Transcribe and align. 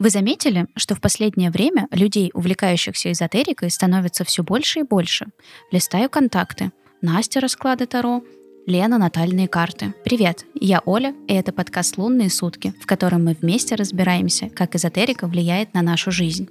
Вы 0.00 0.10
заметили, 0.10 0.68
что 0.76 0.94
в 0.94 1.00
последнее 1.00 1.50
время 1.50 1.88
людей, 1.90 2.30
увлекающихся 2.32 3.10
эзотерикой, 3.10 3.68
становится 3.68 4.24
все 4.24 4.44
больше 4.44 4.80
и 4.80 4.82
больше? 4.84 5.26
Листаю 5.72 6.08
контакты. 6.08 6.70
Настя 7.02 7.40
расклады 7.40 7.86
Таро, 7.86 8.22
Лена 8.64 8.98
натальные 8.98 9.48
карты. 9.48 9.94
Привет, 10.04 10.44
я 10.54 10.82
Оля, 10.84 11.14
и 11.26 11.34
это 11.34 11.52
подкаст 11.52 11.98
«Лунные 11.98 12.30
сутки», 12.30 12.74
в 12.80 12.86
котором 12.86 13.24
мы 13.24 13.36
вместе 13.40 13.74
разбираемся, 13.74 14.48
как 14.50 14.76
эзотерика 14.76 15.26
влияет 15.26 15.74
на 15.74 15.82
нашу 15.82 16.12
жизнь. 16.12 16.48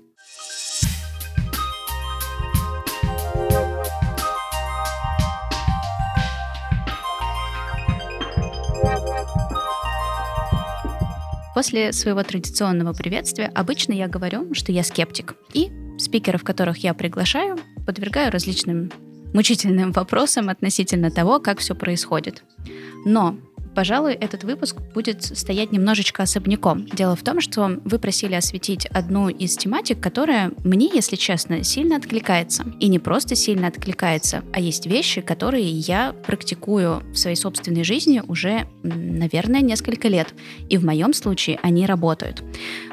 После 11.58 11.92
своего 11.92 12.22
традиционного 12.22 12.94
приветствия 12.94 13.48
обычно 13.48 13.92
я 13.92 14.08
говорю, 14.08 14.54
что 14.54 14.72
я 14.72 14.84
скептик. 14.84 15.34
И 15.54 15.72
спикеров, 15.98 16.44
которых 16.44 16.78
я 16.84 16.94
приглашаю, 16.94 17.58
подвергаю 17.84 18.32
различным 18.32 18.92
мучительным 19.34 19.92
вопросам 19.92 20.50
относительно 20.50 21.10
того, 21.10 21.40
как 21.40 21.58
все 21.58 21.74
происходит. 21.74 22.44
Но 23.06 23.40
пожалуй, 23.78 24.14
этот 24.14 24.44
выпуск 24.44 24.78
будет 24.96 25.24
стоять 25.24 25.72
немножечко 25.72 26.24
особняком. 26.24 26.88
Дело 26.88 27.16
в 27.16 27.22
том, 27.22 27.40
что 27.40 27.80
вы 27.86 28.00
просили 28.00 28.34
осветить 28.34 28.88
одну 28.88 29.30
из 29.30 29.56
тематик, 29.56 30.00
которая 30.00 30.52
мне, 30.64 30.90
если 30.92 31.16
честно, 31.16 31.64
сильно 31.64 31.98
откликается. 31.98 32.66
И 32.80 32.88
не 32.88 32.98
просто 32.98 33.36
сильно 33.36 33.68
откликается, 33.68 34.44
а 34.52 34.60
есть 34.60 34.88
вещи, 34.88 35.22
которые 35.22 35.70
я 35.70 36.16
практикую 36.26 37.04
в 37.14 37.18
своей 37.18 37.36
собственной 37.36 37.84
жизни 37.84 38.24
уже, 38.28 38.68
наверное, 38.82 39.62
несколько 39.62 40.08
лет. 40.08 40.34
И 40.70 40.78
в 40.80 40.84
моем 40.84 41.14
случае 41.14 41.60
они 41.62 41.86
работают. 41.86 42.42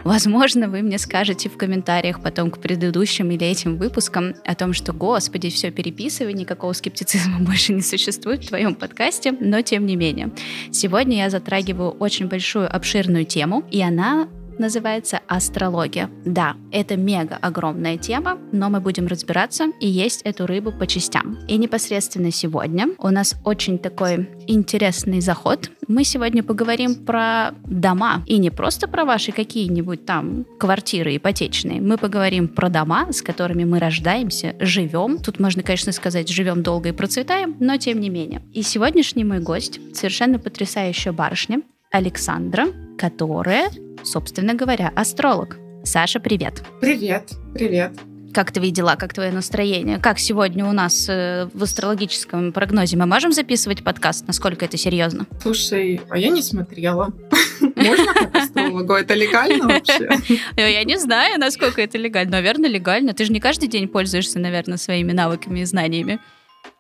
Возможно, 0.05 0.69
вы 0.69 0.83
мне 0.83 0.99
скажете 0.99 1.49
в 1.49 1.57
комментариях 1.57 2.21
потом 2.21 2.51
к 2.51 2.59
предыдущим 2.59 3.31
или 3.31 3.47
этим 3.47 3.79
выпускам 3.79 4.35
о 4.45 4.55
том, 4.55 4.75
что, 4.75 4.93
господи, 4.93 5.49
все 5.49 5.71
переписывай, 5.71 6.35
никакого 6.35 6.75
скептицизма 6.75 7.39
больше 7.41 7.73
не 7.73 7.81
существует 7.81 8.45
в 8.45 8.49
твоем 8.49 8.75
подкасте, 8.75 9.33
но 9.33 9.63
тем 9.63 9.87
не 9.87 9.97
менее. 9.97 10.31
Сегодня 10.75 11.19
я 11.19 11.31
затрагиваю 11.31 11.93
очень 11.93 12.27
большую 12.27 12.67
обширную 12.75 13.25
тему, 13.25 13.63
и 13.71 13.81
она 13.81 14.27
называется 14.59 15.21
астрология. 15.29 16.11
Да, 16.25 16.57
это 16.73 16.97
мега 16.97 17.39
огромная 17.41 17.97
тема, 17.97 18.39
но 18.53 18.71
мы 18.71 18.81
будем 18.81 19.07
разбираться 19.07 19.67
и 19.81 19.87
есть 19.87 20.23
эту 20.23 20.47
рыбу 20.47 20.73
по 20.73 20.87
частям. 20.87 21.39
И 21.49 21.57
непосредственно 21.57 22.31
сегодня 22.31 22.89
у 22.99 23.09
нас 23.09 23.35
очень 23.45 23.79
такой 23.79 24.29
интересный 24.47 25.21
заход. 25.21 25.71
Мы 25.89 26.05
сегодня 26.05 26.43
поговорим 26.43 26.95
про 26.95 27.53
дома. 27.65 28.23
И 28.27 28.39
не 28.39 28.51
просто 28.51 28.89
про 28.89 29.05
ваши 29.05 29.33
какие-нибудь 29.33 30.07
там 30.07 30.47
квартиры 30.59 31.17
ипотечные. 31.17 31.81
Мы 31.81 31.99
поговорим 31.99 32.49
про 32.49 32.69
дома, 32.69 33.13
с 33.13 33.23
которыми 33.23 33.65
мы 33.65 33.79
рождаемся, 33.79 34.57
живем. 34.61 35.19
Тут 35.19 35.41
можно, 35.41 35.63
конечно, 35.63 35.93
сказать, 35.93 36.29
живем 36.29 36.63
долго 36.63 36.91
и 36.91 36.93
процветаем, 36.93 37.57
но 37.61 37.77
тем 37.77 38.01
не 38.01 38.09
менее. 38.09 38.43
И 38.53 38.63
сегодняшний 38.63 39.25
мой 39.25 39.41
гость 39.41 39.81
совершенно 39.95 40.39
потрясающая 40.39 41.13
барышня, 41.13 41.63
Александра, 41.91 42.67
которая 42.99 43.71
собственно 44.05 44.55
говоря, 44.55 44.93
астролог. 44.95 45.57
Саша, 45.85 46.21
привет. 46.21 46.63
Привет, 46.81 47.33
привет. 47.53 47.93
Как 48.33 48.51
твои 48.51 48.73
дела, 48.73 48.97
как 48.97 49.15
твое 49.15 49.31
настроение? 49.31 49.99
Как 49.99 50.19
сегодня 50.19 50.65
у 50.65 50.73
нас 50.73 51.09
э, 51.09 51.49
в 51.55 51.63
астрологическом 51.63 52.53
прогнозе? 52.53 52.97
Мы 52.97 53.07
можем 53.07 53.33
записывать 53.33 53.85
подкаст? 53.85 54.27
Насколько 54.27 54.65
это 54.65 54.77
серьезно? 54.77 55.27
Слушай, 55.41 56.01
а 56.11 56.19
я 56.19 56.31
не 56.31 56.43
смотрела. 56.43 57.13
Можно 57.77 58.13
как 58.13 58.35
астрологу? 58.35 58.95
Это 58.95 59.15
легально 59.15 59.69
вообще? 59.69 60.09
Я 60.57 60.83
не 60.83 60.99
знаю, 60.99 61.39
насколько 61.39 61.81
это 61.81 61.97
легально. 61.97 62.33
Наверное, 62.33 62.69
легально. 62.69 63.15
Ты 63.15 63.25
же 63.25 63.33
не 63.33 63.39
каждый 63.39 63.69
день 63.69 63.87
пользуешься, 63.87 64.41
наверное, 64.41 64.79
своими 64.79 65.13
навыками 65.13 65.61
и 65.61 65.65
знаниями 65.65 66.19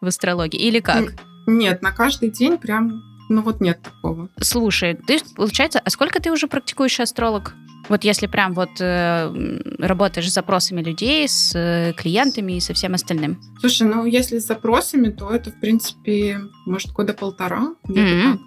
в 0.01 0.09
астрологии. 0.09 0.59
Или 0.59 0.81
как? 0.81 1.13
Нет, 1.47 1.83
на 1.83 1.93
каждый 1.93 2.31
день 2.31 2.59
прям 2.59 3.03
ну 3.29 3.43
вот 3.43 3.61
нет 3.61 3.81
такого. 3.83 4.29
Слушай, 4.41 4.95
ты, 4.95 5.19
получается, 5.35 5.81
а 5.85 5.91
сколько 5.91 6.21
ты 6.21 6.31
уже 6.31 6.47
практикуешь 6.47 7.01
астролог? 7.01 7.55
Вот 7.89 8.05
если 8.05 8.27
прям 8.27 8.55
вот 8.55 8.81
э, 8.81 9.61
работаешь 9.79 10.31
с 10.31 10.35
запросами 10.35 10.83
людей, 10.83 11.29
с 11.29 11.55
э, 11.55 11.93
клиентами 11.95 12.55
и 12.55 12.61
со 12.61 12.73
всем 12.73 12.95
остальным. 12.95 13.41
Слушай, 13.61 13.89
ну 13.89 14.07
если 14.07 14.39
с 14.39 14.47
запросами, 14.47 15.11
то 15.11 15.31
это, 15.31 15.51
в 15.51 15.61
принципе, 15.61 16.41
может, 16.65 16.93
года 16.93 17.13
полтора. 17.13 17.75
Mm-hmm. 17.87 18.39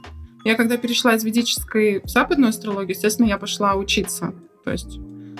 Я 0.43 0.55
когда 0.55 0.77
перешла 0.77 1.13
из 1.13 1.23
ведической 1.23 2.01
в 2.03 2.09
западную 2.09 2.49
астрологию, 2.49 2.91
естественно, 2.95 3.27
я 3.27 3.37
пошла 3.37 3.75
учиться. 3.75 4.33
То 4.63 4.71
есть, 4.71 4.97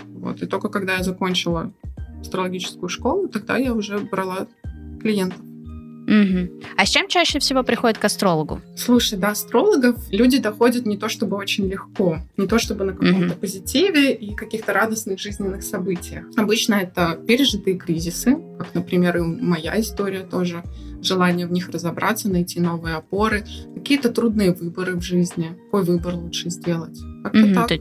вот, 0.08 0.42
и 0.44 0.46
только 0.46 0.70
когда 0.70 0.98
я 0.98 1.04
закончила 1.04 1.74
астрологическую 2.22 2.90
школу, 2.90 3.28
тогда 3.28 3.58
я 3.58 3.74
уже 3.74 3.98
брала 4.00 4.48
клиентов. 5.02 5.40
Угу. 6.08 6.62
А 6.78 6.86
с 6.86 6.90
чем 6.90 7.10
чаще 7.10 7.40
всего 7.40 7.64
приходят 7.64 7.98
к 7.98 8.06
астрологу? 8.06 8.62
Слушай, 8.78 9.20
до 9.20 9.30
астрологов 9.30 9.98
люди 10.10 10.38
доходят 10.38 10.86
не 10.86 10.98
то 10.98 11.10
чтобы 11.10 11.36
очень 11.36 11.68
легко, 11.68 12.20
не 12.38 12.48
то 12.48 12.60
чтобы 12.60 12.86
на 12.86 12.94
каком-то 12.94 13.34
угу. 13.34 13.42
позитиве 13.42 14.14
и 14.14 14.34
каких-то 14.34 14.72
радостных 14.72 15.20
жизненных 15.20 15.64
событиях. 15.64 16.26
Обычно 16.38 16.76
это 16.76 17.20
пережитые 17.28 17.78
кризисы, 17.78 18.38
как, 18.58 18.74
например, 18.74 19.18
и 19.18 19.22
моя 19.22 19.80
история 19.82 20.22
тоже, 20.22 20.64
желание 21.02 21.46
в 21.46 21.52
них 21.52 21.70
разобраться, 21.70 22.30
найти 22.30 22.62
новые 22.62 22.96
опоры, 22.96 23.44
какие-то 23.76 24.10
трудные 24.10 24.54
выборы 24.54 24.96
в 24.96 25.02
жизни. 25.02 25.58
Какой 25.66 25.84
выбор 25.84 26.16
лучше 26.16 26.50
сделать? 26.50 26.98
Как-то 27.24 27.44
угу. 27.44 27.54
так. 27.54 27.72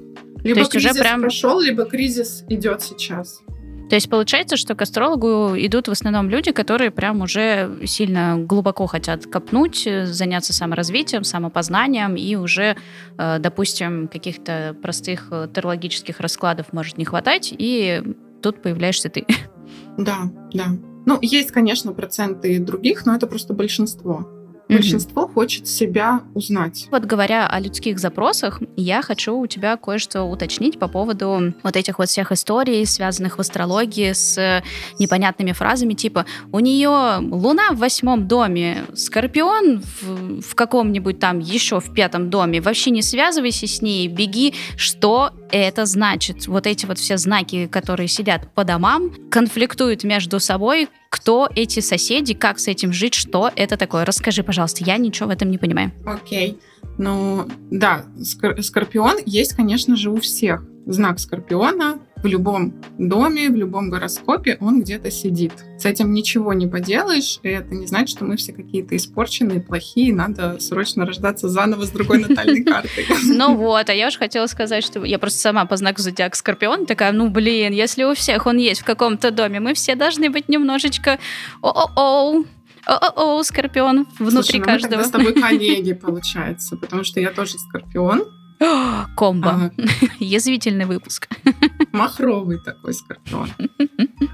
Либо 0.43 0.55
то 0.55 0.61
есть 0.61 0.73
кризис 0.73 0.91
уже 0.93 1.01
прям... 1.01 1.21
прошел, 1.21 1.61
либо 1.61 1.85
кризис 1.85 2.45
идет 2.49 2.83
сейчас. 2.83 3.41
То 3.89 3.95
есть 3.95 4.11
получается, 4.11 4.57
что 4.57 4.75
к 4.75 4.83
астрологу 4.83 5.55
идут 5.57 5.89
в 5.89 5.93
основном 5.93 6.29
люди, 6.29 6.51
которые 6.51 6.91
прям 6.91 7.21
уже 7.21 7.79
сильно 7.85 8.37
глубоко 8.37 8.87
хотят 8.87 9.27
копнуть, 9.27 9.89
заняться 10.05 10.53
саморазвитием, 10.53 11.23
самопознанием, 11.23 12.17
и 12.17 12.35
уже, 12.35 12.77
э, 13.17 13.39
допустим, 13.39 14.09
каких-то 14.09 14.77
простых 14.83 15.29
э, 15.31 15.49
терологических 15.55 16.19
раскладов 16.21 16.73
может 16.73 16.99
не 16.99 17.05
хватать, 17.05 17.55
и 17.57 18.03
тут 18.43 18.63
появляешься 18.63 19.09
ты. 19.09 19.27
Да, 19.99 20.31
да. 20.53 20.67
Ну, 21.07 21.19
есть, 21.23 21.53
конечно, 21.53 21.93
проценты 21.93 22.59
других, 22.59 23.07
но 23.07 23.15
это 23.15 23.27
просто 23.27 23.55
большинство. 23.55 24.29
Большинство 24.69 25.25
mm-hmm. 25.25 25.35
хочет 25.35 25.69
себя 25.69 26.23
узнать. 26.35 26.89
Вот 26.91 27.05
говоря 27.05 27.47
о 27.47 27.61
людских 27.61 27.99
запросах, 27.99 28.61
я 28.77 29.03
хочу 29.03 29.37
у 29.37 29.47
тебя 29.47 29.77
кое-что 29.77 30.25
уточнить 30.25 30.79
по 30.79 30.89
поводу 30.89 31.55
вот 31.63 31.77
этих 31.77 31.99
вот 31.99 32.09
всех 32.09 32.33
историй, 32.33 32.85
связанных 32.85 33.39
в 33.39 33.41
астрологии 33.41 34.13
с 34.13 34.63
непонятными 34.99 35.53
фразами, 35.53 35.95
типа 35.95 36.27
у 36.53 36.59
нее 36.59 37.19
Луна 37.21 37.73
в 37.73 37.79
восьмом 37.79 38.27
доме, 38.27 38.85
Скорпион 38.95 39.83
в, 39.83 40.41
в 40.41 40.55
каком-нибудь 40.55 41.21
там 41.21 41.39
еще 41.39 41.81
в 41.81 41.95
пятом 41.95 42.31
доме, 42.31 42.61
вообще 42.61 42.91
не 42.91 43.03
связывайся 43.03 43.67
с 43.67 43.83
ней, 43.83 44.09
беги. 44.09 44.55
Что 44.77 45.31
это 45.51 45.87
значит? 45.87 46.47
Вот 46.49 46.67
эти 46.67 46.87
вот 46.87 46.99
все 46.99 47.17
знаки, 47.19 47.67
которые 47.67 48.09
сидят 48.09 48.53
по 48.55 48.65
домам, 48.65 49.13
конфликтуют 49.31 50.03
между 50.05 50.41
собой, 50.41 50.89
кто 51.17 51.49
эти 51.55 51.81
соседи, 51.81 52.35
как 52.35 52.59
с 52.59 52.69
этим 52.69 52.93
жить, 52.93 53.15
что 53.15 53.51
это 53.57 53.79
такое. 53.79 54.05
Расскажи, 54.05 54.43
пожалуйста, 54.43 54.85
я 54.85 54.99
ничего 54.99 55.29
в 55.29 55.33
этом 55.33 55.51
не 55.51 55.57
понимаю. 55.57 55.93
Окей. 56.05 56.59
Ну, 56.99 57.47
да, 57.71 58.05
скорпион 58.61 59.17
есть, 59.25 59.55
конечно 59.55 59.97
же, 59.97 60.11
у 60.11 60.21
всех. 60.21 60.63
Знак 60.85 61.19
скорпиона 61.19 62.01
в 62.27 62.29
любом 62.29 62.75
доме, 62.99 63.49
в 63.49 63.55
любом 63.55 63.89
гороскопе 63.89 64.59
он 64.61 64.81
где-то 64.81 65.13
сидит. 65.13 65.53
С 65.79 65.85
этим 65.85 66.13
ничего 66.13 66.53
не 66.53 66.67
поделаешь, 66.67 67.39
и 67.45 67.49
это 67.49 67.73
не 67.75 67.87
значит, 67.87 68.17
что 68.17 68.25
мы 68.25 68.37
все 68.37 68.53
какие-то 68.53 68.97
испорченные, 68.97 69.61
плохие, 69.61 70.13
надо 70.13 70.59
срочно 70.59 71.07
рождаться 71.07 71.49
заново 71.49 71.87
с 71.87 71.91
другой 71.91 72.19
натальной 72.19 72.65
картой. 72.65 73.07
Ну 73.25 73.55
вот, 73.55 73.89
а 73.89 73.95
я 73.95 74.09
уже 74.09 74.19
хотела 74.19 74.47
сказать, 74.47 74.85
что 74.85 75.05
я 75.05 75.21
просто 75.21 75.39
сама 75.39 75.67
по 75.67 75.77
знаку 75.77 76.03
зодиака 76.03 76.37
Скорпион, 76.37 76.87
такая, 76.87 77.13
ну 77.13 77.31
блин, 77.31 77.73
если 77.73 78.03
у 78.03 78.15
всех 78.15 78.47
он 78.47 78.57
есть 78.57 78.81
в 78.81 78.85
каком-то 78.85 79.31
доме, 79.31 79.61
мы 79.61 79.75
все 79.75 79.95
должны 79.95 80.29
быть 80.29 80.49
немножечко 80.49 81.21
о-о-о, 81.63 82.43
о-о-о, 82.87 83.43
Скорпион 83.45 84.09
внутри 84.19 84.31
Слушай, 84.31 84.59
ну 84.59 84.65
каждого. 84.65 84.99
Мы 85.01 85.05
с 85.05 85.11
тобой 85.11 85.33
коллеги, 85.41 85.93
получается, 85.93 86.77
потому 86.77 87.05
что 87.05 87.21
я 87.21 87.31
тоже 87.31 87.59
Скорпион. 87.59 88.25
Комбо. 89.17 89.51
Ага. 89.51 89.73
Язвительный 90.19 90.87
выпуск. 90.87 91.29
Махровый 91.93 92.59
такой 92.65 92.95
скорпион. 92.95 93.51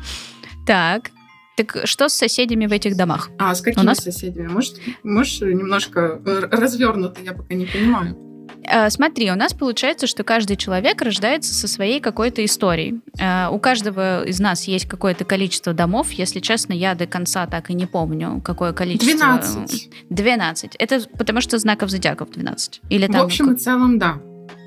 Так. 0.64 1.10
Так 1.56 1.86
что 1.86 2.08
с 2.08 2.14
соседями 2.14 2.66
в 2.66 2.72
этих 2.72 2.96
домах? 2.96 3.30
А, 3.36 3.52
с 3.52 3.60
какими 3.60 3.84
нас... 3.84 3.98
соседями? 3.98 4.46
Может, 4.46 4.80
можешь 5.02 5.40
немножко 5.40 6.20
развернуто, 6.24 7.20
я 7.20 7.32
пока 7.32 7.52
не 7.54 7.66
понимаю. 7.66 8.16
Э, 8.64 8.90
смотри, 8.90 9.30
у 9.30 9.34
нас 9.34 9.54
получается, 9.54 10.06
что 10.06 10.24
каждый 10.24 10.56
человек 10.56 11.00
рождается 11.02 11.54
со 11.54 11.68
своей 11.68 12.00
какой-то 12.00 12.44
историей. 12.44 13.00
Э, 13.18 13.48
у 13.50 13.58
каждого 13.58 14.24
из 14.24 14.40
нас 14.40 14.64
есть 14.64 14.86
какое-то 14.86 15.24
количество 15.24 15.72
домов. 15.72 16.12
Если 16.12 16.40
честно, 16.40 16.72
я 16.72 16.94
до 16.94 17.06
конца 17.06 17.46
так 17.46 17.70
и 17.70 17.74
не 17.74 17.86
помню, 17.86 18.40
какое 18.44 18.72
количество. 18.72 19.16
12. 19.16 19.90
12. 20.10 20.76
Это 20.76 21.00
потому 21.18 21.40
что 21.40 21.58
знаков 21.58 21.90
зодиаков 21.90 22.30
12. 22.30 22.82
Или 22.88 23.06
там... 23.06 23.22
В 23.22 23.24
общем 23.24 23.52
и 23.52 23.56
целом, 23.56 23.98
да. 23.98 24.18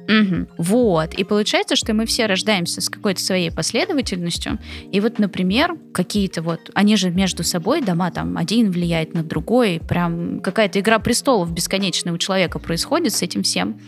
Угу. 0.08 0.48
Вот. 0.58 1.14
И 1.16 1.24
получается, 1.24 1.76
что 1.76 1.94
мы 1.94 2.06
все 2.06 2.26
рождаемся 2.26 2.82
с 2.82 2.90
какой-то 2.90 3.22
своей 3.22 3.52
последовательностью. 3.52 4.60
И 4.92 5.00
вот, 5.00 5.20
например, 5.20 5.76
какие-то 5.94 6.42
вот, 6.42 6.60
они 6.74 6.96
же 6.96 7.10
между 7.10 7.44
собой, 7.44 7.82
дома 7.82 8.12
там 8.12 8.38
один 8.38 8.72
влияет 8.72 9.14
на 9.14 9.24
другой, 9.24 9.82
прям 9.88 10.40
какая-то 10.42 10.80
игра 10.80 11.00
престолов 11.00 11.52
бесконечная 11.52 12.14
у 12.14 12.18
человека 12.18 12.60
происходит 12.60 13.14
с 13.14 13.22
этим 13.22 13.44
всем 13.44 13.80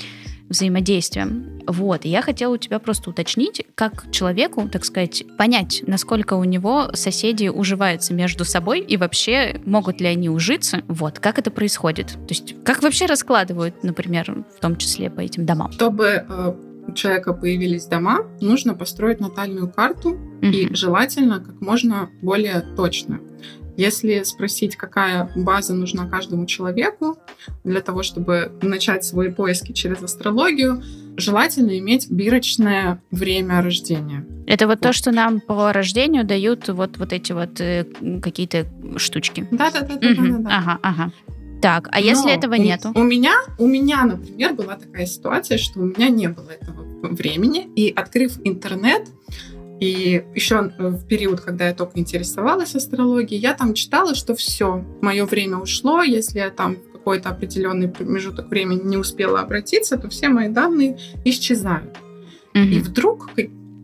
взаимодействием. 0.49 1.61
Вот, 1.67 2.05
и 2.05 2.09
я 2.09 2.21
хотела 2.21 2.53
у 2.53 2.57
тебя 2.57 2.79
просто 2.79 3.09
уточнить, 3.09 3.65
как 3.75 4.09
человеку, 4.11 4.69
так 4.69 4.85
сказать, 4.85 5.23
понять, 5.37 5.83
насколько 5.85 6.35
у 6.35 6.43
него 6.43 6.89
соседи 6.93 7.47
уживаются 7.47 8.13
между 8.13 8.45
собой 8.45 8.79
и 8.79 8.97
вообще 8.97 9.61
могут 9.65 9.99
ли 9.99 10.07
они 10.07 10.29
ужиться, 10.29 10.81
вот, 10.87 11.19
как 11.19 11.39
это 11.39 11.51
происходит. 11.51 12.07
То 12.07 12.29
есть, 12.29 12.55
как 12.63 12.81
вообще 12.81 13.05
раскладывают, 13.05 13.83
например, 13.83 14.45
в 14.55 14.59
том 14.61 14.77
числе 14.77 15.09
по 15.09 15.19
этим 15.19 15.45
домам? 15.45 15.71
Чтобы 15.71 16.25
э, 16.27 16.53
у 16.87 16.91
человека 16.93 17.33
появились 17.33 17.85
дома, 17.85 18.25
нужно 18.41 18.73
построить 18.73 19.19
натальную 19.19 19.69
карту 19.69 20.11
угу. 20.11 20.45
и 20.45 20.73
желательно 20.73 21.39
как 21.39 21.59
можно 21.61 22.09
более 22.21 22.61
точно. 22.75 23.19
Если 23.77 24.23
спросить, 24.23 24.75
какая 24.75 25.31
база 25.35 25.75
нужна 25.75 26.07
каждому 26.07 26.47
человеку 26.47 27.17
для 27.63 27.81
того, 27.81 28.01
чтобы 28.01 28.51
начать 28.61 29.05
свои 29.05 29.29
поиски 29.29 29.71
через 29.71 30.01
астрологию, 30.01 30.83
желательно 31.15 31.77
иметь 31.77 32.09
бирочное 32.09 33.01
время 33.11 33.61
рождения. 33.61 34.25
Это 34.47 34.65
вот, 34.65 34.79
вот. 34.79 34.81
то, 34.81 34.93
что 34.93 35.11
нам 35.11 35.39
по 35.39 35.71
рождению 35.71 36.25
дают 36.25 36.67
вот, 36.69 36.97
вот 36.97 37.13
эти 37.13 37.33
вот 37.33 37.61
э, 37.61 37.85
какие-то 38.21 38.65
штучки. 38.97 39.47
Да-да-да. 39.51 39.95
Угу. 39.95 40.47
Ага, 40.49 40.79
ага. 40.81 41.11
Так, 41.61 41.89
а 41.91 41.99
если 41.99 42.31
этого 42.31 42.55
у, 42.55 42.57
нету? 42.57 42.91
У 42.95 43.03
меня, 43.03 43.35
у 43.57 43.67
меня, 43.67 44.05
например, 44.05 44.53
была 44.53 44.75
такая 44.75 45.05
ситуация, 45.05 45.57
что 45.57 45.79
у 45.79 45.85
меня 45.85 46.09
не 46.09 46.27
было 46.29 46.49
этого 46.49 46.83
времени, 47.01 47.67
и 47.75 47.91
открыв 47.95 48.39
интернет, 48.43 49.07
и 49.79 50.23
еще 50.33 50.71
в 50.77 51.05
период, 51.05 51.41
когда 51.41 51.67
я 51.67 51.73
только 51.73 51.99
интересовалась 51.99 52.75
астрологией, 52.75 53.39
я 53.39 53.53
там 53.53 53.73
читала, 53.73 54.15
что 54.15 54.35
все, 54.35 54.83
мое 55.01 55.25
время 55.25 55.57
ушло, 55.57 56.01
если 56.01 56.39
я 56.39 56.49
там 56.49 56.75
в 56.75 56.91
какой-то 56.93 57.29
определенный 57.29 57.87
промежуток 57.87 58.49
времени 58.49 58.81
не 58.83 58.97
успела 58.97 59.41
обратиться, 59.41 59.97
то 59.97 60.09
все 60.09 60.29
мои 60.29 60.49
данные 60.49 60.97
исчезают. 61.25 61.95
Mm-hmm. 62.53 62.67
И 62.69 62.79
вдруг 62.79 63.29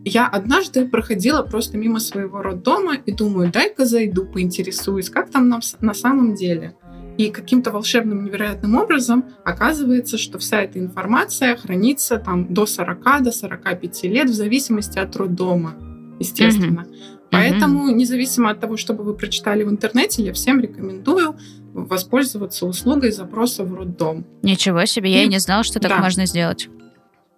я 0.04 0.26
однажды 0.26 0.86
проходила 0.86 1.42
просто 1.42 1.78
мимо 1.78 2.00
своего 2.00 2.42
роддома 2.42 2.96
и 2.96 3.12
думаю, 3.12 3.50
дай-ка 3.50 3.86
зайду, 3.86 4.26
поинтересуюсь, 4.26 5.10
как 5.10 5.30
там 5.30 5.48
на, 5.48 5.60
на 5.80 5.94
самом 5.94 6.34
деле. 6.34 6.76
И 7.16 7.30
каким-то 7.30 7.70
волшебным 7.70 8.24
невероятным 8.24 8.74
образом 8.76 9.24
оказывается, 9.44 10.18
что 10.18 10.38
вся 10.38 10.62
эта 10.62 10.78
информация 10.78 11.56
хранится 11.56 12.18
там 12.18 12.52
до 12.52 12.66
40, 12.66 13.22
до 13.22 13.32
45 13.32 14.04
лет 14.04 14.30
в 14.30 14.34
зависимости 14.34 14.98
от 14.98 15.14
роддома, 15.16 15.74
естественно. 16.18 16.80
Mm-hmm. 16.80 17.20
Поэтому, 17.30 17.90
независимо 17.90 18.50
от 18.50 18.60
того, 18.60 18.76
что 18.76 18.94
бы 18.94 19.02
вы 19.02 19.14
прочитали 19.14 19.64
в 19.64 19.70
интернете, 19.70 20.22
я 20.22 20.32
всем 20.32 20.60
рекомендую 20.60 21.36
воспользоваться 21.72 22.66
услугой 22.66 23.10
запроса 23.10 23.64
в 23.64 23.74
роддом. 23.74 24.24
Ничего 24.42 24.84
себе, 24.86 25.12
я 25.12 25.24
и 25.24 25.28
не 25.28 25.38
знала, 25.38 25.64
что 25.64 25.80
так 25.80 25.90
да. 25.90 25.98
можно 25.98 26.26
сделать. 26.26 26.68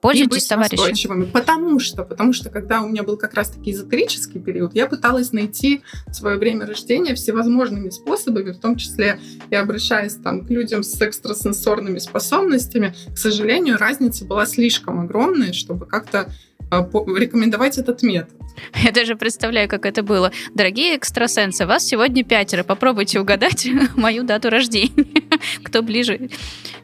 Пользуйтесь, 0.00 0.46
товарищи. 0.46 1.08
Потому 1.32 1.78
что, 1.78 2.04
потому 2.04 2.32
что, 2.32 2.50
когда 2.50 2.82
у 2.82 2.88
меня 2.88 3.02
был 3.02 3.16
как 3.16 3.34
раз-таки 3.34 3.72
эзотерический 3.72 4.40
период, 4.40 4.74
я 4.74 4.86
пыталась 4.86 5.32
найти 5.32 5.82
свое 6.12 6.36
время 6.36 6.66
рождения 6.66 7.14
всевозможными 7.14 7.90
способами, 7.90 8.52
в 8.52 8.58
том 8.58 8.76
числе 8.76 9.18
и 9.50 9.54
обращаясь 9.54 10.14
там 10.14 10.44
к 10.44 10.50
людям 10.50 10.82
с 10.82 11.00
экстрасенсорными 11.00 11.98
способностями. 11.98 12.94
К 13.14 13.18
сожалению, 13.18 13.78
разница 13.78 14.24
была 14.24 14.46
слишком 14.46 15.00
огромная, 15.00 15.52
чтобы 15.52 15.86
как-то 15.86 16.30
а, 16.70 16.82
рекомендовать 17.16 17.78
этот 17.78 18.02
метод. 18.02 18.34
Я 18.82 18.90
даже 18.90 19.16
представляю, 19.16 19.68
как 19.68 19.86
это 19.86 20.02
было. 20.02 20.32
Дорогие 20.54 20.96
экстрасенсы, 20.96 21.66
вас 21.66 21.84
сегодня 21.84 22.24
пятеро. 22.24 22.64
Попробуйте 22.64 23.20
угадать 23.20 23.68
мою 23.96 24.24
дату 24.24 24.50
рождения. 24.50 25.06
Кто 25.64 25.82
ближе, 25.82 26.30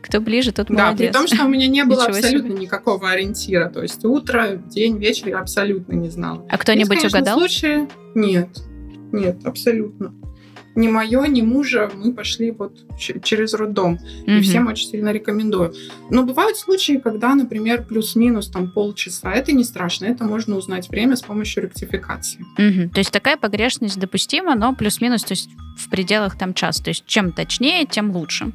кто 0.01 0.21
ближе, 0.21 0.53
тот 0.53 0.69
молодец. 0.69 0.99
Да, 0.99 1.05
при 1.05 1.13
том, 1.13 1.27
что 1.27 1.45
у 1.47 1.49
меня 1.49 1.69
не 1.69 1.85
было 1.87 2.05
абсолютно 2.05 2.51
себе. 2.51 2.61
никакого 2.61 3.11
ориентира. 3.11 3.69
То 3.71 3.83
есть 3.83 4.05
утро, 4.05 4.57
день, 4.67 4.99
вечер 4.99 5.29
я 5.29 5.39
абсолютно 5.39 5.93
не 5.95 6.11
знала. 6.11 6.45
А 6.51 6.59
кто-нибудь 6.59 7.05
угадал? 7.05 7.39
случаи... 7.39 7.89
Нет, 8.15 8.49
нет, 9.13 9.37
абсолютно 9.45 10.13
ни 10.75 10.89
мое, 10.89 11.27
ни 11.27 11.43
мужа 11.43 11.91
мы 11.95 12.13
пошли 12.13 12.51
вот 12.51 12.79
через 12.99 13.55
роддом. 13.55 13.99
Mm-hmm. 14.27 14.39
И 14.39 14.41
всем 14.43 14.67
очень 14.67 14.89
сильно 14.89 15.11
рекомендую. 15.13 15.75
Но 16.11 16.23
бывают 16.25 16.57
случаи, 16.57 16.99
когда, 16.99 17.35
например, 17.35 17.85
плюс-минус 17.85 18.49
там 18.49 18.71
полчаса. 18.71 19.33
Это 19.33 19.53
не 19.53 19.65
страшно, 19.65 20.07
это 20.07 20.25
можно 20.25 20.57
узнать 20.57 20.89
время 20.89 21.17
с 21.17 21.23
помощью 21.23 21.65
ректификации. 21.65 22.45
Mm-hmm. 22.59 22.91
То 22.91 22.99
есть 22.99 23.11
такая 23.11 23.37
погрешность 23.37 23.99
допустима, 23.99 24.55
но 24.55 24.75
плюс-минус, 24.75 25.25
то 25.25 25.33
есть 25.33 25.51
в 25.77 25.89
пределах 25.91 26.39
там 26.39 26.55
час. 26.55 26.81
То 26.81 26.91
есть 26.91 27.05
чем 27.07 27.33
точнее, 27.33 27.87
тем 27.87 28.11
лучше. 28.13 28.53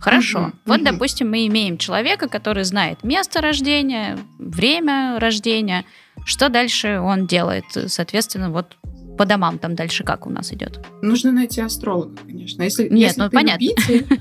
Хорошо. 0.00 0.38
Mm-hmm. 0.38 0.52
Вот, 0.66 0.80
mm-hmm. 0.80 0.84
допустим, 0.84 1.30
мы 1.30 1.46
имеем 1.46 1.78
человека, 1.78 2.28
который 2.28 2.64
знает 2.64 3.02
место 3.02 3.40
рождения, 3.40 4.18
время 4.38 5.18
рождения, 5.18 5.84
что 6.24 6.48
дальше 6.48 7.00
он 7.00 7.26
делает. 7.26 7.64
Соответственно, 7.86 8.50
вот 8.50 8.76
по 9.16 9.26
домам 9.26 9.58
там 9.58 9.74
дальше 9.74 10.04
как 10.04 10.26
у 10.26 10.30
нас 10.30 10.52
идет? 10.52 10.80
Нужно 11.02 11.32
найти 11.32 11.60
астролога, 11.60 12.16
конечно. 12.26 12.62
Если, 12.62 12.84
Нет, 12.84 13.08
если 13.08 13.20
ну 13.20 13.30
понятно. 13.30 13.64
Любитель, 13.64 14.20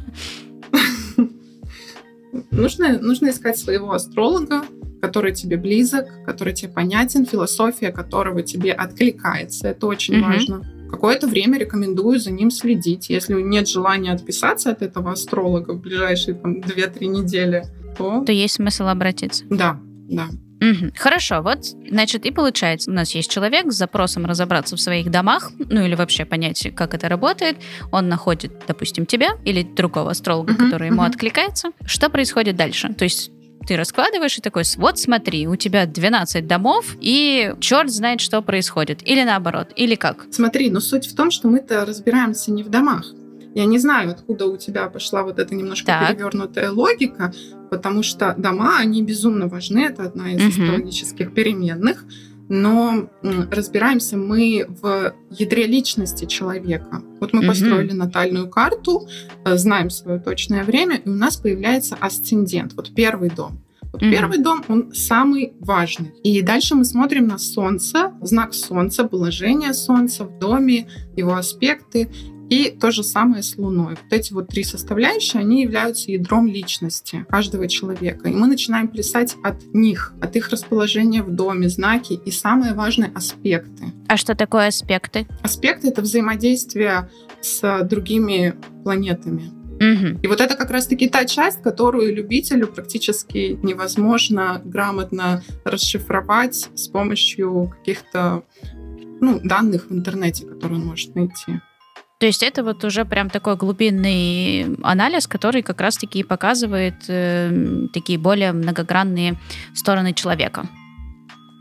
нужно, 2.52 3.00
нужно 3.00 3.30
искать 3.30 3.58
своего 3.58 3.92
астролога, 3.92 4.64
который 5.02 5.34
тебе 5.34 5.58
близок, 5.58 6.08
который 6.26 6.54
тебе 6.54 6.72
понятен, 6.72 7.26
философия 7.26 7.92
которого 7.92 8.42
тебе 8.42 8.72
откликается. 8.72 9.70
Это 9.70 9.88
очень 9.88 10.20
угу. 10.20 10.26
важно. 10.26 10.62
Какое-то 10.90 11.28
время 11.28 11.60
рекомендую 11.60 12.20
за 12.20 12.32
ним 12.32 12.52
следить. 12.52 13.10
Если 13.10 13.34
нет 13.42 13.68
желания 13.68 14.14
отписаться 14.14 14.72
от 14.72 14.82
этого 14.82 15.12
астролога 15.12 15.72
в 15.72 15.82
ближайшие 15.82 16.36
там, 16.36 16.60
2-3 16.60 17.06
недели, 17.08 17.66
то... 17.98 18.24
То 18.24 18.32
есть 18.32 18.56
смысл 18.56 18.88
обратиться. 18.88 19.44
Да, 19.50 19.80
да. 20.10 20.28
Угу. 20.62 20.92
Хорошо, 20.98 21.42
вот, 21.42 21.66
значит, 21.90 22.26
и 22.26 22.32
получается, 22.32 22.90
у 22.90 22.94
нас 22.94 23.14
есть 23.14 23.30
человек 23.30 23.72
с 23.72 23.76
запросом 23.76 24.26
разобраться 24.26 24.76
в 24.76 24.82
своих 24.82 25.12
домах, 25.12 25.52
ну 25.60 25.84
или 25.84 25.96
вообще 25.96 26.26
понять, 26.26 26.70
как 26.76 26.94
это 26.94 27.10
работает. 27.10 27.58
Он 27.92 28.08
находит, 28.08 28.64
допустим, 28.68 29.06
тебя 29.06 29.32
или 29.44 29.64
другого 29.64 30.12
астролога, 30.12 30.52
угу, 30.52 30.66
который 30.66 30.88
ему 30.88 31.02
угу. 31.02 31.10
откликается. 31.10 31.70
Что 31.86 32.10
происходит 32.10 32.56
дальше? 32.56 32.94
То 32.94 33.04
есть 33.04 33.32
ты 33.68 33.78
раскладываешь 33.78 34.38
и 34.38 34.42
такой, 34.42 34.64
вот 34.78 35.00
смотри, 35.00 35.48
у 35.48 35.56
тебя 35.56 35.86
12 35.86 36.46
домов, 36.46 36.96
и 37.02 37.54
черт 37.60 37.90
знает, 37.90 38.22
что 38.22 38.42
происходит. 38.42 39.02
Или 39.08 39.24
наоборот, 39.24 39.72
или 39.76 39.96
как? 39.96 40.26
Смотри, 40.32 40.70
но 40.70 40.80
суть 40.80 41.08
в 41.08 41.16
том, 41.16 41.32
что 41.32 41.48
мы-то 41.48 41.86
разбираемся 41.86 42.52
не 42.52 42.64
в 42.64 42.70
домах. 42.70 43.06
Я 43.56 43.66
не 43.66 43.80
знаю, 43.80 44.12
откуда 44.12 44.48
у 44.48 44.58
тебя 44.58 44.90
пошла 44.90 45.24
вот 45.24 45.40
эта 45.40 45.56
немножко 45.56 45.88
так. 45.88 46.10
перевернутая 46.10 46.72
логика, 46.72 47.34
потому 47.72 48.04
что 48.04 48.36
дома, 48.38 48.78
они 48.80 49.02
безумно 49.02 49.48
важны, 49.48 49.80
это 49.80 50.04
одна 50.04 50.34
из 50.34 50.42
угу. 50.42 50.50
астрологических 50.50 51.34
переменных, 51.34 52.04
но 52.50 53.10
разбираемся 53.50 54.18
мы 54.18 54.66
в 54.68 55.14
ядре 55.32 55.68
личности 55.68 56.26
человека. 56.26 57.02
Вот 57.22 57.32
мы 57.32 57.40
угу. 57.40 57.48
построили 57.48 57.94
натальную 57.94 58.50
карту, 58.50 59.08
э, 59.46 59.56
знаем 59.56 59.90
свое 59.90 60.20
точное 60.20 60.66
время, 60.66 60.98
и 60.98 61.08
у 61.08 61.16
нас 61.16 61.38
появляется 61.38 61.96
асцендент, 62.00 62.74
вот 62.74 62.94
первый 62.94 63.30
дом. 63.30 63.62
Вот 63.96 64.04
mm-hmm. 64.04 64.12
первый 64.12 64.40
дом, 64.40 64.62
он 64.68 64.92
самый 64.94 65.54
важный. 65.62 66.12
И 66.22 66.42
дальше 66.42 66.76
мы 66.76 66.84
смотрим 66.84 67.28
на 67.28 67.38
Солнце, 67.38 68.12
знак 68.22 68.54
Солнца, 68.54 69.06
положение 69.06 69.74
Солнца 69.74 70.26
в 70.26 70.38
доме, 70.38 70.90
его 71.16 71.36
аспекты. 71.36 72.10
И 72.50 72.70
то 72.70 72.92
же 72.92 73.04
самое 73.04 73.42
с 73.42 73.58
Луной. 73.58 73.98
Вот 74.02 74.12
эти 74.14 74.34
вот 74.34 74.48
три 74.50 74.64
составляющие, 74.64 75.42
они 75.42 75.64
являются 75.64 76.12
ядром 76.12 76.48
личности 76.48 77.26
каждого 77.30 77.68
человека. 77.68 78.30
И 78.30 78.34
мы 78.34 78.48
начинаем 78.48 78.88
плясать 78.88 79.36
от 79.44 79.74
них, 79.74 80.14
от 80.22 80.36
их 80.36 80.50
расположения 80.50 81.24
в 81.24 81.32
доме, 81.32 81.70
знаки 81.70 82.14
и 82.14 82.32
самые 82.32 82.74
важные 82.74 83.12
аспекты. 83.16 83.86
А 84.08 84.18
что 84.18 84.36
такое 84.36 84.68
аспекты? 84.68 85.28
Аспекты— 85.42 85.88
это 85.90 86.02
взаимодействие 86.02 87.10
с 87.42 87.84
другими 87.84 88.54
планетами. 88.84 89.52
Угу. 89.76 90.22
И 90.24 90.28
вот 90.28 90.40
это 90.40 90.56
как 90.56 90.72
раз-таки 90.72 91.10
та 91.10 91.26
часть, 91.26 91.62
которую 91.62 92.16
любителю 92.16 92.68
практически 92.68 93.60
невозможно 93.62 94.62
грамотно 94.64 95.44
расшифровать 95.66 96.70
с 96.76 96.88
помощью 96.88 97.74
каких-то 97.78 98.44
ну, 99.20 99.40
данных 99.44 99.90
в 99.90 99.94
интернете, 99.94 100.46
которые 100.46 100.80
он 100.80 100.86
может 100.86 101.14
найти. 101.16 101.60
То 102.18 102.26
есть 102.26 102.44
это 102.44 102.64
вот 102.64 102.84
уже 102.86 103.04
прям 103.04 103.30
такой 103.30 103.58
глубинный 103.58 104.78
анализ, 104.84 105.28
который 105.28 105.62
как 105.62 105.82
раз-таки 105.82 106.24
показывает 106.24 106.96
э, 107.10 107.88
такие 107.94 108.18
более 108.18 108.54
многогранные 108.54 109.36
стороны 109.74 110.14
человека. 110.14 110.66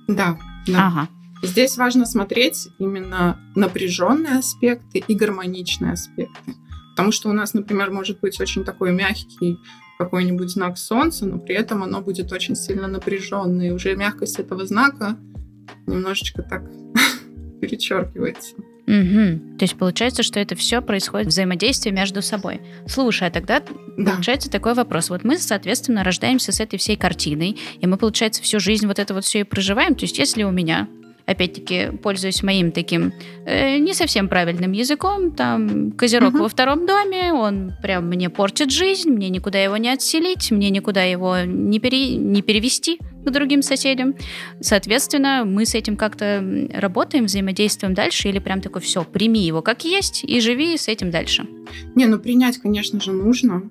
Да, 0.07 0.39
да. 0.69 0.87
Ага. 0.87 1.09
Здесь 1.43 1.77
важно 1.77 2.07
смотреть 2.07 2.69
именно 2.79 3.39
напряженные 3.57 4.39
аспекты 4.39 4.99
и 4.99 5.15
гармоничные 5.15 5.93
аспекты. 5.93 6.55
Потому 6.93 7.11
что 7.11 7.29
у 7.29 7.33
нас, 7.33 7.53
например, 7.53 7.91
может 7.91 8.21
быть 8.21 8.41
очень 8.41 8.65
такой 8.65 8.93
мягкий 8.93 9.59
какой-нибудь 9.99 10.51
знак 10.51 10.79
Солнца, 10.79 11.27
но 11.27 11.39
при 11.39 11.57
этом 11.57 11.83
оно 11.83 12.01
будет 12.01 12.33
очень 12.33 12.55
сильно 12.55 12.87
напряженное. 12.87 13.69
И 13.69 13.73
уже 13.73 13.97
мягкость 13.97 14.39
этого 14.39 14.65
знака 14.67 15.19
немножечко 15.87 16.43
так 16.43 16.63
перечеркивается. 17.61 18.55
Угу. 18.87 19.59
То 19.59 19.63
есть 19.65 19.77
получается, 19.77 20.23
что 20.23 20.39
это 20.41 20.55
все 20.57 20.83
происходит 20.83 21.29
взаимодействие 21.29 21.95
между 21.95 22.21
собой. 22.21 22.61
Слушай, 22.87 23.29
а 23.29 23.31
тогда 23.31 23.63
да. 23.97 24.13
получается 24.13 24.51
такой 24.51 24.75
вопрос. 24.75 25.09
Вот 25.09 25.25
мы, 25.25 25.39
соответственно, 25.39 26.05
рождаемся 26.05 26.53
с 26.53 26.61
этой 26.61 26.79
всей 26.79 26.97
картиной, 26.97 27.57
и 27.81 27.87
мы, 27.87 27.97
получается, 27.97 28.43
всю 28.43 28.61
жизнь 28.61 28.87
вот 28.87 28.99
это 28.99 29.15
вот 29.15 29.25
все 29.25 29.41
и 29.41 29.45
проживаем. 29.45 29.95
То 29.95 30.05
есть 30.05 30.19
если 30.19 30.43
у 30.43 30.51
меня 30.51 30.89
опять-таки, 31.27 31.91
пользуюсь 32.03 32.43
моим 32.43 32.71
таким 32.73 33.13
э, 33.47 33.79
не 33.79 33.95
совсем 33.95 34.29
правильным 34.29 34.73
языком, 34.73 35.33
там 35.33 35.93
козерог 35.93 36.35
угу. 36.35 36.43
во 36.45 36.49
втором 36.49 36.87
доме, 36.87 37.33
он 37.33 37.73
прям 37.83 38.07
мне 38.09 38.31
портит 38.31 38.71
жизнь, 38.71 39.11
мне 39.11 39.31
никуда 39.31 39.59
его 39.59 39.77
не 39.77 39.89
отселить, 39.89 40.51
мне 40.51 40.71
никуда 40.71 41.03
его 41.03 41.41
не, 41.41 41.79
пере, 41.79 42.17
не 42.17 42.43
перевести 42.43 42.99
к 43.25 43.31
другим 43.31 43.63
соседям. 43.63 44.15
Соответственно, 44.61 45.45
мы 45.47 45.65
с 45.65 45.75
этим 45.75 45.97
как-то 45.97 46.45
работаем, 46.73 47.25
взаимодействуем 47.25 47.95
дальше, 47.95 48.29
или 48.29 48.39
прям 48.39 48.61
такой, 48.61 48.83
все, 48.83 49.03
прими 49.05 49.41
его 49.41 49.63
как 49.63 49.85
есть 49.85 50.25
и 50.25 50.41
живи 50.41 50.77
с 50.77 50.89
этим 50.89 51.11
дальше. 51.11 51.47
Не, 51.95 52.07
ну 52.07 52.19
принять, 52.19 52.59
конечно 52.59 53.01
же, 53.01 53.13
нужно. 53.13 53.71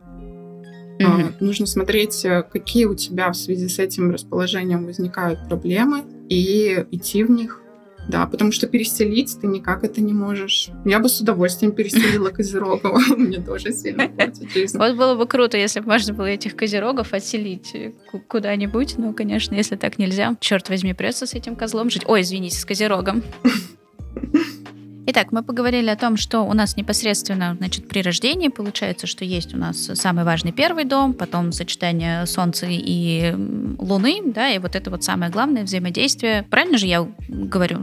А, 1.01 1.31
нужно 1.39 1.65
смотреть, 1.65 2.23
э, 2.25 2.43
какие 2.43 2.85
у 2.85 2.95
тебя 2.95 3.31
в 3.31 3.35
связи 3.35 3.67
с 3.67 3.79
этим 3.79 4.11
расположением 4.11 4.85
возникают 4.85 5.47
проблемы, 5.47 6.03
и 6.29 6.85
идти 6.91 7.23
в 7.23 7.31
них. 7.31 7.59
Да, 8.07 8.25
потому 8.25 8.51
что 8.51 8.67
переселить 8.67 9.37
ты 9.39 9.47
никак 9.47 9.83
это 9.83 10.01
не 10.01 10.13
можешь. 10.13 10.69
Я 10.83 10.99
бы 10.99 11.07
с 11.07 11.21
удовольствием 11.21 11.71
переселила 11.71 12.29
Козерогова. 12.31 12.99
Мне 13.17 13.39
тоже 13.39 13.71
сильно 13.71 14.11
жизнь. 14.53 14.77
Вот 14.77 14.95
было 14.95 15.15
бы 15.15 15.25
круто, 15.25 15.57
если 15.57 15.79
бы 15.79 15.87
можно 15.87 16.13
было 16.13 16.25
этих 16.25 16.55
Козерогов 16.55 17.13
отселить 17.13 17.73
куда-нибудь. 18.27 18.97
Но, 18.97 19.13
конечно, 19.13 19.55
если 19.55 19.77
так 19.77 19.99
нельзя, 19.99 20.35
черт 20.41 20.67
возьми, 20.69 20.93
придется 20.93 21.25
с 21.25 21.33
этим 21.33 21.55
козлом 21.55 21.89
жить. 21.89 22.03
Ой, 22.05 22.21
извините, 22.21 22.57
с 22.57 22.65
Козерогом. 22.65 23.23
Итак, 25.05 25.31
мы 25.31 25.43
поговорили 25.43 25.89
о 25.89 25.97
том, 25.97 26.15
что 26.15 26.41
у 26.41 26.53
нас 26.53 26.77
непосредственно 26.77 27.55
значит, 27.57 27.87
при 27.89 28.01
рождении 28.01 28.47
получается, 28.47 29.05
что 29.05 29.25
есть 29.25 29.53
у 29.53 29.57
нас 29.57 29.77
самый 29.95 30.23
важный 30.23 30.53
первый 30.53 30.85
дом, 30.85 31.13
потом 31.13 31.51
сочетание 31.51 32.25
Солнца 32.25 32.67
и 32.69 33.33
Луны, 33.77 34.21
да, 34.25 34.49
и 34.49 34.59
вот 34.59 34.75
это 34.75 34.89
вот 34.89 35.03
самое 35.03 35.31
главное 35.31 35.63
взаимодействие. 35.63 36.43
Правильно 36.49 36.77
же 36.77 36.87
я 36.87 37.07
говорю? 37.27 37.79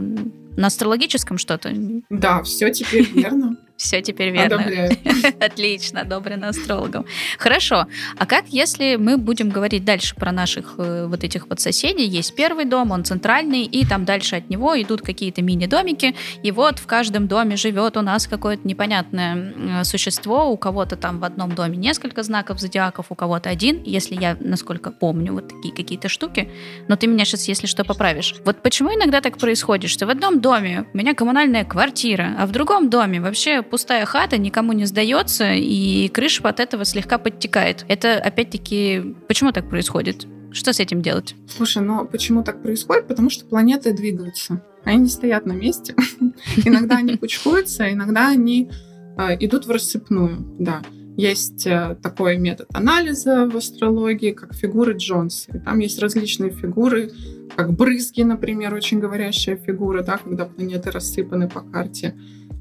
На 0.57 0.67
астрологическом 0.67 1.37
что-то? 1.37 1.71
Да, 2.09 2.43
все 2.43 2.71
теперь 2.71 3.07
верно. 3.13 3.55
Все 3.81 3.99
теперь 4.03 4.29
верно. 4.29 4.63
Отлично, 5.39 6.01
одобрено 6.01 6.49
астрологом. 6.49 7.03
Хорошо. 7.39 7.87
А 8.15 8.27
как, 8.27 8.45
если 8.49 8.95
мы 8.95 9.17
будем 9.17 9.49
говорить 9.49 9.83
дальше 9.83 10.13
про 10.13 10.31
наших 10.31 10.75
э, 10.77 11.07
вот 11.07 11.23
этих 11.23 11.47
вот 11.47 11.59
соседей? 11.59 12.05
Есть 12.05 12.35
первый 12.35 12.65
дом, 12.65 12.91
он 12.91 13.03
центральный, 13.03 13.63
и 13.63 13.83
там 13.83 14.05
дальше 14.05 14.35
от 14.35 14.51
него 14.51 14.79
идут 14.79 15.01
какие-то 15.01 15.41
мини-домики, 15.41 16.15
и 16.43 16.51
вот 16.51 16.77
в 16.77 16.85
каждом 16.85 17.27
доме 17.27 17.55
живет 17.55 17.97
у 17.97 18.01
нас 18.01 18.27
какое-то 18.27 18.67
непонятное 18.67 19.83
существо, 19.83 20.51
у 20.51 20.57
кого-то 20.57 20.95
там 20.95 21.19
в 21.19 21.23
одном 21.23 21.55
доме 21.55 21.75
несколько 21.75 22.21
знаков 22.21 22.59
зодиаков, 22.59 23.07
у 23.09 23.15
кого-то 23.15 23.49
один, 23.49 23.81
если 23.83 24.13
я, 24.13 24.37
насколько 24.39 24.91
помню, 24.91 25.33
вот 25.33 25.47
такие 25.47 25.73
какие-то 25.73 26.07
штуки, 26.07 26.51
но 26.87 26.97
ты 26.97 27.07
меня 27.07 27.25
сейчас, 27.25 27.47
если 27.47 27.65
что, 27.65 27.83
поправишь. 27.83 28.35
Вот 28.45 28.61
почему 28.61 28.93
иногда 28.93 29.21
так 29.21 29.39
происходит, 29.39 29.89
что 29.89 30.05
в 30.05 30.11
одном 30.11 30.39
доме 30.39 30.85
у 30.93 30.97
меня 30.97 31.15
коммунальная 31.15 31.65
квартира, 31.65 32.35
а 32.37 32.45
в 32.45 32.51
другом 32.51 32.91
доме 32.91 33.19
вообще 33.19 33.63
пустая 33.71 34.05
хата, 34.05 34.37
никому 34.37 34.73
не 34.73 34.85
сдается, 34.85 35.53
и 35.53 36.09
крыша 36.09 36.43
от 36.43 36.59
этого 36.59 36.85
слегка 36.85 37.17
подтекает. 37.17 37.85
Это, 37.87 38.17
опять-таки, 38.17 39.15
почему 39.27 39.51
так 39.51 39.69
происходит? 39.69 40.27
Что 40.51 40.73
с 40.73 40.79
этим 40.79 41.01
делать? 41.01 41.33
Слушай, 41.47 41.81
ну 41.81 42.05
почему 42.05 42.43
так 42.43 42.61
происходит? 42.61 43.07
Потому 43.07 43.29
что 43.29 43.45
планеты 43.45 43.93
двигаются. 43.93 44.61
Они 44.83 45.03
не 45.03 45.09
стоят 45.09 45.45
на 45.45 45.53
месте. 45.53 45.95
Иногда 46.65 46.97
они 46.97 47.17
кучкуются, 47.17 47.91
иногда 47.91 48.27
они 48.29 48.69
а, 49.17 49.33
идут 49.35 49.65
в 49.65 49.71
рассыпную, 49.71 50.37
да. 50.59 50.81
Есть 51.17 51.67
э, 51.67 51.97
такой 52.01 52.37
метод 52.37 52.67
анализа 52.73 53.49
в 53.49 53.57
астрологии, 53.57 54.31
как 54.31 54.53
фигуры 54.53 54.93
Джонса. 54.93 55.51
И 55.55 55.59
там 55.59 55.79
есть 55.79 55.99
различные 55.99 56.51
фигуры, 56.51 57.11
как 57.55 57.73
брызги, 57.73 58.21
например, 58.21 58.73
очень 58.73 58.99
говорящая 58.99 59.57
фигура, 59.57 60.03
да, 60.03 60.17
когда 60.17 60.45
планеты 60.45 60.89
рассыпаны 60.89 61.49
по 61.49 61.61
карте. 61.61 62.15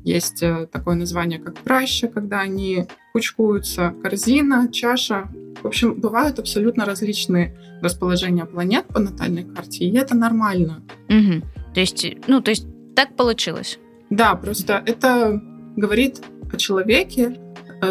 Есть 0.04 0.42
э, 0.42 0.66
такое 0.72 0.94
название, 0.94 1.38
как 1.38 1.58
праща, 1.58 2.08
когда 2.08 2.40
они 2.40 2.86
кучкуются, 3.12 3.94
корзина, 4.02 4.68
чаша. 4.72 5.28
В 5.62 5.66
общем, 5.66 5.94
бывают 5.94 6.38
абсолютно 6.38 6.84
различные 6.84 7.56
расположения 7.82 8.46
планет 8.46 8.86
по 8.86 8.98
натальной 8.98 9.44
карте, 9.44 9.84
и 9.84 9.96
это 9.96 10.16
нормально. 10.16 10.82
Угу. 11.08 11.42
То 11.74 11.80
есть, 11.80 12.06
ну, 12.26 12.40
то 12.40 12.50
есть 12.50 12.66
так 12.96 13.14
получилось? 13.14 13.78
Да, 14.08 14.34
просто 14.34 14.82
это 14.86 15.40
говорит 15.76 16.20
о 16.52 16.56
человеке, 16.56 17.38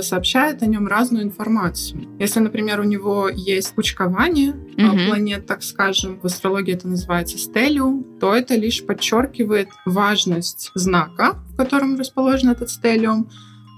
сообщает 0.01 0.61
о 0.63 0.65
нем 0.65 0.87
разную 0.87 1.23
информацию. 1.23 2.07
Если, 2.19 2.39
например, 2.39 2.79
у 2.79 2.83
него 2.83 3.29
есть 3.29 3.73
кучкование 3.75 4.51
mm-hmm. 4.51 5.07
планет, 5.07 5.45
так 5.45 5.63
скажем, 5.63 6.19
в 6.19 6.25
астрологии 6.25 6.73
это 6.73 6.87
называется 6.87 7.37
стелиум, 7.37 8.19
то 8.19 8.33
это 8.33 8.55
лишь 8.55 8.85
подчеркивает 8.85 9.69
важность 9.85 10.71
знака, 10.75 11.39
в 11.49 11.57
котором 11.57 11.97
расположен 11.97 12.49
этот 12.49 12.69
стелиум, 12.69 13.29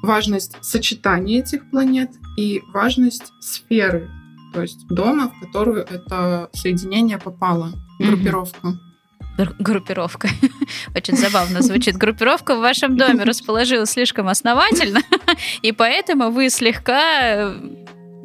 важность 0.03 0.57
сочетания 0.61 1.39
этих 1.39 1.69
планет 1.69 2.11
и 2.37 2.61
важность 2.73 3.31
сферы, 3.39 4.09
то 4.53 4.61
есть 4.61 4.87
дома, 4.87 5.29
в 5.29 5.39
которую 5.45 5.83
это 5.83 6.49
соединение 6.53 7.17
попало, 7.17 7.71
группировка. 7.99 8.67
Mm-hmm 8.67 8.90
группировка. 9.59 10.29
Очень 10.95 11.17
забавно 11.17 11.61
звучит. 11.61 11.97
Группировка 11.97 12.55
в 12.55 12.59
вашем 12.59 12.97
доме 12.97 13.23
расположилась 13.23 13.91
слишком 13.91 14.27
основательно, 14.27 15.01
и 15.61 15.71
поэтому 15.71 16.31
вы 16.31 16.49
слегка 16.49 17.21
э, 17.21 17.55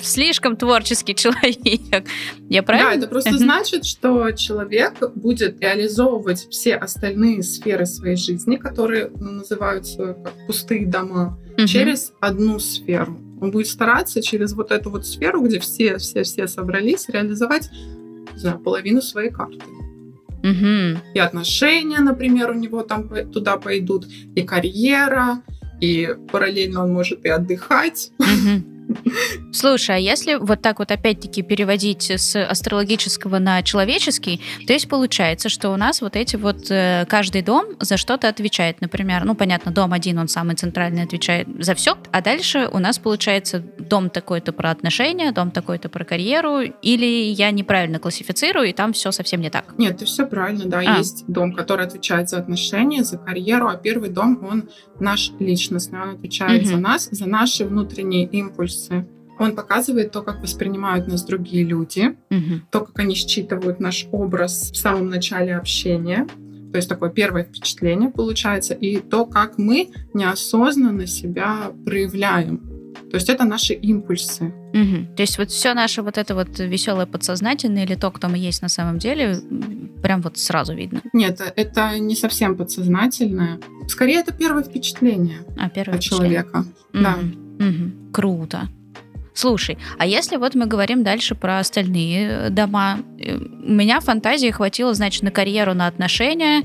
слишком 0.03 0.57
творческий 0.57 1.15
человек. 1.15 2.07
Я 2.49 2.63
правильно? 2.63 2.91
Да, 2.91 2.97
это 2.99 3.09
просто 3.09 3.39
значит, 3.39 3.85
что 3.85 4.31
человек 4.33 4.95
будет 5.15 5.61
реализовывать 5.61 6.49
все 6.51 6.77
остальные 6.77 7.43
сферы 7.43 7.87
своей 7.87 8.17
жизни, 8.17 8.57
которые 8.57 9.09
называются 9.09 10.15
как 10.23 10.33
пустые 10.47 10.87
дома, 10.87 11.39
угу. 11.57 11.67
через 11.67 12.13
одну 12.21 12.59
сферу. 12.59 13.19
Он 13.41 13.51
будет 13.51 13.69
стараться 13.69 14.23
через 14.23 14.55
вот 14.55 14.73
эту 14.73 14.91
вот 14.91 15.07
сферу, 15.07 15.43
где 15.43 15.61
все, 15.61 15.99
все, 15.99 16.23
все 16.23 16.49
собрались, 16.49 17.09
реализовать 17.09 17.71
знаю, 18.37 18.59
половину 18.59 19.03
своей 19.03 19.31
карты. 19.31 19.65
Угу. 20.51 21.01
И 21.15 21.19
отношения, 21.19 21.99
например, 21.99 22.51
у 22.51 22.55
него 22.55 22.83
там 22.83 23.09
туда 23.33 23.57
пойдут, 23.57 24.07
и 24.37 24.43
карьера, 24.43 25.43
и 25.81 26.15
параллельно 26.31 26.85
он 26.85 26.93
может 26.93 27.25
и 27.25 27.29
отдыхать. 27.29 28.13
Угу. 28.19 28.76
Слушай, 29.53 29.97
а 29.97 29.99
если 29.99 30.35
вот 30.35 30.63
так 30.63 30.79
вот 30.79 30.91
опять-таки 30.91 31.43
переводить 31.43 32.11
с 32.11 32.37
астрологического 32.37 33.39
на 33.39 33.63
человеческий, 33.63 34.41
то 34.67 34.73
есть 34.73 34.89
получается, 34.89 35.49
что 35.49 35.71
у 35.71 35.77
нас 35.77 36.01
вот 36.01 36.17
эти 36.17 36.37
вот 36.37 36.71
э, 36.71 37.07
каждый 37.09 37.43
дом 37.43 37.67
за 37.81 37.97
что-то 37.97 38.29
отвечает. 38.29 38.81
Например, 38.81 39.25
ну 39.25 39.35
понятно, 39.35 39.73
дом 39.73 39.93
один, 39.93 40.19
он 40.19 40.29
самый 40.29 40.57
центральный, 40.57 41.03
отвечает 41.03 41.49
за 41.59 41.75
все, 41.75 41.97
а 42.13 42.21
дальше 42.21 42.69
у 42.71 42.79
нас 42.79 42.99
получается 42.99 43.63
дом 43.79 44.11
такой-то 44.11 44.53
про 44.53 44.71
отношения, 44.71 45.33
дом 45.33 45.51
такой-то 45.51 45.89
про 45.89 46.05
карьеру, 46.05 46.61
или 46.61 47.31
я 47.31 47.51
неправильно 47.51 47.99
классифицирую, 47.99 48.69
и 48.69 48.73
там 48.73 48.93
все 48.93 49.11
совсем 49.11 49.41
не 49.41 49.51
так? 49.51 49.75
Нет, 49.79 49.99
ты 49.99 50.05
все 50.05 50.27
правильно, 50.27 50.67
да. 50.67 50.79
А. 50.79 50.99
Есть 50.99 51.25
дом, 51.27 51.53
который 51.53 51.87
отвечает 51.87 52.29
за 52.29 52.39
отношения, 52.39 53.05
за 53.05 53.19
карьеру, 53.19 53.69
а 53.69 53.77
первый 53.77 54.11
дом, 54.11 54.47
он 54.49 54.69
наш 55.01 55.33
личностный, 55.39 56.01
он 56.01 56.11
отвечает 56.11 56.63
угу. 56.63 56.71
за 56.71 56.77
нас, 56.77 57.09
за 57.11 57.27
наши 57.27 57.65
внутренние 57.65 58.27
импульсы. 58.27 58.76
Он 59.39 59.55
показывает 59.55 60.13
то, 60.13 60.23
как 60.23 60.41
воспринимают 60.41 61.09
нас 61.09 61.23
другие 61.23 61.65
люди, 61.65 62.17
угу. 62.31 62.61
то, 62.71 62.81
как 62.81 62.99
они 62.99 63.15
считывают 63.15 63.81
наш 63.81 64.07
образ 64.11 64.71
в 64.73 64.77
самом 64.77 65.09
начале 65.11 65.57
общения. 65.57 66.27
То 66.73 66.79
есть 66.79 66.89
такое 66.89 67.11
первое 67.11 67.45
впечатление 67.45 68.11
получается, 68.11 68.75
и 68.75 68.99
то, 68.99 69.27
как 69.27 69.59
мы 69.59 69.91
неосознанно 70.15 71.07
себя 71.07 71.73
проявляем. 71.85 72.77
То 73.11 73.17
есть 73.17 73.29
это 73.29 73.45
наши 73.45 73.75
импульсы. 73.75 74.53
Угу. 74.75 75.17
То 75.17 75.23
есть 75.23 75.39
вот 75.39 75.51
все 75.51 75.75
наше 75.75 76.03
вот 76.03 76.19
это 76.19 76.35
вот 76.35 76.59
веселое 76.59 77.07
подсознательное 77.07 77.85
или 77.85 77.95
то, 77.95 78.11
кто 78.11 78.29
мы 78.29 78.39
есть 78.39 78.63
на 78.63 78.69
самом 78.69 78.99
деле, 78.99 79.39
прям 80.03 80.23
вот 80.23 80.39
сразу 80.39 80.75
видно? 80.75 81.03
Нет, 81.13 81.41
это 81.57 81.99
не 81.99 82.17
совсем 82.17 82.57
подсознательное. 82.57 83.61
Скорее, 83.89 84.21
это 84.21 84.33
первое 84.33 84.65
впечатление 84.65 85.39
а, 85.57 85.69
первое 85.69 85.99
от 85.99 86.05
впечатление. 86.05 86.43
человека. 86.43 86.59
Угу. 86.93 87.03
Да. 87.03 87.19
Угу. 87.59 88.13
Круто. 88.13 88.69
Слушай, 89.35 89.77
а 89.99 90.07
если 90.07 90.37
вот 90.37 90.55
мы 90.55 90.65
говорим 90.67 91.05
дальше 91.05 91.35
про 91.35 91.59
остальные 91.59 92.29
э, 92.29 92.51
дома, 92.51 93.01
э, 93.19 93.37
у 93.37 93.73
меня 93.73 94.01
фантазии 94.01 94.51
хватило, 94.51 94.95
значит, 94.95 95.23
на 95.23 95.31
карьеру, 95.31 95.75
на 95.75 95.87
отношения, 95.87 96.63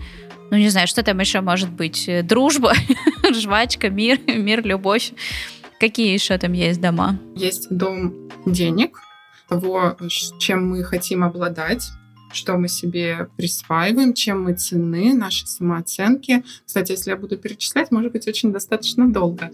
ну, 0.52 0.58
не 0.58 0.70
знаю, 0.70 0.88
что 0.88 1.04
там 1.04 1.20
еще 1.20 1.42
может 1.42 1.70
быть? 1.70 2.08
Э, 2.08 2.24
дружба, 2.24 2.74
жвачка, 3.34 3.90
мир, 3.90 4.20
мир, 4.28 4.66
любовь. 4.66 5.12
Какие 5.82 6.14
еще 6.14 6.38
там 6.38 6.54
есть 6.54 6.80
дома? 6.80 7.20
Есть 7.36 7.68
дом 7.70 8.30
денег, 8.46 9.00
того, 9.50 9.98
чем 10.40 10.70
мы 10.70 10.84
хотим 10.84 11.24
обладать, 11.24 11.90
что 12.32 12.58
мы 12.58 12.68
себе 12.70 13.28
присваиваем, 13.36 14.14
чем 14.14 14.44
мы 14.44 14.54
ценны, 14.54 15.14
наши 15.14 15.46
самооценки. 15.48 16.44
Кстати, 16.66 16.92
если 16.92 17.10
я 17.10 17.18
буду 17.18 17.38
перечислять, 17.38 17.92
может 17.92 18.14
быть, 18.14 18.28
очень 18.28 18.54
достаточно 18.54 19.12
долго. 19.12 19.50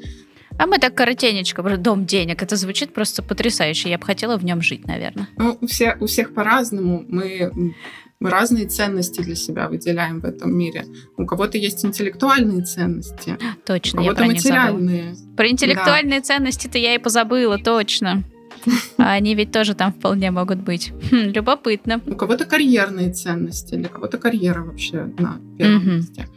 А 0.58 0.66
мы 0.66 0.80
так 0.80 0.96
коротенечко, 0.96 1.62
дом 1.78 2.06
денег. 2.06 2.42
Это 2.42 2.56
звучит 2.56 2.94
просто 2.94 3.22
потрясающе. 3.22 3.90
Я 3.90 3.98
бы 3.98 4.06
хотела 4.06 4.38
в 4.38 4.46
нем 4.46 4.62
жить, 4.62 4.88
наверное. 4.88 5.28
Ну, 5.38 5.58
у 5.62 5.68
всех, 5.68 6.02
у 6.02 6.08
всех 6.08 6.34
по-разному. 6.34 7.06
Мы, 7.08 7.74
мы 8.20 8.30
разные 8.30 8.68
ценности 8.68 9.22
для 9.22 9.36
себя 9.36 9.70
выделяем 9.70 10.20
в 10.20 10.26
этом 10.26 10.58
мире. 10.58 10.86
У 11.18 11.26
кого-то 11.26 11.58
есть 11.58 11.86
интеллектуальные 11.86 12.64
ценности. 12.64 13.38
Точно, 13.66 14.02
у 14.02 14.04
кого-то 14.04 14.24
я 14.24 14.28
про 14.28 14.34
материальные. 14.34 15.16
Про 15.36 15.50
интеллектуальные 15.50 16.20
да. 16.20 16.26
ценности-то 16.26 16.78
я 16.78 16.96
и 16.96 16.98
позабыла, 16.98 17.58
точно. 17.58 18.24
А 18.98 19.14
они 19.14 19.36
ведь 19.36 19.52
тоже 19.52 19.76
там 19.76 19.94
вполне 19.94 20.32
могут 20.32 20.58
быть. 20.60 20.92
Хм, 21.12 21.32
любопытно. 21.32 22.02
У 22.06 22.16
кого-то 22.16 22.46
карьерные 22.46 23.14
ценности, 23.14 23.76
для 23.76 23.88
кого-то 23.88 24.18
карьера 24.18 24.64
вообще 24.64 25.06
на 25.20 25.40
первом 25.58 25.98
месте. 25.98 26.28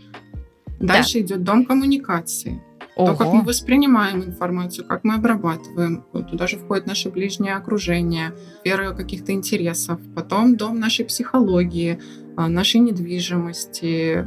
Дальше 0.79 1.15
да. 1.15 1.21
идет 1.21 1.43
дом 1.43 1.65
коммуникации. 1.65 2.63
Ого. 2.97 3.13
То, 3.13 3.17
как 3.17 3.33
мы 3.33 3.43
воспринимаем 3.43 4.23
информацию, 4.25 4.87
как 4.87 5.05
мы 5.05 5.15
обрабатываем. 5.15 6.05
Туда 6.31 6.47
же 6.47 6.57
входит 6.59 6.87
наше 6.87 7.11
ближнее 7.11 7.55
окружение, 7.55 8.35
сфера 8.61 8.93
каких-то 8.93 9.33
интересов. 9.33 10.01
Потом 10.15 10.57
дом 10.57 10.79
нашей 10.79 11.05
психологии, 11.05 12.01
а, 12.37 12.49
нашей 12.49 12.81
недвижимости. 12.81 14.27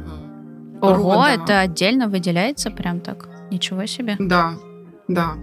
Ого, 0.80 1.14
рода. 1.14 1.28
это 1.28 1.60
отдельно 1.60 2.08
выделяется 2.08 2.70
прям 2.70 3.00
так? 3.00 3.28
Ничего 3.50 3.86
себе. 3.86 4.16
Да, 4.18 4.54
да. 5.08 5.34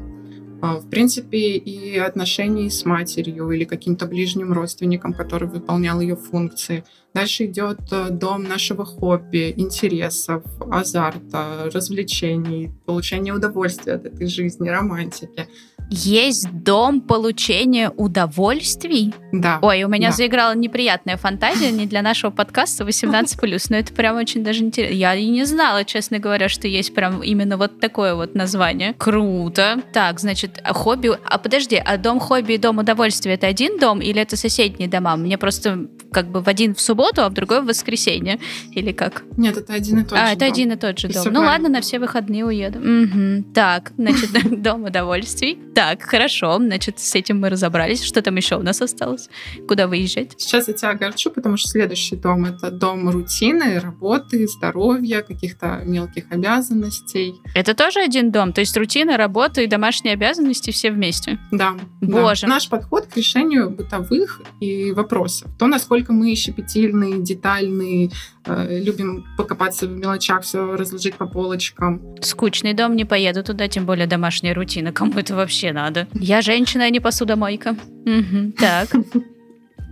А, 0.62 0.76
в 0.76 0.90
принципе, 0.90 1.58
и 1.58 1.98
отношений 1.98 2.70
с 2.70 2.86
матерью 2.86 3.50
или 3.50 3.64
каким-то 3.66 4.06
ближним 4.06 4.54
родственником, 4.54 5.14
который 5.14 5.48
выполнял 5.48 6.00
ее 6.00 6.16
функции. 6.16 6.84
Дальше 7.16 7.46
идет 7.46 7.80
э, 7.92 8.10
дом 8.12 8.44
нашего 8.44 8.86
хобби, 8.86 9.54
интересов, 9.58 10.44
азарта, 10.72 11.70
развлечений, 11.74 12.72
получения 12.86 13.34
удовольствия 13.34 13.94
от 13.94 14.06
этой 14.06 14.28
жизни, 14.28 14.70
романтики 14.70 15.48
есть 15.92 16.50
дом 16.52 17.02
получения 17.02 17.90
удовольствий. 17.90 19.14
Да. 19.34 19.60
Ой, 19.62 19.84
у 19.84 19.90
меня 19.90 20.10
да. 20.10 20.16
заиграла 20.16 20.56
неприятная 20.56 21.18
фантазия 21.18 21.70
не 21.70 21.86
для 21.86 22.02
нашего 22.02 22.32
подкаста 22.32 22.86
18+, 22.86 23.66
но 23.70 23.76
это 23.76 23.94
прям 23.94 24.16
очень 24.16 24.44
даже 24.44 24.64
интересно. 24.64 24.96
Я 24.96 25.14
и 25.16 25.28
не 25.28 25.44
знала, 25.44 25.84
честно 25.84 26.20
говоря, 26.20 26.48
что 26.48 26.68
есть 26.68 26.96
прям 26.96 27.22
именно 27.22 27.58
вот 27.58 27.82
такое 27.82 28.16
вот 28.16 28.36
название. 28.36 28.94
Круто. 28.98 29.82
Так, 29.94 30.22
значит, 30.22 30.64
хобби... 30.66 31.12
А 31.26 31.38
подожди, 31.38 31.76
а 31.76 31.98
дом 31.98 32.22
хобби 32.22 32.54
и 32.54 32.58
дом 32.58 32.78
удовольствия 32.78 33.34
это 33.34 33.48
один 33.48 33.78
дом 33.78 34.00
или 34.00 34.22
это 34.22 34.38
соседние 34.38 34.88
дома? 34.88 35.18
Мне 35.18 35.38
просто 35.38 35.88
как 36.12 36.28
бы 36.28 36.42
в 36.42 36.48
один 36.48 36.76
в 36.76 36.82
субботу, 36.82 37.22
а 37.22 37.30
в 37.30 37.34
другой 37.34 37.62
в 37.62 37.66
воскресенье. 37.66 38.40
Или 38.72 38.92
как? 38.92 39.24
Нет, 39.38 39.58
это 39.58 39.74
один 39.74 40.00
и 40.00 40.04
тот 40.04 40.14
а, 40.14 40.16
же 40.16 40.24
А, 40.24 40.28
это 40.32 40.40
дом. 40.40 40.50
один 40.50 40.72
и 40.72 40.76
тот 40.76 41.00
же 41.00 41.08
дом. 41.10 41.28
Ну 41.32 41.42
ладно, 41.42 41.70
на 41.70 41.82
все 41.82 42.00
выходные 42.00 42.46
уеду. 42.46 42.80
Угу. 42.80 43.54
Так, 43.54 43.92
значит, 43.98 44.30
дом 44.62 44.86
удовольствий. 44.86 45.60
Так, 45.82 46.04
хорошо, 46.04 46.58
значит, 46.58 47.00
с 47.00 47.16
этим 47.16 47.40
мы 47.40 47.50
разобрались. 47.50 48.04
Что 48.04 48.22
там 48.22 48.36
еще 48.36 48.56
у 48.56 48.62
нас 48.62 48.84
осталось? 48.84 49.30
Куда 49.68 49.88
выезжать? 49.88 50.36
Сейчас 50.38 50.68
я 50.68 50.76
тебя 50.76 50.92
огорчу, 50.92 51.32
потому 51.32 51.58
что 51.58 51.70
следующий 51.70 52.16
дом— 52.16 52.46
это 52.46 52.70
дом 52.70 53.10
рутины, 53.10 53.80
работы, 53.80 54.48
здоровья, 54.48 55.24
каких-то 55.24 55.82
мелких 55.84 56.26
обязанностей. 56.30 57.34
Это 57.56 57.74
тоже 57.74 58.00
один 58.00 58.32
дом? 58.32 58.54
То 58.54 58.62
есть 58.62 58.78
рутина, 58.78 59.18
работа 59.18 59.64
и 59.64 59.68
домашние 59.68 60.14
обязанности 60.14 60.70
все 60.70 60.92
вместе? 60.92 61.40
Да. 61.50 61.76
Боже. 62.00 62.42
Да. 62.42 62.50
Наш 62.50 62.70
подход 62.70 63.08
к 63.08 63.18
решению 63.18 63.72
бытовых 63.72 64.40
и 64.60 64.92
вопросов. 64.92 65.50
То, 65.58 65.66
насколько 65.66 66.14
мы 66.14 66.36
щепетильные, 66.36 67.24
детальные, 67.24 68.12
любим 68.46 69.26
покопаться 69.38 69.88
в 69.88 69.92
мелочах, 69.92 70.44
все 70.44 70.76
разложить 70.76 71.16
по 71.16 71.28
полочкам. 71.28 72.16
Скучный 72.22 72.74
дом, 72.74 72.96
не 72.96 73.06
поеду 73.06 73.44
туда, 73.44 73.68
тем 73.68 73.86
более 73.86 74.08
домашняя 74.08 74.54
рутина. 74.54 74.92
Кому 74.92 75.14
это 75.14 75.36
вообще 75.36 75.72
надо. 75.72 76.08
Я 76.14 76.42
женщина, 76.42 76.86
а 76.86 76.90
не 76.90 77.00
посудомойка. 77.00 77.76
Угу. 78.06 78.54
Так. 78.58 78.90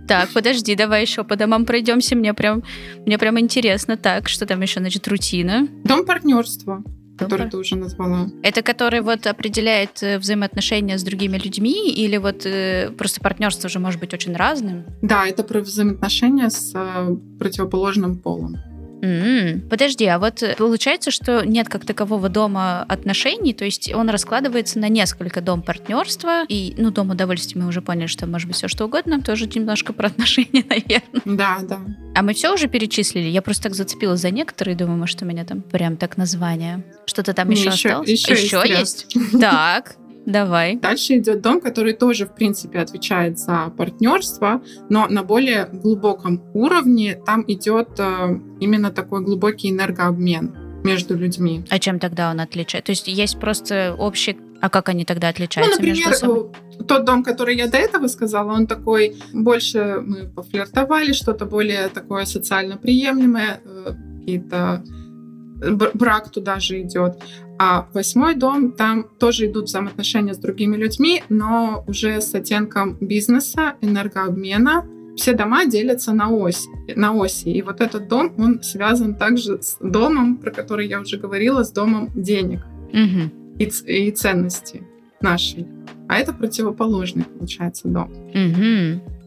Так, 0.08 0.30
подожди, 0.30 0.74
давай 0.74 1.02
еще 1.02 1.22
по 1.22 1.36
домам 1.36 1.64
пройдемся. 1.64 2.16
Мне 2.16 2.34
прям, 2.34 2.64
мне 3.06 3.16
прям 3.16 3.38
интересно. 3.38 3.96
Так, 3.96 4.28
что 4.28 4.44
там 4.44 4.60
еще, 4.60 4.80
значит, 4.80 5.06
рутина? 5.06 5.68
Дом 5.84 6.04
партнерства 6.04 6.82
который 7.24 7.50
ты 7.50 7.56
уже 7.56 7.76
назвала. 7.76 8.26
Это 8.42 8.62
который 8.62 9.00
вот 9.00 9.26
определяет 9.26 10.02
э, 10.02 10.18
взаимоотношения 10.18 10.98
с 10.98 11.02
другими 11.02 11.38
людьми 11.38 11.92
или 11.92 12.16
вот 12.16 12.46
э, 12.46 12.90
просто 12.96 13.20
партнерство 13.20 13.68
уже 13.68 13.78
может 13.78 14.00
быть 14.00 14.14
очень 14.14 14.36
разным? 14.36 14.84
Да, 15.02 15.26
это 15.26 15.44
про 15.44 15.60
взаимоотношения 15.60 16.50
с 16.50 16.72
э, 16.74 17.16
противоположным 17.38 18.18
полом. 18.18 18.56
Mm-hmm. 19.00 19.68
Подожди, 19.68 20.06
а 20.06 20.18
вот 20.18 20.42
получается, 20.58 21.10
что 21.10 21.44
нет 21.44 21.68
как 21.68 21.84
такового 21.84 22.28
дома 22.28 22.84
отношений, 22.88 23.54
то 23.54 23.64
есть 23.64 23.92
он 23.92 24.10
раскладывается 24.10 24.78
на 24.78 24.88
несколько 24.88 25.40
дом 25.40 25.62
партнерства, 25.62 26.44
и, 26.48 26.74
ну, 26.76 26.90
дом 26.90 27.10
удовольствия 27.10 27.60
мы 27.60 27.68
уже 27.68 27.82
поняли, 27.82 28.06
что 28.06 28.26
может 28.26 28.48
быть 28.48 28.56
все 28.56 28.68
что 28.68 28.84
угодно, 28.84 29.20
тоже 29.22 29.46
немножко 29.46 29.92
про 29.92 30.08
отношения, 30.08 30.64
наверное. 30.68 31.22
Да, 31.24 31.58
да. 31.62 31.80
А 32.14 32.22
мы 32.22 32.34
все 32.34 32.52
уже 32.52 32.68
перечислили? 32.68 33.28
Я 33.28 33.42
просто 33.42 33.64
так 33.64 33.74
зацепилась 33.74 34.20
за 34.20 34.30
некоторые, 34.30 34.76
думаю, 34.76 34.98
может, 34.98 35.22
у 35.22 35.24
меня 35.24 35.44
там 35.44 35.62
прям 35.62 35.96
так 35.96 36.16
название. 36.16 36.84
Что-то 37.06 37.34
там 37.34 37.50
еще, 37.50 37.70
еще 37.70 37.88
осталось? 37.88 38.08
Еще, 38.08 38.32
еще 38.32 38.62
есть? 38.66 39.06
есть? 39.14 39.40
Так, 39.40 39.96
Давай. 40.26 40.76
Дальше 40.76 41.18
идет 41.18 41.40
дом, 41.40 41.60
который 41.60 41.92
тоже, 41.92 42.26
в 42.26 42.34
принципе, 42.34 42.78
отвечает 42.78 43.38
за 43.38 43.72
партнерство, 43.76 44.62
но 44.88 45.06
на 45.08 45.22
более 45.22 45.66
глубоком 45.66 46.42
уровне 46.54 47.18
там 47.26 47.44
идет 47.46 47.98
э, 47.98 48.38
именно 48.60 48.90
такой 48.90 49.24
глубокий 49.24 49.70
энергообмен 49.70 50.54
между 50.84 51.16
людьми. 51.16 51.64
А 51.70 51.78
чем 51.78 51.98
тогда 51.98 52.30
он 52.30 52.40
отличает? 52.40 52.84
То 52.84 52.90
есть 52.90 53.08
есть 53.08 53.38
просто 53.38 53.94
общий... 53.98 54.36
А 54.60 54.68
как 54.68 54.90
они 54.90 55.06
тогда 55.06 55.28
отличаются 55.28 55.70
ну, 55.70 55.76
например, 55.76 56.08
между 56.08 56.20
собой? 56.20 56.50
тот 56.86 57.04
дом, 57.04 57.22
который 57.22 57.56
я 57.56 57.66
до 57.66 57.78
этого 57.78 58.08
сказала, 58.08 58.52
он 58.52 58.66
такой 58.66 59.16
больше 59.32 60.02
мы 60.04 60.28
пофлиртовали, 60.28 61.12
что-то 61.12 61.46
более 61.46 61.88
такое 61.88 62.26
социально 62.26 62.76
приемлемое, 62.76 63.60
э, 63.64 63.92
какие-то 64.18 64.84
брак 65.94 66.30
туда 66.30 66.58
же 66.60 66.82
идет. 66.82 67.18
А 67.62 67.86
восьмой 67.92 68.36
дом, 68.36 68.72
там 68.72 69.04
тоже 69.18 69.44
идут 69.44 69.66
взаимоотношения 69.66 70.32
с 70.32 70.38
другими 70.38 70.76
людьми, 70.76 71.22
но 71.28 71.84
уже 71.86 72.22
с 72.22 72.34
оттенком 72.34 72.96
бизнеса, 73.02 73.74
энергообмена. 73.82 74.86
Все 75.14 75.34
дома 75.34 75.66
делятся 75.66 76.14
на 76.14 76.30
ось, 76.30 76.66
на 76.96 77.12
оси. 77.12 77.50
И 77.50 77.60
вот 77.60 77.82
этот 77.82 78.08
дом, 78.08 78.32
он 78.38 78.62
связан 78.62 79.14
также 79.14 79.60
с 79.60 79.76
домом, 79.78 80.38
про 80.38 80.50
который 80.50 80.88
я 80.88 81.02
уже 81.02 81.18
говорила, 81.18 81.62
с 81.62 81.70
домом 81.70 82.08
денег 82.14 82.60
угу. 82.94 83.30
и, 83.58 83.64
и 83.64 84.10
ценности 84.10 84.82
нашей. 85.20 85.66
А 86.08 86.16
это 86.16 86.32
противоположный, 86.32 87.24
получается, 87.24 87.88
дом. 87.88 88.10
Угу. 88.10 89.19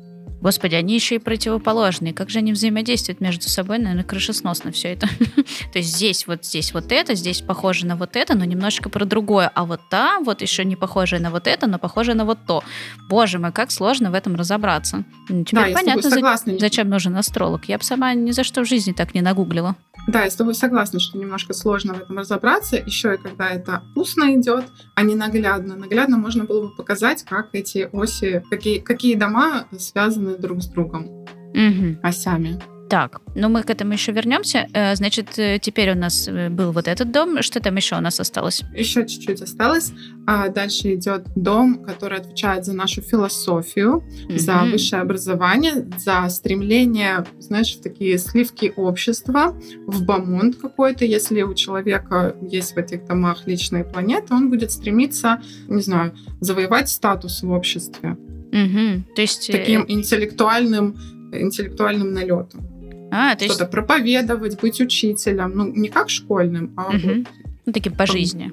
Господи, 0.43 0.75
они 0.75 0.95
еще 0.95 1.15
и 1.15 1.19
противоположные. 1.19 2.13
Как 2.13 2.29
же 2.29 2.39
они 2.39 2.51
взаимодействуют 2.51 3.21
между 3.21 3.47
собой? 3.47 3.77
Наверное, 3.77 4.03
крышесносно 4.03 4.73
все 4.73 4.89
это. 4.89 5.07
То 5.71 5.79
есть 5.79 5.95
здесь 5.95 6.27
вот 6.27 6.43
здесь 6.43 6.73
вот 6.73 6.91
это, 6.91 7.15
здесь 7.15 7.41
похоже 7.41 7.85
на 7.85 7.95
вот 7.95 8.17
это, 8.17 8.35
но 8.35 8.43
немножечко 8.43 8.89
про 8.89 9.05
другое. 9.05 9.49
А 9.55 9.63
вот 9.63 9.79
там 9.89 10.25
вот 10.25 10.41
еще 10.41 10.65
не 10.65 10.75
похоже 10.75 11.19
на 11.19 11.31
вот 11.31 11.47
это, 11.47 11.65
но 11.65 11.79
похоже 11.79 12.13
на 12.13 12.25
вот 12.25 12.39
то. 12.45 12.61
Боже 13.07 13.39
мой, 13.39 13.53
как 13.53 13.71
сложно 13.71 14.11
в 14.11 14.15
этом 14.15 14.35
разобраться. 14.35 15.05
Теперь 15.29 15.73
да, 15.73 15.79
понятно, 15.79 16.37
зачем 16.59 16.89
нужен 16.89 17.15
астролог. 17.15 17.69
Я 17.69 17.77
бы 17.77 17.85
сама 17.85 18.13
ни 18.13 18.31
за 18.31 18.43
что 18.43 18.65
в 18.65 18.67
жизни 18.67 18.91
так 18.91 19.13
не 19.13 19.21
нагуглила. 19.21 19.77
Да, 20.07 20.23
я 20.23 20.29
с 20.29 20.35
тобой 20.35 20.53
согласна, 20.53 20.99
что 20.99 21.17
немножко 21.17 21.53
сложно 21.53 21.93
в 21.93 22.01
этом 22.01 22.17
разобраться. 22.17 22.75
Еще 22.75 23.15
и 23.15 23.17
когда 23.17 23.49
это 23.49 23.83
устно 23.95 24.35
идет, 24.35 24.65
а 24.95 25.03
не 25.03 25.15
наглядно. 25.15 25.75
Наглядно 25.75 26.17
можно 26.17 26.43
было 26.43 26.67
бы 26.67 26.75
показать, 26.75 27.23
как 27.23 27.49
эти 27.53 27.89
оси, 27.91 28.43
какие, 28.49 28.79
какие 28.79 29.15
дома 29.15 29.65
связаны 29.77 30.37
друг 30.37 30.61
с 30.61 30.67
другом 30.67 31.05
угу. 31.05 31.99
осями. 32.01 32.61
Так, 32.93 33.21
ну 33.33 33.49
мы 33.49 33.63
к 33.63 33.71
этому 33.71 33.93
еще 33.93 34.11
вернемся. 34.11 34.67
Э, 34.71 34.95
значит, 34.95 35.39
э, 35.39 35.57
теперь 35.59 35.93
у 35.93 35.95
нас 35.95 36.27
э, 36.27 36.49
был 36.49 36.71
вот 36.71 36.87
этот 36.87 37.11
дом. 37.11 37.41
Что 37.41 37.59
там 37.59 37.75
еще 37.75 37.97
у 37.97 38.01
нас 38.01 38.19
осталось? 38.19 38.61
Еще 38.75 39.07
чуть-чуть 39.07 39.41
осталось. 39.41 39.93
А 40.27 40.49
дальше 40.49 40.93
идет 40.93 41.23
дом, 41.35 41.83
который 41.83 42.19
отвечает 42.19 42.65
за 42.65 42.73
нашу 42.73 43.01
философию, 43.01 44.03
mm-hmm. 44.29 44.37
за 44.37 44.71
высшее 44.71 45.01
образование, 45.01 45.89
за 45.97 46.29
стремление, 46.29 47.25
знаешь, 47.39 47.75
в 47.75 47.81
такие 47.81 48.19
сливки 48.19 48.71
общества, 48.75 49.59
в 49.87 50.05
бомонд 50.05 50.57
какой-то. 50.57 51.03
Если 51.03 51.41
у 51.41 51.55
человека 51.55 52.35
есть 52.43 52.75
в 52.75 52.77
этих 52.77 53.07
домах 53.07 53.47
личные 53.47 53.85
планеты, 53.85 54.35
он 54.35 54.51
будет 54.51 54.71
стремиться, 54.71 55.41
не 55.67 55.81
знаю, 55.81 56.13
завоевать 56.41 56.89
статус 56.89 57.41
в 57.41 57.49
обществе. 57.49 58.11
Угу. 58.11 59.15
То 59.15 59.21
есть 59.21 59.51
таким 59.51 59.83
интеллектуальным 59.87 60.95
интеллектуальным 61.41 62.13
налетом. 62.13 62.72
А, 63.15 63.35
то 63.35 63.45
Что-то 63.45 63.65
проповедовать, 63.65 64.59
быть 64.59 64.81
учителем. 64.81 65.51
Ну, 65.55 65.71
не 65.71 65.89
как 65.89 66.09
школьным, 66.09 66.73
а 66.75 66.87
угу. 66.87 66.97
вот... 66.97 67.27
Ну, 67.65 67.71
таким 67.71 67.93
по 67.93 68.05
жизни. 68.07 68.51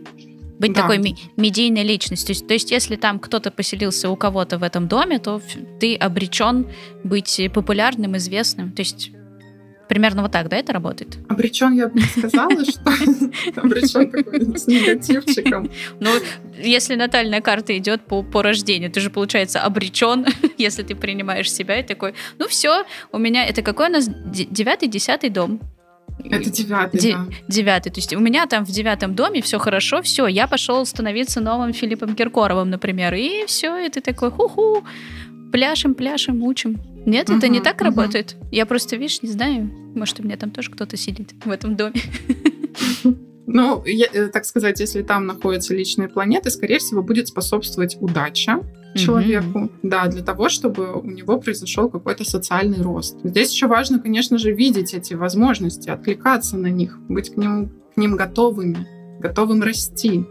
быть 0.59 0.75
да. 0.75 0.83
такой 0.83 0.99
медийной 1.37 1.83
личностью. 1.83 2.27
То 2.27 2.33
есть, 2.33 2.47
то 2.47 2.55
есть, 2.55 2.71
если 2.71 2.97
там 2.97 3.19
кто-то 3.19 3.51
поселился 3.51 4.11
у 4.11 4.17
кого-то 4.17 4.59
в 4.59 4.63
этом 4.63 4.87
доме, 4.87 5.19
то 5.19 5.41
ты 5.81 5.97
обречен 5.97 6.67
быть 7.03 7.41
популярным, 7.55 8.17
известным. 8.19 8.73
То 8.73 8.83
есть 8.83 9.13
Примерно 9.91 10.23
вот 10.23 10.31
так, 10.31 10.49
да, 10.49 10.57
это 10.57 10.73
работает? 10.73 11.19
Обречен 11.29 11.73
я 11.73 11.89
бы 11.89 11.99
не 11.99 12.07
сказала, 12.07 12.65
что 12.65 12.81
обречен 13.61 14.09
такой 14.09 14.57
с 14.57 14.69
негативчиком. 14.69 15.69
Ну, 15.99 16.11
если 16.63 16.95
натальная 16.95 17.41
карта 17.41 17.77
идет 17.77 18.03
по, 18.03 18.23
по 18.23 18.41
рождению, 18.41 18.93
ты 18.93 19.01
же, 19.01 19.11
получается, 19.11 19.61
обречен, 19.61 20.27
если 20.59 20.85
ты 20.85 20.95
принимаешь 20.95 21.53
себя 21.53 21.81
и 21.81 21.83
такой, 21.83 22.15
ну 22.39 22.47
все, 22.47 22.85
у 23.11 23.19
меня, 23.19 23.45
это 23.45 23.63
какой 23.63 23.89
у 23.89 23.93
нас 23.93 24.09
девятый, 24.09 24.89
десятый 24.89 25.29
дом? 25.29 25.61
Это 26.25 26.51
девятый, 26.51 27.01
Де- 27.01 27.15
да. 27.15 27.27
Девятый. 27.49 27.91
То 27.91 27.99
есть 27.99 28.15
у 28.15 28.21
меня 28.21 28.47
там 28.47 28.65
в 28.65 28.71
девятом 28.71 29.17
доме 29.17 29.43
все 29.43 29.59
хорошо, 29.59 30.03
все, 30.03 30.29
я 30.29 30.47
пошел 30.47 30.87
становиться 30.87 31.41
новым 31.41 31.73
Филиппом 31.73 32.15
Киркоровым, 32.15 32.71
например, 32.71 33.15
и 33.15 33.45
все, 33.47 33.77
и 33.79 33.89
ты 33.89 34.01
такой, 34.01 34.31
ху-ху, 34.31 34.85
пляшем, 35.51 35.95
пляшем, 35.95 36.43
учим. 36.43 36.81
Нет, 37.07 37.29
uh-huh, 37.29 37.39
это 37.39 37.49
не 37.49 37.61
так 37.61 37.81
uh-huh. 37.81 37.85
работает. 37.85 38.37
Я 38.51 38.67
просто, 38.67 38.97
видишь, 38.97 39.23
не 39.23 39.31
знаю. 39.31 39.71
Может, 39.95 40.21
у 40.21 40.23
меня 40.23 40.37
там 40.37 40.51
тоже 40.51 40.71
кто-то 40.71 40.97
сидит 40.97 41.33
в 41.45 41.51
этом 41.51 41.77
доме. 41.77 42.01
Ну, 43.53 43.83
я, 43.85 44.07
э, 44.13 44.29
так 44.29 44.45
сказать, 44.45 44.79
если 44.79 45.03
там 45.03 45.27
находятся 45.27 45.75
личные 45.75 46.09
планеты, 46.09 46.51
скорее 46.51 46.79
всего, 46.79 47.03
будет 47.03 47.27
способствовать 47.27 47.97
удача 48.01 48.61
человеку, 48.95 49.59
mm-hmm. 49.59 49.79
да, 49.83 50.07
для 50.07 50.23
того, 50.23 50.49
чтобы 50.49 50.93
у 50.93 51.11
него 51.11 51.41
произошел 51.41 51.89
какой-то 51.89 52.25
социальный 52.25 52.81
рост. 52.81 53.19
Здесь 53.25 53.53
еще 53.53 53.67
важно, 53.67 53.99
конечно 53.99 54.39
же, 54.39 54.53
видеть 54.53 54.95
эти 54.95 55.15
возможности, 55.15 55.91
откликаться 55.91 56.57
на 56.57 56.69
них, 56.69 56.99
быть 57.09 57.35
к 57.35 57.37
ним, 57.37 57.73
к 57.95 57.97
ним 57.97 58.17
готовыми, 58.17 58.87
готовым 59.19 59.63
расти. 59.63 60.25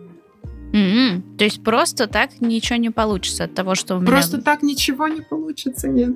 Mm-hmm. 0.72 1.38
То 1.38 1.44
есть 1.44 1.64
просто 1.64 2.08
так 2.08 2.42
ничего 2.42 2.78
не 2.78 2.90
получится 2.90 3.46
от 3.46 3.56
того, 3.56 3.76
что 3.76 3.96
у 3.96 4.00
меня... 4.00 4.12
Просто 4.12 4.42
так 4.42 4.62
ничего 4.62 5.08
не 5.08 5.22
получится, 5.22 5.88
нет. 5.88 6.16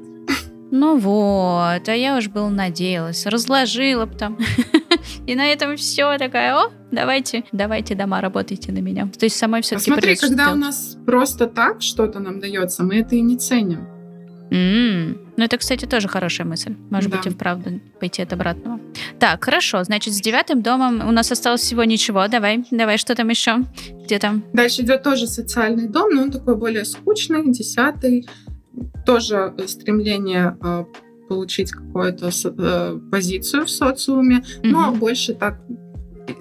Ну 0.76 0.98
вот, 0.98 1.88
а 1.88 1.96
я 1.96 2.18
уж 2.18 2.30
был 2.30 2.50
надеялась. 2.50 3.28
Разложила 3.28 4.08
бы 4.08 4.16
там. 4.16 4.39
И 5.28 5.36
на 5.36 5.46
этом 5.46 5.78
все 5.78 6.18
такая, 6.18 6.56
о, 6.56 6.72
давайте, 6.92 7.44
давайте, 7.52 7.94
дома, 7.94 8.22
работайте 8.22 8.72
на 8.72 8.80
меня. 8.80 9.08
То 9.08 9.26
есть 9.26 9.36
самой 9.36 9.62
все-таки 9.62 9.92
Смотри, 9.92 10.16
когда 10.16 10.52
у 10.52 10.56
нас 10.56 10.98
просто 11.06 11.46
так 11.46 11.84
что-то 11.84 12.20
нам 12.20 12.39
дается, 12.39 12.84
мы 12.84 13.02
это 13.02 13.16
и 13.16 13.22
не 13.22 13.38
ценим. 13.38 13.93
Mm. 14.54 15.18
Ну, 15.36 15.44
это, 15.44 15.58
кстати, 15.58 15.86
тоже 15.86 16.08
хорошая 16.08 16.46
мысль. 16.46 16.76
Может 16.92 17.10
да. 17.10 17.18
быть, 17.18 17.26
и 17.26 17.30
вправду 17.32 17.80
пойти 18.00 18.22
от 18.22 18.34
обратного. 18.34 18.80
Так, 19.20 19.44
хорошо. 19.44 19.84
Значит, 19.84 20.13
с 20.13 20.22
девятым 20.22 20.62
домом 20.62 21.08
у 21.08 21.12
нас 21.12 21.32
осталось 21.32 21.62
всего 21.62 21.84
ничего. 21.84 22.28
Давай, 22.28 22.63
давай, 22.70 23.00
что 23.00 23.16
там 23.16 23.30
еще? 23.30 23.63
Где 24.06 24.20
там? 24.20 24.44
Дальше 24.54 24.84
идет 24.84 25.02
тоже 25.02 25.26
социальный 25.26 25.88
дом, 25.88 26.13
но 26.13 26.22
он 26.22 26.32
такой 26.32 26.56
более 26.56 26.86
скучный, 26.86 27.52
десятый. 27.52 28.28
Тоже 29.08 29.54
стремление 29.66 30.56
э, 30.63 30.86
получить 31.28 31.72
какую-то 31.72 32.30
э, 32.46 33.00
позицию 33.12 33.66
в 33.66 33.70
социуме, 33.72 34.38
mm-hmm. 34.38 34.70
но 34.70 34.92
больше 34.92 35.34
так 35.34 35.60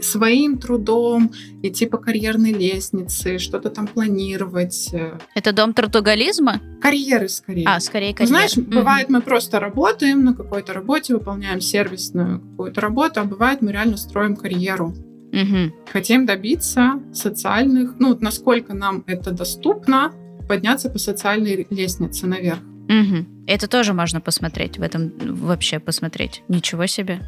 своим 0.00 0.58
трудом 0.58 1.32
идти 1.62 1.86
по 1.86 1.98
карьерной 1.98 2.52
лестнице, 2.52 3.38
что-то 3.38 3.70
там 3.70 3.86
планировать. 3.86 4.90
Это 5.34 5.52
дом 5.52 5.74
трудоголизма? 5.74 6.60
Карьеры 6.80 7.28
скорее. 7.28 7.66
А, 7.66 7.80
скорее 7.80 8.14
карьеры. 8.14 8.28
Знаешь, 8.28 8.56
mm-hmm. 8.56 8.74
бывает 8.74 9.08
мы 9.08 9.20
просто 9.20 9.60
работаем 9.60 10.24
на 10.24 10.34
какой-то 10.34 10.72
работе, 10.72 11.14
выполняем 11.14 11.60
сервисную 11.60 12.40
какую-то 12.40 12.80
работу, 12.80 13.20
а 13.20 13.24
бывает 13.24 13.62
мы 13.62 13.72
реально 13.72 13.96
строим 13.96 14.36
карьеру. 14.36 14.94
Угу. 15.32 15.72
Хотим 15.90 16.26
добиться 16.26 17.00
социальных, 17.14 17.94
ну, 17.98 18.16
насколько 18.20 18.74
нам 18.74 19.02
это 19.06 19.30
доступно, 19.30 20.12
подняться 20.46 20.90
по 20.90 20.98
социальной 20.98 21.66
лестнице 21.70 22.26
наверх. 22.26 22.60
Угу. 22.60 23.44
Это 23.46 23.66
тоже 23.66 23.94
можно 23.94 24.20
посмотреть 24.20 24.78
в 24.78 24.82
этом, 24.82 25.10
вообще 25.18 25.78
посмотреть. 25.78 26.42
Ничего 26.48 26.86
себе. 26.86 27.20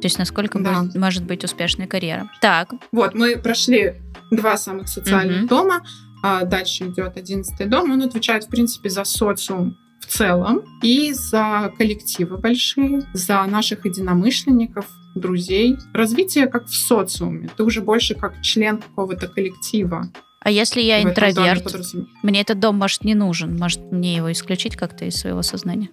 То 0.00 0.06
есть 0.06 0.18
насколько 0.18 0.58
да. 0.58 0.82
будет, 0.82 0.94
может 0.94 1.24
быть 1.24 1.44
успешная 1.44 1.86
карьера. 1.86 2.30
Так. 2.40 2.72
Вот, 2.92 3.14
мы 3.14 3.36
прошли 3.36 3.94
два 4.30 4.56
самых 4.56 4.88
социальных 4.88 5.42
угу. 5.42 5.48
дома. 5.48 5.82
А 6.22 6.44
дальше 6.44 6.84
идет 6.84 7.16
одиннадцатый 7.16 7.66
дом. 7.66 7.90
Он 7.90 8.02
отвечает, 8.02 8.44
в 8.44 8.48
принципе, 8.48 8.90
за 8.90 9.04
социум 9.04 9.76
в 10.00 10.06
целом 10.06 10.62
и 10.82 11.12
за 11.12 11.72
коллективы 11.78 12.36
большие, 12.36 13.02
за 13.14 13.44
наших 13.44 13.86
единомышленников, 13.86 14.86
друзей. 15.14 15.76
Развитие 15.94 16.46
как 16.46 16.66
в 16.66 16.74
социуме. 16.74 17.48
Ты 17.56 17.64
уже 17.64 17.80
больше 17.80 18.14
как 18.14 18.40
член 18.42 18.78
какого-то 18.78 19.28
коллектива. 19.28 20.10
А 20.42 20.50
если 20.50 20.80
я 20.80 21.02
интроверт, 21.02 21.74
мне 22.22 22.40
этот 22.40 22.60
дом, 22.60 22.76
может, 22.76 23.04
не 23.04 23.14
нужен? 23.14 23.56
Может, 23.58 23.92
мне 23.92 24.16
его 24.16 24.32
исключить 24.32 24.76
как-то 24.76 25.04
из 25.04 25.16
своего 25.16 25.42
сознания? 25.42 25.90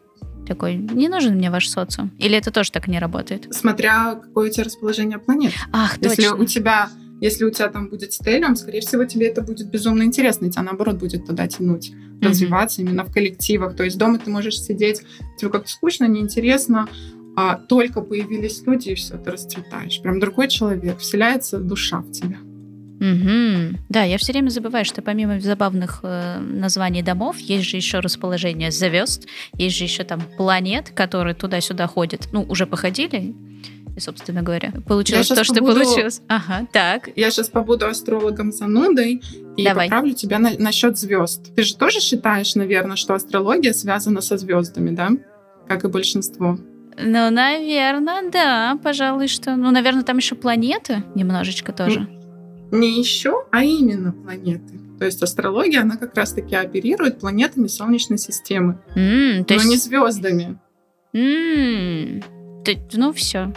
Такой, 0.48 0.76
не 0.76 1.10
нужен 1.10 1.36
мне 1.36 1.52
ваш 1.52 1.70
социум? 1.70 2.12
Или 2.18 2.38
это 2.38 2.52
тоже 2.52 2.72
так 2.72 2.88
не 2.88 3.00
работает? 3.00 3.48
Смотря 3.54 4.16
какое 4.16 4.50
у 4.50 4.52
тебя 4.52 4.64
расположение 4.64 5.20
планет. 5.20 5.54
Ах, 5.72 5.98
Если 6.02 6.24
точно. 6.24 6.36
у 6.36 6.46
тебя 6.46 6.90
если 7.20 7.46
у 7.46 7.50
тебя 7.50 7.70
там 7.70 7.90
будет 7.90 8.14
стеллиум, 8.14 8.56
скорее 8.56 8.82
всего, 8.82 9.04
тебе 9.04 9.28
это 9.28 9.42
будет 9.42 9.72
безумно 9.72 10.04
интересно, 10.04 10.46
и 10.46 10.52
тебя, 10.52 10.62
наоборот, 10.62 10.98
будет 10.98 11.26
туда 11.26 11.48
тянуть, 11.48 11.90
mm-hmm. 11.90 12.28
развиваться 12.28 12.82
именно 12.82 13.04
в 13.06 13.12
коллективах. 13.12 13.76
То 13.76 13.84
есть 13.84 13.98
дома 13.98 14.20
ты 14.20 14.30
можешь 14.30 14.62
сидеть, 14.62 15.02
тебе 15.38 15.50
как-то 15.50 15.68
скучно, 15.68 16.06
неинтересно, 16.06 16.88
а 17.36 17.56
только 17.56 18.02
появились 18.02 18.62
люди, 18.66 18.90
и 18.90 18.96
все, 18.96 19.18
ты 19.18 19.32
расцветаешь. 19.32 20.00
Прям 20.02 20.20
другой 20.20 20.48
человек, 20.48 21.00
вселяется 21.00 21.58
душа 21.60 22.00
в 22.00 22.12
тебя. 22.12 22.38
Угу. 23.00 23.78
Да, 23.90 24.04
я 24.04 24.18
все 24.18 24.32
время 24.32 24.50
забываю, 24.50 24.84
что 24.84 25.02
помимо 25.02 25.40
забавных 25.40 26.00
э, 26.02 26.40
названий 26.40 27.04
домов, 27.04 27.38
есть 27.38 27.66
же 27.66 27.78
еще 27.78 28.00
расположение 28.00 28.72
звезд, 28.72 29.28
есть 29.54 29.78
же 29.78 29.84
еще 29.84 30.04
там 30.04 30.22
планет, 30.38 30.90
которые 30.90 31.36
туда-сюда 31.36 31.88
ходят. 31.88 32.28
Ну, 32.32 32.44
уже 32.44 32.66
походили, 32.66 33.36
и, 33.96 34.00
собственно 34.00 34.42
говоря, 34.42 34.74
получилось 34.88 35.28
то, 35.28 35.44
что 35.44 35.56
побуду... 35.56 35.82
получилось. 35.82 36.22
Ага, 36.28 36.68
так. 36.72 37.10
Я 37.16 37.30
сейчас 37.30 37.50
побуду 37.50 37.88
астрологом 37.88 38.52
занудой 38.52 39.22
и 39.56 39.64
Давай. 39.64 39.88
поправлю 39.88 40.14
тебя 40.14 40.40
на, 40.40 40.52
насчет 40.58 40.98
звезд. 40.98 41.56
Ты 41.56 41.64
же 41.64 41.76
тоже 41.76 42.00
считаешь, 42.00 42.56
наверное, 42.56 42.96
что 42.96 43.14
астрология 43.14 43.74
связана 43.74 44.22
со 44.22 44.38
звездами, 44.38 44.92
да? 44.92 45.10
Как 45.68 45.84
и 45.84 45.88
большинство. 45.88 46.58
Ну, 47.00 47.30
наверное, 47.30 48.30
да, 48.32 48.80
пожалуй, 48.84 49.28
что. 49.28 49.56
Ну, 49.56 49.70
наверное, 49.70 50.04
там 50.04 50.18
еще 50.18 50.36
планеты 50.36 51.04
немножечко 51.14 51.72
тоже 51.72 52.08
не 52.72 53.00
еще, 53.00 53.46
а 53.52 53.64
именно 53.64 54.12
планеты. 54.12 54.80
То 55.00 55.06
есть 55.06 55.22
астрология, 55.22 55.82
она 55.82 55.98
как 55.98 56.16
раз-таки 56.16 56.56
оперирует 56.56 57.20
планетами 57.20 57.68
Солнечной 57.68 58.18
системы, 58.18 58.80
mm, 58.96 59.44
то 59.46 59.54
но 59.54 59.62
есть... 59.62 59.70
не 59.70 59.78
звездами. 59.78 60.60
Mm, 61.14 62.24
ты, 62.66 62.80
ну 62.94 63.14
все. 63.14 63.54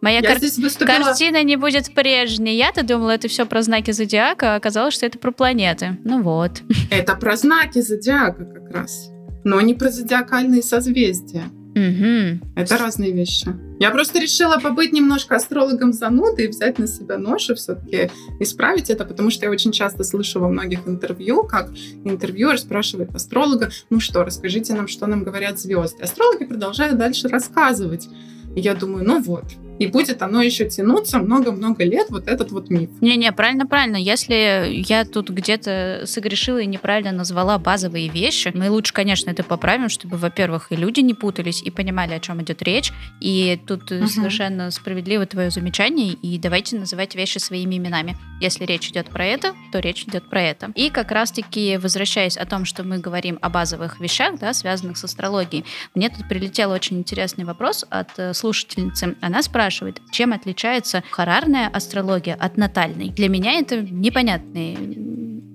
Моя 0.00 0.20
кар... 0.20 0.38
выступила... 0.38 0.86
картина 0.86 1.42
не 1.42 1.56
будет 1.56 1.94
прежней. 1.94 2.58
Я-то 2.58 2.84
думала, 2.84 3.12
это 3.12 3.26
все 3.28 3.46
про 3.46 3.62
знаки 3.62 3.90
зодиака, 3.90 4.52
а 4.52 4.56
оказалось, 4.56 4.92
что 4.92 5.06
это 5.06 5.18
про 5.18 5.32
планеты. 5.32 5.96
Ну 6.04 6.20
вот. 6.22 6.60
Это 6.90 7.16
про 7.16 7.36
знаки 7.36 7.80
зодиака 7.80 8.44
как 8.44 8.70
раз, 8.70 9.10
но 9.44 9.60
не 9.62 9.72
про 9.72 9.88
зодиакальные 9.88 10.62
созвездия. 10.62 11.44
Угу. 11.74 12.52
Это 12.54 12.76
разные 12.76 13.12
вещи. 13.12 13.48
Я 13.80 13.90
просто 13.90 14.20
решила 14.20 14.58
побыть 14.58 14.92
немножко 14.92 15.36
астрологом 15.36 15.92
занудой 15.92 16.44
и 16.44 16.48
взять 16.48 16.78
на 16.78 16.86
себя 16.86 17.18
ношу 17.18 17.54
все-таки 17.54 18.10
исправить 18.40 18.90
это, 18.90 19.04
потому 19.04 19.30
что 19.30 19.46
я 19.46 19.50
очень 19.50 19.72
часто 19.72 20.04
слышу 20.04 20.40
во 20.40 20.48
многих 20.48 20.86
интервью, 20.86 21.42
как 21.44 21.70
интервьюер 22.04 22.58
спрашивает 22.58 23.14
астролога, 23.14 23.70
ну 23.90 24.00
что, 24.00 24.24
расскажите 24.24 24.74
нам, 24.74 24.86
что 24.86 25.06
нам 25.06 25.24
говорят 25.24 25.58
звезды. 25.58 26.02
Астрологи 26.02 26.44
продолжают 26.44 26.98
дальше 26.98 27.28
рассказывать. 27.28 28.08
И 28.54 28.60
я 28.60 28.74
думаю, 28.74 29.04
ну 29.04 29.20
вот, 29.20 29.44
и 29.78 29.86
будет 29.86 30.22
оно 30.22 30.42
еще 30.42 30.68
тянуться 30.68 31.18
много-много 31.18 31.84
лет, 31.84 32.06
вот 32.10 32.28
этот 32.28 32.52
вот 32.52 32.70
миф. 32.70 32.90
Не-не, 33.00 33.32
правильно-правильно. 33.32 33.96
Если 33.96 34.82
я 34.86 35.04
тут 35.04 35.30
где-то 35.30 36.02
согрешила 36.06 36.58
и 36.58 36.66
неправильно 36.66 37.12
назвала 37.12 37.58
базовые 37.58 38.08
вещи, 38.08 38.52
мы 38.54 38.70
лучше, 38.70 38.92
конечно, 38.92 39.30
это 39.30 39.42
поправим, 39.42 39.88
чтобы, 39.88 40.16
во-первых, 40.16 40.70
и 40.70 40.76
люди 40.76 41.00
не 41.00 41.14
путались, 41.14 41.62
и 41.62 41.70
понимали, 41.70 42.14
о 42.14 42.20
чем 42.20 42.42
идет 42.42 42.62
речь. 42.62 42.92
И 43.20 43.60
тут 43.66 43.90
угу. 43.90 44.06
совершенно 44.06 44.70
справедливо 44.70 45.26
твое 45.26 45.50
замечание, 45.50 46.12
и 46.12 46.38
давайте 46.38 46.76
называть 46.76 47.14
вещи 47.14 47.38
своими 47.38 47.76
именами. 47.76 48.16
Если 48.40 48.64
речь 48.64 48.88
идет 48.88 49.08
про 49.08 49.24
это, 49.26 49.54
то 49.72 49.80
речь 49.80 50.04
идет 50.04 50.28
про 50.28 50.42
это. 50.42 50.70
И 50.74 50.90
как 50.90 51.10
раз-таки, 51.10 51.78
возвращаясь 51.78 52.36
о 52.36 52.46
том, 52.46 52.64
что 52.64 52.84
мы 52.84 52.98
говорим 52.98 53.38
о 53.42 53.48
базовых 53.48 54.00
вещах, 54.00 54.38
да, 54.38 54.52
связанных 54.52 54.96
с 54.96 55.04
астрологией, 55.04 55.64
мне 55.94 56.08
тут 56.08 56.28
прилетел 56.28 56.70
очень 56.70 56.98
интересный 56.98 57.44
вопрос 57.44 57.84
от 57.90 58.10
э, 58.18 58.34
слушательницы. 58.34 59.16
Она 59.20 59.42
спрашивает, 59.42 59.63
спрашивает, 59.64 60.02
чем 60.10 60.34
отличается 60.34 61.02
харарная 61.10 61.68
астрология 61.68 62.34
от 62.34 62.58
натальной. 62.58 63.08
Для 63.08 63.30
меня 63.30 63.58
это 63.58 63.80
непонятные 63.80 64.76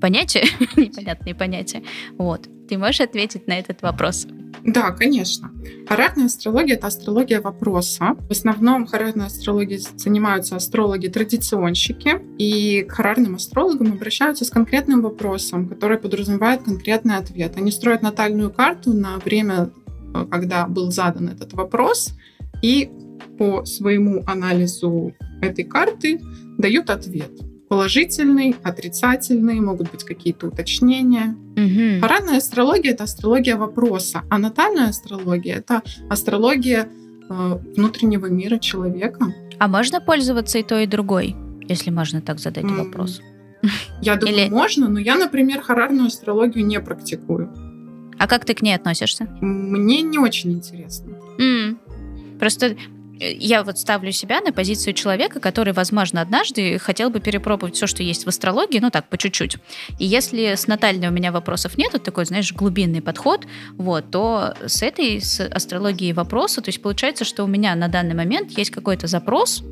понятия, 0.02 0.45
непонятные 0.76 1.36
понятия. 1.36 1.84
Вот. 2.17 2.50
Ты 2.67 2.80
можешь 2.80 3.02
ответить 3.02 3.45
на 3.45 3.60
этот 3.60 3.84
вопрос? 3.84 4.26
Да, 4.63 4.89
конечно. 4.91 5.52
Характерная 5.88 6.26
астрология— 6.26 6.76
это 6.78 6.88
астрология 6.88 7.39
вопроса. 7.39 8.15
В 8.28 8.32
основном 8.32 8.88
характерной 8.88 9.28
астрологией 9.28 9.80
занимаются 9.80 10.56
астрологи-традиционщики, 10.56 12.19
и 12.39 12.82
к 12.82 12.93
характерным 12.93 13.36
астрологам 13.36 13.93
обращаются 13.93 14.43
с 14.43 14.50
конкретным 14.50 15.04
вопросом, 15.04 15.69
который 15.69 16.00
подразумевает 16.00 16.63
конкретный 16.63 17.17
ответ. 17.17 17.58
Они 17.58 17.72
строят 17.72 18.02
натальную 18.02 18.50
карту 18.50 18.91
на 18.91 19.19
время, 19.19 19.69
э, 20.15 20.26
когда 20.32 20.65
был 20.65 20.91
задан 20.91 21.30
этот 21.30 21.54
вопрос, 21.54 22.15
и 22.63 22.89
по 23.38 23.66
своему 23.66 24.24
анализу 24.26 25.14
этой 25.42 25.64
карты 25.64 26.20
дают 26.58 26.90
ответ 26.90 27.32
положительный, 27.70 28.56
отрицательный, 28.64 29.60
могут 29.62 29.92
быть 29.92 30.04
какие-то 30.04 30.48
уточнения. 30.48 31.36
Угу. 31.56 32.02
Парадная 32.02 32.38
астрология— 32.38 32.92
это 32.94 33.04
астрология 33.04 33.56
вопроса, 33.56 34.24
а 34.30 34.40
натальная 34.40 34.90
астрология— 34.90 35.56
это 35.58 35.84
астрология 36.10 36.90
э, 37.30 37.60
внутреннего 37.78 38.26
мира 38.26 38.58
человека. 38.58 39.34
А 39.60 39.68
можно 39.68 40.02
пользоваться 40.02 40.58
и 40.58 40.64
той, 40.64 40.86
и 40.86 40.88
другой, 40.88 41.36
если 41.70 41.92
можно 41.92 42.22
так 42.22 42.40
задать 42.40 42.66
mm. 42.66 42.86
вопрос? 42.86 43.22
Я 44.02 44.16
думаю, 44.16 44.46
Или... 44.46 44.50
можно, 44.50 44.90
но 44.90 45.00
я, 45.00 45.16
например, 45.16 45.62
харарную 45.62 46.08
астрологию 46.08 46.66
не 46.66 46.80
практикую. 46.80 47.54
А 48.18 48.28
как 48.28 48.46
ты 48.46 48.54
к 48.54 48.62
ней 48.62 48.74
относишься? 48.74 49.28
Мне 49.42 50.02
не 50.02 50.18
очень 50.18 50.54
интересно. 50.54 51.14
Mm. 51.38 51.78
Просто 52.40 52.76
я 53.20 53.64
вот 53.64 53.78
ставлю 53.78 54.12
себя 54.12 54.42
на 54.42 54.52
позицию 54.52 54.94
человека, 54.94 55.40
который, 55.40 55.74
возможно, 55.74 56.22
однажды 56.22 56.80
хотел 56.80 57.10
бы 57.10 57.20
перепробовать 57.20 57.76
все, 57.76 57.88
что 57.88 58.04
есть 58.04 58.26
в 58.26 58.30
астрологии, 58.30 58.80
ну 58.80 58.90
так, 58.90 59.10
по 59.10 59.18
чуть-чуть. 59.18 59.58
И 60.00 60.06
если 60.06 60.56
с 60.56 60.68
натальной 60.68 61.10
у 61.10 61.12
меня 61.12 61.32
вопросов 61.32 61.78
нет, 61.78 61.94
это 61.94 62.06
такой, 62.06 62.26
знаешь, 62.26 62.54
глубинный 62.54 63.02
подход, 63.02 63.46
вот, 63.78 64.12
то 64.12 64.54
с 64.66 64.82
этой, 64.82 65.22
с 65.22 65.40
астрологией 65.46 66.14
вопроса, 66.14 66.62
то 66.62 66.70
есть 66.70 66.82
получается, 66.82 67.26
что 67.26 67.44
у 67.44 67.48
меня 67.48 67.76
на 67.76 67.88
данный 67.88 68.16
момент 68.16 68.52
есть 68.58 68.72
какой-то 68.72 69.08
запрос, 69.08 69.64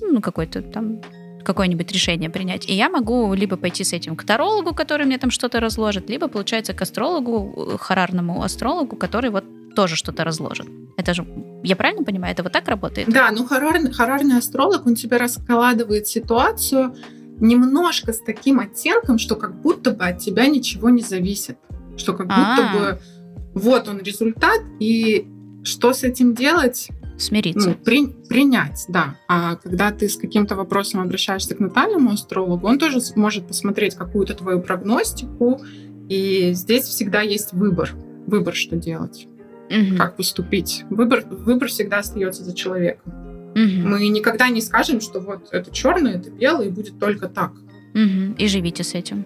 ну, 0.00 0.20
какой-то 0.20 0.62
там 0.62 1.00
какое-нибудь 1.42 1.90
решение 1.92 2.30
принять. 2.30 2.68
И 2.68 2.74
я 2.74 2.88
могу 2.88 3.32
либо 3.34 3.56
пойти 3.56 3.82
с 3.82 3.92
этим 3.92 4.14
к 4.14 4.24
тарологу, 4.24 4.74
который 4.74 5.06
мне 5.06 5.18
там 5.18 5.30
что-то 5.30 5.58
разложит, 5.58 6.10
либо, 6.10 6.28
получается, 6.28 6.74
к 6.74 6.82
астрологу, 6.82 7.78
харарному 7.78 8.42
астрологу, 8.42 8.96
который 8.96 9.30
вот 9.30 9.44
тоже 9.80 9.96
что-то 9.96 10.24
разложит. 10.24 10.66
Это 10.98 11.14
же, 11.14 11.26
я 11.62 11.74
правильно 11.74 12.04
понимаю, 12.04 12.34
это 12.34 12.42
вот 12.42 12.52
так 12.52 12.68
работает? 12.68 13.08
Да, 13.08 13.30
ну 13.30 13.46
харарный, 13.46 13.90
харарный 13.90 14.36
астролог, 14.36 14.86
он 14.86 14.94
тебе 14.94 15.16
раскладывает 15.16 16.06
ситуацию 16.06 16.94
немножко 17.38 18.12
с 18.12 18.18
таким 18.18 18.60
оттенком, 18.60 19.16
что 19.16 19.36
как 19.36 19.58
будто 19.62 19.92
бы 19.92 20.04
от 20.04 20.18
тебя 20.18 20.48
ничего 20.48 20.90
не 20.90 21.00
зависит. 21.00 21.56
Что 21.96 22.12
как 22.12 22.26
будто 22.26 22.40
А-а-а. 22.42 22.92
бы 22.92 23.00
вот 23.54 23.88
он 23.88 24.00
результат, 24.00 24.60
и 24.80 25.26
что 25.64 25.94
с 25.94 26.02
этим 26.02 26.34
делать? 26.34 26.88
Смириться. 27.16 27.70
Ну, 27.70 27.74
при, 27.74 28.08
принять, 28.28 28.84
да. 28.88 29.16
А 29.28 29.56
когда 29.56 29.92
ты 29.92 30.10
с 30.10 30.16
каким-то 30.16 30.56
вопросом 30.56 31.00
обращаешься 31.00 31.54
к 31.54 31.58
натальному 31.58 32.10
астрологу, 32.10 32.66
он 32.66 32.78
тоже 32.78 32.98
может 33.16 33.48
посмотреть 33.48 33.94
какую-то 33.94 34.34
твою 34.34 34.60
прогностику, 34.60 35.62
и 36.10 36.50
здесь 36.52 36.84
всегда 36.84 37.22
есть 37.22 37.54
выбор. 37.54 37.92
Выбор, 38.26 38.54
что 38.54 38.76
делать 38.76 39.26
угу. 39.70 39.96
как 39.96 40.16
поступить. 40.16 40.84
Выбор, 40.90 41.24
выбор 41.26 41.68
всегда 41.68 41.98
остается 41.98 42.44
за 42.44 42.54
человеком. 42.54 43.12
Угу. 43.52 43.88
Мы 43.88 44.08
никогда 44.08 44.48
не 44.48 44.60
скажем, 44.60 45.00
что 45.00 45.20
вот 45.20 45.48
это 45.52 45.70
черное, 45.72 46.16
это 46.16 46.30
белое, 46.30 46.66
и 46.66 46.70
будет 46.70 46.98
только 46.98 47.28
так. 47.28 47.52
Угу. 47.94 48.36
И 48.38 48.48
живите 48.48 48.84
с 48.84 48.94
этим. 48.94 49.24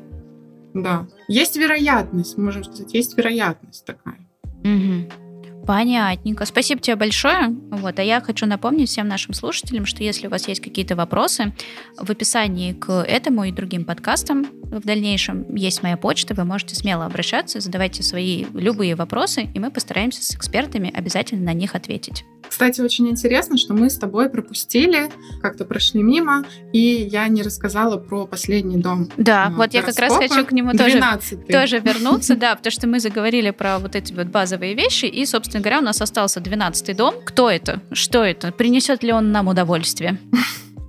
Да. 0.75 1.07
Есть 1.29 1.57
вероятность, 1.57 2.37
можем 2.37 2.65
сказать, 2.65 2.93
есть 2.95 3.17
вероятность 3.17 3.85
такая. 3.85 4.19
Угу. 4.65 5.24
Понятненько. 5.67 6.45
Спасибо 6.45 6.81
тебе 6.81 6.97
большое. 6.97 7.49
Вот. 7.71 7.99
А 7.99 8.03
я 8.03 8.21
хочу 8.21 8.47
напомнить 8.47 8.89
всем 8.89 9.09
нашим 9.09 9.35
слушателям, 9.35 9.87
что 9.87 10.03
если 10.03 10.27
у 10.27 10.31
вас 10.31 10.49
есть 10.49 10.61
какие-то 10.61 10.97
вопросы, 10.97 11.53
в 11.97 12.11
описании 12.11 12.73
к 12.73 12.91
этому 12.91 13.45
и 13.45 13.53
другим 13.53 13.85
подкастам 13.85 14.47
в 14.63 14.81
дальнейшем 14.81 15.55
есть 15.55 15.83
моя 15.83 15.97
почта, 15.97 16.35
вы 16.35 16.45
можете 16.45 16.75
смело 16.75 17.07
обращаться, 17.07 17.61
задавайте 17.61 18.03
свои 18.03 18.45
любые 18.55 18.95
вопросы, 18.95 19.49
и 19.55 19.59
мы 19.59 19.71
постараемся 19.71 20.23
с 20.23 20.35
экспертами 20.35 20.93
обязательно 20.95 21.45
на 21.45 21.53
них 21.53 21.75
ответить. 21.75 22.25
Кстати, 22.49 22.81
очень 22.81 23.09
интересно, 23.09 23.59
что 23.59 23.75
мы 23.75 23.91
с 23.91 23.99
тобой 23.99 24.29
пропустили, 24.29 25.11
как-то 25.41 25.65
прошли 25.65 26.03
мимо, 26.03 26.45
и 26.73 27.09
я 27.11 27.27
не 27.29 27.43
рассказала 27.43 27.97
про 27.97 28.27
последний 28.27 28.77
дом. 28.77 29.09
Да, 29.17 29.53
вот 29.57 29.75
я 29.75 29.83
как 29.83 29.99
раз 29.99 30.15
хочу 30.17 30.45
к 30.45 30.53
нему 30.53 30.73
тоже, 30.73 31.01
тоже 31.49 31.79
вернуться, 31.79 32.37
да, 32.37 32.55
потому 32.55 32.71
что 32.71 32.87
мы 32.87 33.01
заговорили 33.01 33.51
про 33.51 33.79
вот 33.79 33.97
эти 33.97 34.13
вот 34.13 34.29
базовые 34.29 34.75
вещи, 34.75 35.07
и, 35.07 35.25
собственно 35.27 35.54
говоря, 35.61 35.79
у 35.79 35.83
нас 35.83 36.01
остался 36.01 36.41
12 36.41 36.97
дом. 36.97 37.15
Кто 37.25 37.51
это? 37.51 37.83
Что 37.93 38.23
это? 38.23 38.53
Принесет 38.53 39.03
ли 39.03 39.13
он 39.13 39.33
нам 39.33 39.49
удовольствие? 39.49 40.19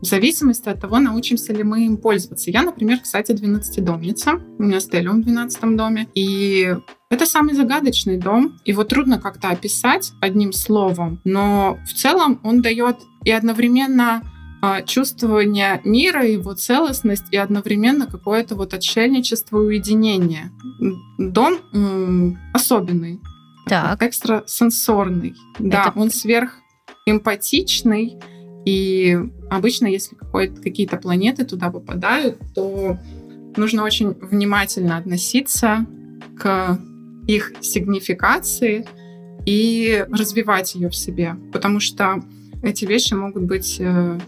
в 0.06 0.08
зависимости 0.08 0.70
от 0.70 0.80
того, 0.80 1.00
научимся 1.00 1.52
ли 1.52 1.64
мы 1.64 1.86
им 1.86 1.98
пользоваться. 1.98 2.52
Я, 2.52 2.62
например, 2.62 3.00
кстати, 3.00 3.32
12-домница. 3.32 4.34
У 4.60 4.64
меня 4.64 4.80
стелиум 4.80 5.22
в 5.22 5.26
12 5.26 5.76
доме. 5.76 6.08
И 6.14 6.76
это 7.10 7.26
самый 7.26 7.56
загадочный 7.56 8.18
дом. 8.18 8.60
Его 8.66 8.84
трудно 8.84 9.20
как-то 9.20 9.50
описать 9.50 10.12
одним 10.22 10.54
словом, 10.54 11.22
но 11.24 11.80
в 11.86 11.94
целом 11.94 12.40
он 12.44 12.62
дает 12.62 12.98
и 13.24 13.32
одновременно 13.32 14.22
а, 14.62 14.82
чувствование 14.84 15.82
мира, 15.84 16.26
его 16.26 16.54
целостность 16.54 17.26
и 17.32 17.38
одновременно 17.38 18.06
какое-то 18.06 18.56
вот 18.56 18.74
отшельничество 18.74 19.58
и 19.58 19.66
уединение. 19.66 20.52
Дом 21.18 21.60
м- 21.74 22.38
особенный, 22.54 23.22
так. 23.66 24.02
экстрасенсорный. 24.02 25.36
Это... 25.56 25.70
Да, 25.70 25.94
он 25.96 26.12
сверхэмпатичный, 26.12 28.18
и 28.66 29.18
обычно, 29.50 29.88
если 29.88 30.18
какие-то 30.64 30.98
планеты 30.98 31.46
туда 31.46 31.70
попадают, 31.70 32.40
то 32.54 32.98
нужно 33.56 33.84
очень 33.84 34.14
внимательно 34.14 34.98
относиться 34.98 35.86
к 36.38 36.80
их 37.28 37.54
сигнификации 37.62 38.86
и 39.46 40.06
развивать 40.12 40.76
ее 40.76 40.90
в 40.90 40.96
себе, 40.96 41.36
потому 41.54 41.80
что 41.80 42.24
эти 42.64 42.86
вещи 42.86 43.14
могут 43.14 43.44
быть 43.44 43.78
э, 43.80 44.20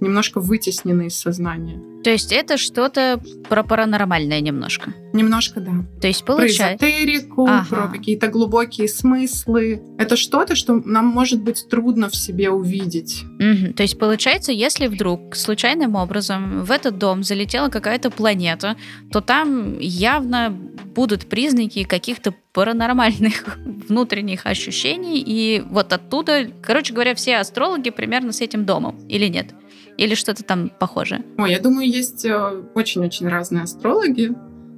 немножко 0.00 0.40
вытеснены 0.40 1.06
из 1.06 1.16
сознания. 1.16 1.80
То 2.02 2.10
есть 2.10 2.32
это 2.32 2.56
что-то 2.56 3.20
про 3.48 3.62
паранормальное 3.62 4.40
немножко? 4.40 4.94
Немножко, 5.12 5.60
да. 5.60 5.72
То 6.00 6.06
есть 6.06 6.24
получается... 6.24 6.78
Про 6.78 6.88
эзотерику, 6.88 7.46
ага. 7.46 7.66
про 7.68 7.88
какие-то 7.88 8.28
глубокие 8.28 8.88
смыслы. 8.88 9.82
Это 9.98 10.16
что-то, 10.16 10.54
что 10.54 10.80
нам 10.84 11.06
может 11.06 11.42
быть 11.42 11.66
трудно 11.68 12.08
в 12.08 12.16
себе 12.16 12.50
увидеть. 12.50 13.24
Угу. 13.38 13.74
То 13.74 13.82
есть 13.82 13.98
получается, 13.98 14.50
если 14.50 14.86
вдруг 14.86 15.36
случайным 15.36 15.94
образом 15.94 16.64
в 16.64 16.70
этот 16.70 16.96
дом 16.96 17.22
залетела 17.22 17.68
какая-то 17.68 18.10
планета, 18.10 18.76
то 19.12 19.20
там 19.20 19.78
явно 19.78 20.56
будут 20.94 21.26
признаки 21.26 21.84
каких-то 21.84 22.34
паранормальных 22.52 23.58
внутренних 23.88 24.46
ощущений, 24.46 25.22
и 25.24 25.62
вот 25.70 25.92
оттуда, 25.92 26.48
короче 26.62 26.94
говоря, 26.94 27.14
все 27.14 27.36
астрологи 27.36 27.90
примерно 27.90 28.32
с 28.32 28.40
этим 28.40 28.64
домом, 28.64 28.98
или 29.08 29.26
нет? 29.26 29.54
Или 30.00 30.14
что-то 30.14 30.42
там 30.42 30.70
похожее? 30.70 31.22
Ой, 31.36 31.50
я 31.50 31.60
думаю, 31.60 31.86
есть 31.86 32.24
э, 32.24 32.62
очень-очень 32.74 33.28
разные 33.28 33.64
астрологи. 33.64 34.32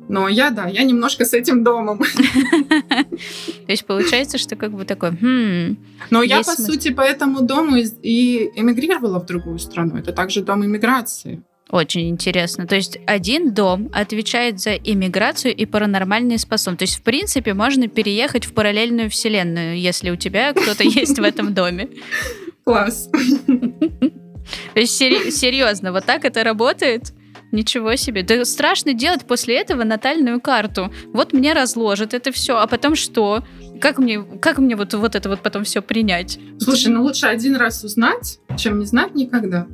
Но 0.09 0.29
я, 0.29 0.51
да, 0.51 0.67
я 0.67 0.83
немножко 0.83 1.25
с 1.25 1.33
этим 1.33 1.63
домом. 1.63 1.99
То 2.99 3.69
есть 3.69 3.87
получается, 3.87 4.37
что 4.37 4.57
как 4.57 4.73
бы 4.73 4.85
такой... 4.85 5.11
Хм, 5.13 5.79
Но 6.11 6.25
я, 6.25 6.39
по 6.39 6.61
сути, 6.61 6.91
по 6.91 7.03
этому 7.03 7.43
дому 7.43 7.77
и 7.77 8.51
эмигрировала 8.57 9.21
в 9.21 9.27
другую 9.27 9.61
страну. 9.61 9.97
Это 9.97 10.13
также 10.13 10.43
дом 10.43 10.65
иммиграции. 10.65 11.45
Очень 11.71 12.11
интересно. 12.11 12.67
То 12.67 12.75
есть 12.75 12.99
один 13.07 13.55
дом 13.55 13.91
отвечает 13.93 14.59
за 14.59 14.75
иммиграцию 14.75 15.55
и 15.55 15.67
паранормальные 15.67 16.39
способности. 16.39 16.79
То 16.81 16.91
есть, 16.91 16.99
в 16.99 17.03
принципе, 17.03 17.55
можно 17.55 17.87
переехать 17.87 18.45
в 18.45 18.55
параллельную 18.55 19.09
вселенную, 19.09 19.79
если 19.79 20.11
у 20.11 20.17
тебя 20.17 20.53
кто-то 20.53 20.83
есть 20.83 21.17
в 21.17 21.23
этом 21.23 21.55
доме. 21.55 21.91
Класс. 22.65 23.09
Серьезно, 24.75 25.93
вот 25.93 26.05
так 26.07 26.25
это 26.25 26.45
работает? 26.45 27.13
Ничего 27.53 27.97
себе. 27.97 28.23
Да 28.23 28.45
страшно 28.47 28.95
делать 28.95 29.27
после 29.27 29.59
этого 29.59 29.85
натальную 29.85 30.41
карту. 30.41 30.91
Вот 31.13 31.35
мне 31.35 31.53
разложат 31.53 32.15
это 32.15 32.33
все, 32.33 32.57
а 32.57 32.67
потом 32.67 32.95
что? 32.95 33.45
Как 33.81 33.99
мне, 33.99 34.23
как 34.41 34.59
мне 34.59 34.75
вот, 34.75 34.95
вот 34.95 35.15
это 35.15 35.29
вот 35.29 35.41
потом 35.41 35.65
все 35.65 35.83
принять? 35.83 36.39
Слушай, 36.59 36.89
ну 36.89 37.03
лучше 37.03 37.27
один 37.27 37.57
раз 37.57 37.85
узнать, 37.85 38.39
чем 38.57 38.79
не 38.79 38.87
знать 38.87 39.15
никогда. 39.15 39.67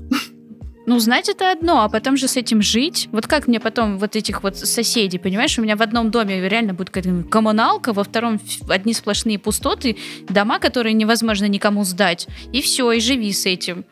Ну, 0.89 0.99
знать 1.01 1.29
это 1.29 1.53
одно, 1.53 1.83
а 1.83 1.91
потом 1.91 2.17
же 2.17 2.29
с 2.29 2.39
этим 2.39 2.63
жить. 2.63 3.11
Вот 3.13 3.27
как 3.27 3.47
мне 3.47 3.61
потом 3.61 3.99
вот 3.99 4.17
этих 4.17 4.43
вот 4.43 4.57
соседей, 4.57 5.19
понимаешь, 5.19 5.59
у 5.59 5.63
меня 5.63 5.77
в 5.77 5.83
одном 5.83 6.11
доме 6.11 6.49
реально 6.49 6.73
будет 6.73 6.89
какая-то 6.89 7.29
коммуналка, 7.29 7.93
во 7.93 8.05
втором 8.05 8.41
одни 8.71 8.95
сплошные 8.95 9.39
пустоты, 9.39 9.99
дома, 10.31 10.59
которые 10.59 10.95
невозможно 10.95 11.45
никому 11.45 11.85
сдать. 11.85 12.27
И 12.55 12.63
все, 12.63 12.91
и 12.91 13.01
живи 13.01 13.31
с 13.35 13.45
этим. 13.45 13.85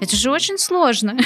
Это 0.00 0.16
же 0.16 0.30
очень 0.30 0.58
сложно. 0.58 1.16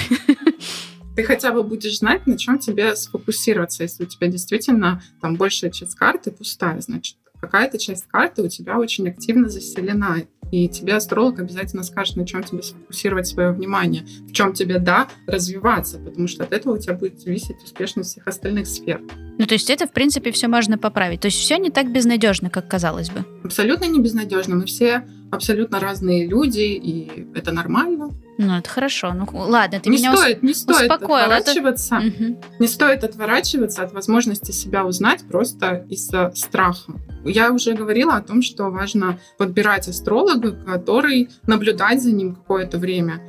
Ты 1.16 1.24
хотя 1.24 1.52
бы 1.52 1.64
будешь 1.64 1.98
знать, 1.98 2.26
на 2.26 2.38
чем 2.38 2.58
тебе 2.58 2.94
сфокусироваться. 2.94 3.82
Если 3.82 4.04
у 4.04 4.06
тебя 4.06 4.28
действительно 4.28 5.02
там 5.20 5.34
большая 5.34 5.70
часть 5.70 5.96
карты 5.96 6.30
пустая, 6.30 6.80
значит, 6.80 7.16
какая-то 7.40 7.78
часть 7.78 8.06
карты 8.06 8.42
у 8.42 8.48
тебя 8.48 8.78
очень 8.78 9.08
активно 9.08 9.48
заселена. 9.48 10.18
И 10.50 10.68
тебе 10.68 10.94
астролог 10.94 11.40
обязательно 11.40 11.82
скажет, 11.82 12.16
на 12.16 12.26
чем 12.26 12.42
тебе 12.42 12.62
сфокусировать 12.62 13.26
свое 13.26 13.52
внимание, 13.52 14.06
в 14.28 14.32
чем 14.32 14.54
тебе, 14.54 14.78
да, 14.78 15.08
развиваться, 15.26 15.98
потому 15.98 16.26
что 16.26 16.44
от 16.44 16.52
этого 16.52 16.76
у 16.76 16.78
тебя 16.78 16.94
будет 16.94 17.20
зависеть 17.20 17.62
успешность 17.62 18.12
всех 18.12 18.26
остальных 18.26 18.66
сфер. 18.66 19.02
Ну, 19.38 19.44
то 19.44 19.54
есть 19.54 19.68
это, 19.68 19.86
в 19.86 19.92
принципе, 19.92 20.30
все 20.32 20.48
можно 20.48 20.78
поправить. 20.78 21.20
То 21.20 21.26
есть 21.26 21.38
все 21.38 21.58
не 21.58 21.70
так 21.70 21.92
безнадежно, 21.92 22.48
как 22.48 22.66
казалось 22.66 23.10
бы. 23.10 23.24
Абсолютно 23.44 23.84
не 23.84 24.00
безнадежно. 24.00 24.56
Мы 24.56 24.64
все 24.64 25.04
абсолютно 25.30 25.80
разные 25.80 26.26
люди, 26.26 26.60
и 26.60 27.26
это 27.34 27.52
нормально. 27.52 28.10
Ну, 28.38 28.56
это 28.56 28.70
хорошо. 28.70 29.12
Ну, 29.12 29.26
ладно, 29.32 29.80
ты 29.80 29.90
не 29.90 29.98
меня 29.98 30.16
стоит, 30.16 30.42
не 30.44 30.54
стоит 30.54 30.90
успокоила. 30.90 31.36
отворачиваться. 31.36 31.96
Это... 31.96 32.06
Угу. 32.06 32.40
Не 32.60 32.68
стоит 32.68 33.04
отворачиваться 33.04 33.82
от 33.82 33.92
возможности 33.92 34.52
себя 34.52 34.86
узнать 34.86 35.24
просто 35.28 35.84
из-за 35.88 36.32
страха. 36.36 36.92
Я 37.24 37.52
уже 37.52 37.74
говорила 37.74 38.14
о 38.14 38.22
том, 38.22 38.42
что 38.42 38.70
важно 38.70 39.18
подбирать 39.38 39.88
астролога, 39.88 40.52
который 40.52 41.28
наблюдать 41.46 42.00
за 42.00 42.12
ним 42.12 42.36
какое-то 42.36 42.78
время. 42.78 43.20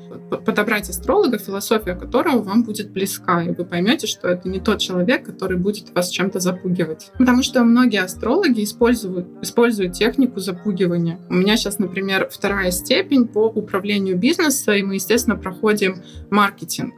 Подобрать 0.46 0.90
астролога, 0.90 1.40
философия 1.40 1.96
которого 1.96 2.44
вам 2.44 2.64
будет 2.64 2.92
близка, 2.92 3.42
и 3.42 3.50
вы 3.50 3.66
поймете, 3.66 4.06
что 4.06 4.28
это 4.28 4.48
не 4.48 4.60
тот 4.60 4.78
человек, 4.80 5.26
который 5.26 5.58
будет 5.58 5.94
вас 5.96 6.10
чем-то 6.10 6.40
запугивать. 6.40 7.12
Потому 7.18 7.42
что 7.42 7.64
многие 7.64 8.02
астрологи 8.02 8.64
используют, 8.64 9.28
используют 9.42 9.94
технику 9.94 10.40
запугивания. 10.40 11.20
У 11.30 11.34
меня 11.34 11.58
сейчас, 11.58 11.80
например, 11.80 12.30
вторая 12.32 12.70
степень 12.70 13.28
по 13.28 13.48
управлению 13.48 14.18
бизнеса, 14.18 14.74
и 14.74 14.84
мы, 14.84 14.99
естественно, 15.00 15.36
проходим 15.36 16.02
маркетинг. 16.30 16.94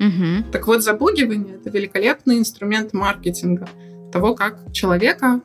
Угу. 0.00 0.50
Так 0.50 0.66
вот, 0.66 0.82
запугивание— 0.82 1.56
это 1.60 1.70
великолепный 1.70 2.38
инструмент 2.38 2.92
маркетинга 2.92 3.68
того, 4.12 4.34
как 4.34 4.72
человека 4.72 5.40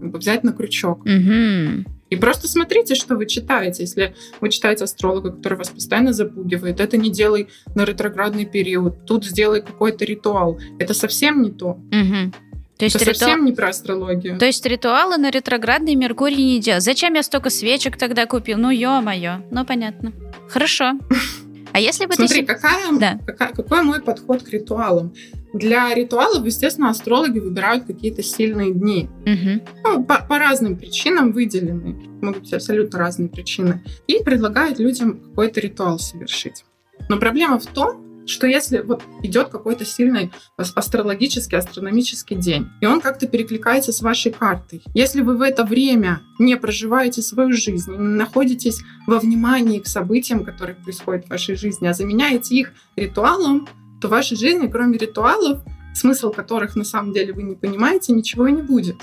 взять 0.00 0.42
на 0.42 0.52
крючок. 0.52 1.02
Угу. 1.02 1.84
И 2.10 2.16
просто 2.16 2.46
смотрите, 2.46 2.94
что 2.94 3.16
вы 3.16 3.26
читаете. 3.26 3.84
Если 3.84 4.14
вы 4.40 4.50
читаете 4.50 4.84
астролога, 4.84 5.30
который 5.30 5.56
вас 5.56 5.70
постоянно 5.70 6.12
запугивает, 6.12 6.80
это 6.80 6.98
не 6.98 7.10
делай 7.10 7.48
на 7.74 7.84
ретроградный 7.84 8.44
период, 8.44 9.06
тут 9.06 9.24
сделай 9.24 9.62
какой-то 9.62 10.04
ритуал. 10.04 10.60
Это 10.78 10.92
совсем 10.92 11.40
не 11.40 11.50
то. 11.50 11.68
Угу. 11.70 12.32
То 12.76 12.84
есть 12.84 12.96
это 12.96 13.04
риту... 13.06 13.18
совсем 13.20 13.44
не 13.44 13.52
про 13.52 13.68
астрологию. 13.68 14.38
То 14.38 14.44
есть 14.44 14.66
ритуалы 14.66 15.16
на 15.16 15.30
ретроградный 15.30 15.94
Меркурий 15.94 16.44
не 16.44 16.60
делать. 16.60 16.82
Зачем 16.82 17.14
я 17.14 17.22
столько 17.22 17.48
свечек 17.48 17.96
тогда 17.96 18.26
купил? 18.26 18.58
Ну, 18.58 18.70
ё-моё. 18.70 19.44
Ну, 19.50 19.64
понятно. 19.64 20.12
Хорошо. 20.48 20.98
А 21.72 21.80
если 21.80 22.06
бы 22.06 22.14
Смотри, 22.14 22.42
ты... 22.42 22.46
какая, 22.46 22.92
да. 22.98 23.18
какая, 23.26 23.52
какой 23.52 23.82
мой 23.82 24.02
подход 24.02 24.42
к 24.42 24.48
ритуалам? 24.50 25.14
Для 25.54 25.94
ритуалов, 25.94 26.44
естественно, 26.44 26.90
астрологи 26.90 27.38
выбирают 27.38 27.84
какие-то 27.84 28.22
сильные 28.22 28.72
дни. 28.72 29.08
Угу. 29.26 29.66
Ну, 29.84 30.04
по, 30.04 30.22
по 30.22 30.38
разным 30.38 30.76
причинам 30.76 31.32
выделены. 31.32 31.94
Могут 32.22 32.42
быть 32.42 32.52
абсолютно 32.52 32.98
разные 32.98 33.28
причины. 33.28 33.82
И 34.06 34.22
предлагают 34.22 34.78
людям 34.78 35.20
какой-то 35.20 35.60
ритуал 35.60 35.98
совершить. 35.98 36.64
Но 37.08 37.18
проблема 37.18 37.58
в 37.58 37.66
том, 37.66 38.01
что 38.26 38.46
если 38.46 38.78
вот 38.78 39.02
идет 39.22 39.48
какой-то 39.48 39.84
сильный 39.84 40.32
астрологический, 40.56 41.58
астрономический 41.58 42.36
день, 42.36 42.68
и 42.80 42.86
он 42.86 43.00
как-то 43.00 43.26
перекликается 43.26 43.92
с 43.92 44.00
вашей 44.02 44.32
картой, 44.32 44.82
если 44.94 45.22
вы 45.22 45.36
в 45.36 45.42
это 45.42 45.64
время 45.64 46.20
не 46.38 46.56
проживаете 46.56 47.22
свою 47.22 47.52
жизнь, 47.52 47.90
не 47.92 47.98
находитесь 47.98 48.80
во 49.06 49.18
внимании 49.18 49.78
к 49.78 49.86
событиям, 49.86 50.44
которые 50.44 50.76
происходят 50.76 51.26
в 51.26 51.30
вашей 51.30 51.56
жизни, 51.56 51.86
а 51.86 51.94
заменяете 51.94 52.54
их 52.54 52.72
ритуалом, 52.96 53.68
то 54.00 54.08
в 54.08 54.10
вашей 54.10 54.36
жизни, 54.36 54.66
кроме 54.66 54.98
ритуалов, 54.98 55.62
смысл 55.94 56.30
которых 56.30 56.76
на 56.76 56.84
самом 56.84 57.12
деле 57.12 57.32
вы 57.32 57.42
не 57.42 57.54
понимаете, 57.54 58.12
ничего 58.12 58.46
и 58.46 58.52
не 58.52 58.62
будет. 58.62 58.96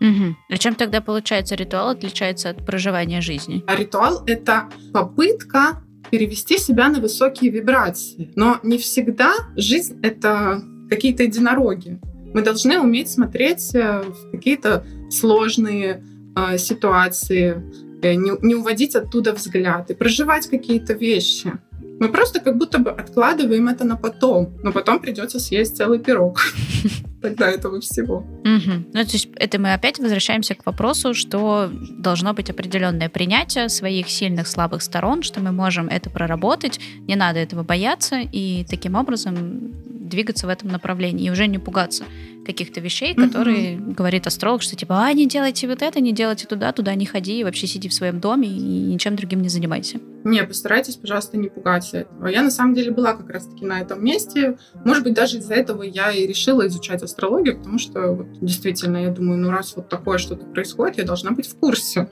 Угу. 0.00 0.36
А 0.48 0.56
чем 0.56 0.74
тогда 0.74 1.02
получается 1.02 1.54
ритуал 1.54 1.90
отличается 1.90 2.50
от 2.50 2.64
проживания 2.64 3.20
жизни? 3.20 3.62
А 3.66 3.76
ритуал 3.76 4.22
это 4.26 4.70
попытка 4.94 5.82
перевести 6.10 6.58
себя 6.58 6.88
на 6.88 7.00
высокие 7.00 7.50
вибрации. 7.50 8.32
Но 8.36 8.58
не 8.62 8.78
всегда 8.78 9.32
жизнь 9.56 9.98
это 10.02 10.62
какие-то 10.88 11.22
единороги. 11.22 12.00
Мы 12.32 12.42
должны 12.42 12.78
уметь 12.78 13.10
смотреть 13.10 13.74
э, 13.74 14.02
в 14.02 14.30
какие-то 14.30 14.84
сложные 15.10 16.04
э, 16.36 16.58
ситуации, 16.58 17.62
э, 18.02 18.14
не, 18.14 18.32
не 18.40 18.54
уводить 18.54 18.94
оттуда 18.94 19.32
взгляд 19.32 19.90
и 19.90 19.94
проживать 19.94 20.46
какие-то 20.46 20.92
вещи. 20.92 21.52
Мы 22.00 22.08
просто 22.08 22.40
как 22.40 22.56
будто 22.56 22.78
бы 22.78 22.90
откладываем 22.90 23.68
это 23.68 23.84
на 23.84 23.94
потом, 23.94 24.58
но 24.62 24.72
потом 24.72 25.00
придется 25.00 25.38
съесть 25.38 25.76
целый 25.76 25.98
пирог. 25.98 26.40
Тогда 27.22 27.50
этого 27.50 27.78
всего. 27.80 28.20
Угу. 28.40 28.72
Ну, 28.94 29.04
то 29.04 29.12
есть 29.12 29.28
это 29.36 29.60
мы 29.60 29.74
опять 29.74 29.98
возвращаемся 29.98 30.54
к 30.54 30.64
вопросу, 30.64 31.12
что 31.12 31.70
должно 31.90 32.32
быть 32.32 32.48
определенное 32.48 33.10
принятие 33.10 33.68
своих 33.68 34.08
сильных, 34.08 34.48
слабых 34.48 34.80
сторон, 34.80 35.22
что 35.22 35.40
мы 35.40 35.52
можем 35.52 35.88
это 35.88 36.08
проработать, 36.08 36.80
не 37.06 37.16
надо 37.16 37.38
этого 37.38 37.64
бояться, 37.64 38.20
и 38.20 38.64
таким 38.64 38.94
образом 38.94 39.70
двигаться 40.10 40.46
в 40.46 40.50
этом 40.50 40.68
направлении 40.68 41.26
и 41.26 41.30
уже 41.30 41.46
не 41.46 41.58
пугаться 41.58 42.04
каких-то 42.44 42.80
вещей, 42.80 43.14
которые 43.14 43.78
угу. 43.78 43.92
говорит 43.92 44.26
астролог, 44.26 44.62
что 44.62 44.76
типа, 44.76 45.04
а, 45.04 45.12
не 45.12 45.26
делайте 45.26 45.68
вот 45.68 45.82
это, 45.82 46.00
не 46.00 46.12
делайте 46.12 46.46
туда, 46.46 46.72
туда 46.72 46.94
не 46.94 47.06
ходи, 47.06 47.40
и 47.40 47.44
вообще 47.44 47.66
сиди 47.66 47.88
в 47.88 47.94
своем 47.94 48.20
доме 48.20 48.48
и 48.48 48.92
ничем 48.92 49.16
другим 49.16 49.40
не 49.40 49.48
занимайся. 49.48 50.00
Не, 50.24 50.42
постарайтесь, 50.44 50.96
пожалуйста, 50.96 51.36
не 51.36 51.48
пугаться 51.48 51.98
этого. 51.98 52.26
Я 52.26 52.42
на 52.42 52.50
самом 52.50 52.74
деле 52.74 52.90
была 52.90 53.14
как 53.14 53.30
раз-таки 53.30 53.64
на 53.64 53.80
этом 53.80 54.04
месте. 54.04 54.58
Может 54.84 55.04
быть, 55.04 55.14
даже 55.14 55.38
из-за 55.38 55.54
этого 55.54 55.82
я 55.82 56.10
и 56.10 56.26
решила 56.26 56.66
изучать 56.66 57.02
астрологию, 57.02 57.56
потому 57.58 57.78
что 57.78 58.12
вот, 58.12 58.26
действительно, 58.40 58.98
я 58.98 59.10
думаю, 59.10 59.38
ну 59.38 59.50
раз 59.50 59.74
вот 59.76 59.88
такое 59.88 60.18
что-то 60.18 60.44
происходит, 60.44 60.98
я 60.98 61.04
должна 61.04 61.30
быть 61.30 61.46
в 61.46 61.56
курсе. 61.56 62.10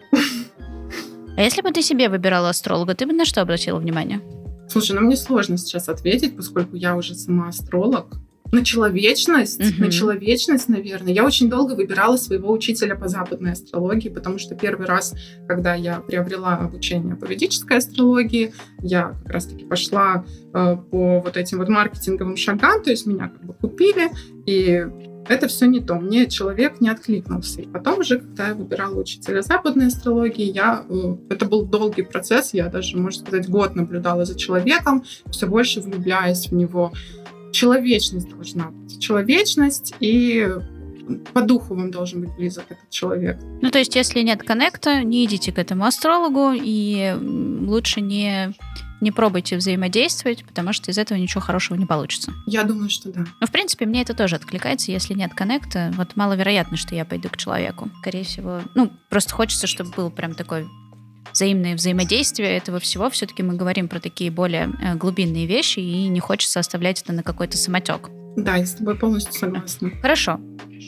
А 1.37 1.43
если 1.43 1.63
бы 1.63 1.71
ты 1.71 1.83
себе 1.83 2.09
выбирала 2.09 2.49
астролога, 2.49 2.95
ты 2.95 3.07
бы 3.07 3.13
на 3.13 3.25
что 3.25 3.41
обратила 3.41 3.79
внимание? 3.79 4.21
Слушай, 4.69 4.97
ну 4.97 5.03
мне 5.03 5.17
сложно 5.17 5.57
сейчас 5.57 5.89
ответить, 5.89 6.37
поскольку 6.37 6.77
я 6.77 6.97
уже 6.97 7.15
сама 7.15 7.49
астролог. 7.49 8.19
На 8.51 8.65
человечность, 8.65 9.61
mm-hmm. 9.61 9.79
на 9.79 9.91
человечность, 9.91 10.69
наверное. 10.71 11.13
Я 11.13 11.27
очень 11.27 11.51
долго 11.51 11.73
выбирала 11.73 12.17
своего 12.17 12.51
учителя 12.51 12.97
по 12.97 13.07
западной 13.07 13.53
астрологии, 13.53 14.09
потому 14.09 14.39
что 14.39 14.55
первый 14.55 14.87
раз, 14.87 15.15
когда 15.47 15.75
я 15.75 16.01
приобрела 16.01 16.57
обучение 16.57 17.15
по 17.15 17.27
ведической 17.27 17.77
астрологии, 17.77 18.55
я 18.81 19.19
как 19.25 19.33
раз-таки 19.35 19.67
пошла 19.67 20.25
э, 20.55 20.77
по 20.91 21.21
вот 21.21 21.37
этим 21.37 21.59
вот 21.59 21.69
маркетинговым 21.69 22.39
шагам, 22.39 22.83
то 22.83 22.89
есть 22.89 23.05
меня 23.05 23.29
как 23.29 23.45
бы 23.45 23.53
купили, 23.53 24.11
и 24.47 24.87
это 25.29 25.49
все 25.49 25.67
не 25.67 25.81
то. 25.81 25.95
Мне 25.95 26.27
человек 26.27 26.81
не 26.81 26.89
откликнулся. 26.89 27.63
И 27.63 27.67
потом 27.67 28.01
уже, 28.01 28.19
когда 28.19 28.49
я 28.49 28.55
выбирала 28.55 29.01
учителя 29.01 29.43
западной 29.43 29.89
астрологии, 29.89 30.51
я, 30.51 30.85
э, 30.89 31.17
это 31.31 31.47
был 31.47 31.65
долгий 31.65 32.03
процесс, 32.03 32.55
я 32.55 32.69
даже, 32.69 32.97
можно 32.97 33.25
сказать, 33.25 33.49
год 33.49 33.77
наблюдала 33.77 34.25
за 34.25 34.39
человеком, 34.39 35.05
все 35.31 35.47
больше 35.47 35.81
влюбляясь 35.81 36.49
в 36.49 36.55
него 36.55 36.93
человечность 37.53 38.29
должна 38.29 38.71
быть. 38.71 39.01
Человечность 39.01 39.95
и 40.01 40.49
по 41.33 41.43
духу 41.43 41.75
вам 41.75 41.91
должен 41.91 42.21
быть 42.21 42.35
близок 42.37 42.65
этот 42.69 42.91
человек. 42.91 43.39
Ну, 43.63 43.71
то 43.71 43.79
есть, 43.79 43.97
если 43.97 44.21
нет 44.21 44.43
коннекта, 44.43 45.03
не 45.03 45.25
идите 45.25 45.53
к 45.53 45.59
этому 45.59 45.85
астрологу, 45.85 46.53
и 46.53 47.15
лучше 47.21 48.01
не, 48.01 48.53
не 49.01 49.11
пробуйте 49.11 49.57
взаимодействовать, 49.57 50.45
потому 50.45 50.73
что 50.73 50.91
из 50.91 50.99
этого 50.99 51.19
ничего 51.19 51.41
хорошего 51.41 51.77
не 51.77 51.87
получится. 51.87 52.33
Я 52.47 52.65
думаю, 52.65 52.91
что 52.91 53.11
да. 53.11 53.25
Ну, 53.41 53.47
в 53.47 53.51
принципе, 53.51 53.87
мне 53.87 54.03
это 54.03 54.15
тоже 54.15 54.37
откликается. 54.37 54.91
Если 54.91 55.15
нет 55.15 55.35
коннекта, 55.35 55.93
вот 55.97 56.17
маловероятно, 56.17 56.77
что 56.77 56.95
я 56.95 57.05
пойду 57.05 57.29
к 57.29 57.37
человеку. 57.37 57.91
Скорее 58.01 58.25
всего, 58.25 58.63
ну, 58.75 58.93
просто 59.09 59.35
хочется, 59.35 59.67
чтобы 59.67 59.91
был 59.91 60.11
прям 60.11 60.35
такой 60.35 60.67
взаимное 61.33 61.75
взаимодействие 61.75 62.57
этого 62.57 62.81
всего, 62.81 63.11
все-таки 63.11 63.43
мы 63.43 63.55
говорим 63.55 63.89
про 63.89 64.01
такие 64.01 64.31
более 64.31 64.71
э, 64.81 64.95
глубинные 64.95 65.47
вещи, 65.47 65.81
и 65.81 66.09
не 66.09 66.21
хочется 66.21 66.61
оставлять 66.61 67.03
это 67.03 67.13
на 67.13 67.23
какой-то 67.23 67.57
самотек. 67.57 68.11
Да, 68.37 68.57
я 68.57 68.67
с 68.67 68.75
тобой 68.75 68.95
полностью 68.97 69.35
согласна. 69.35 69.91
Хорошо. 70.01 70.41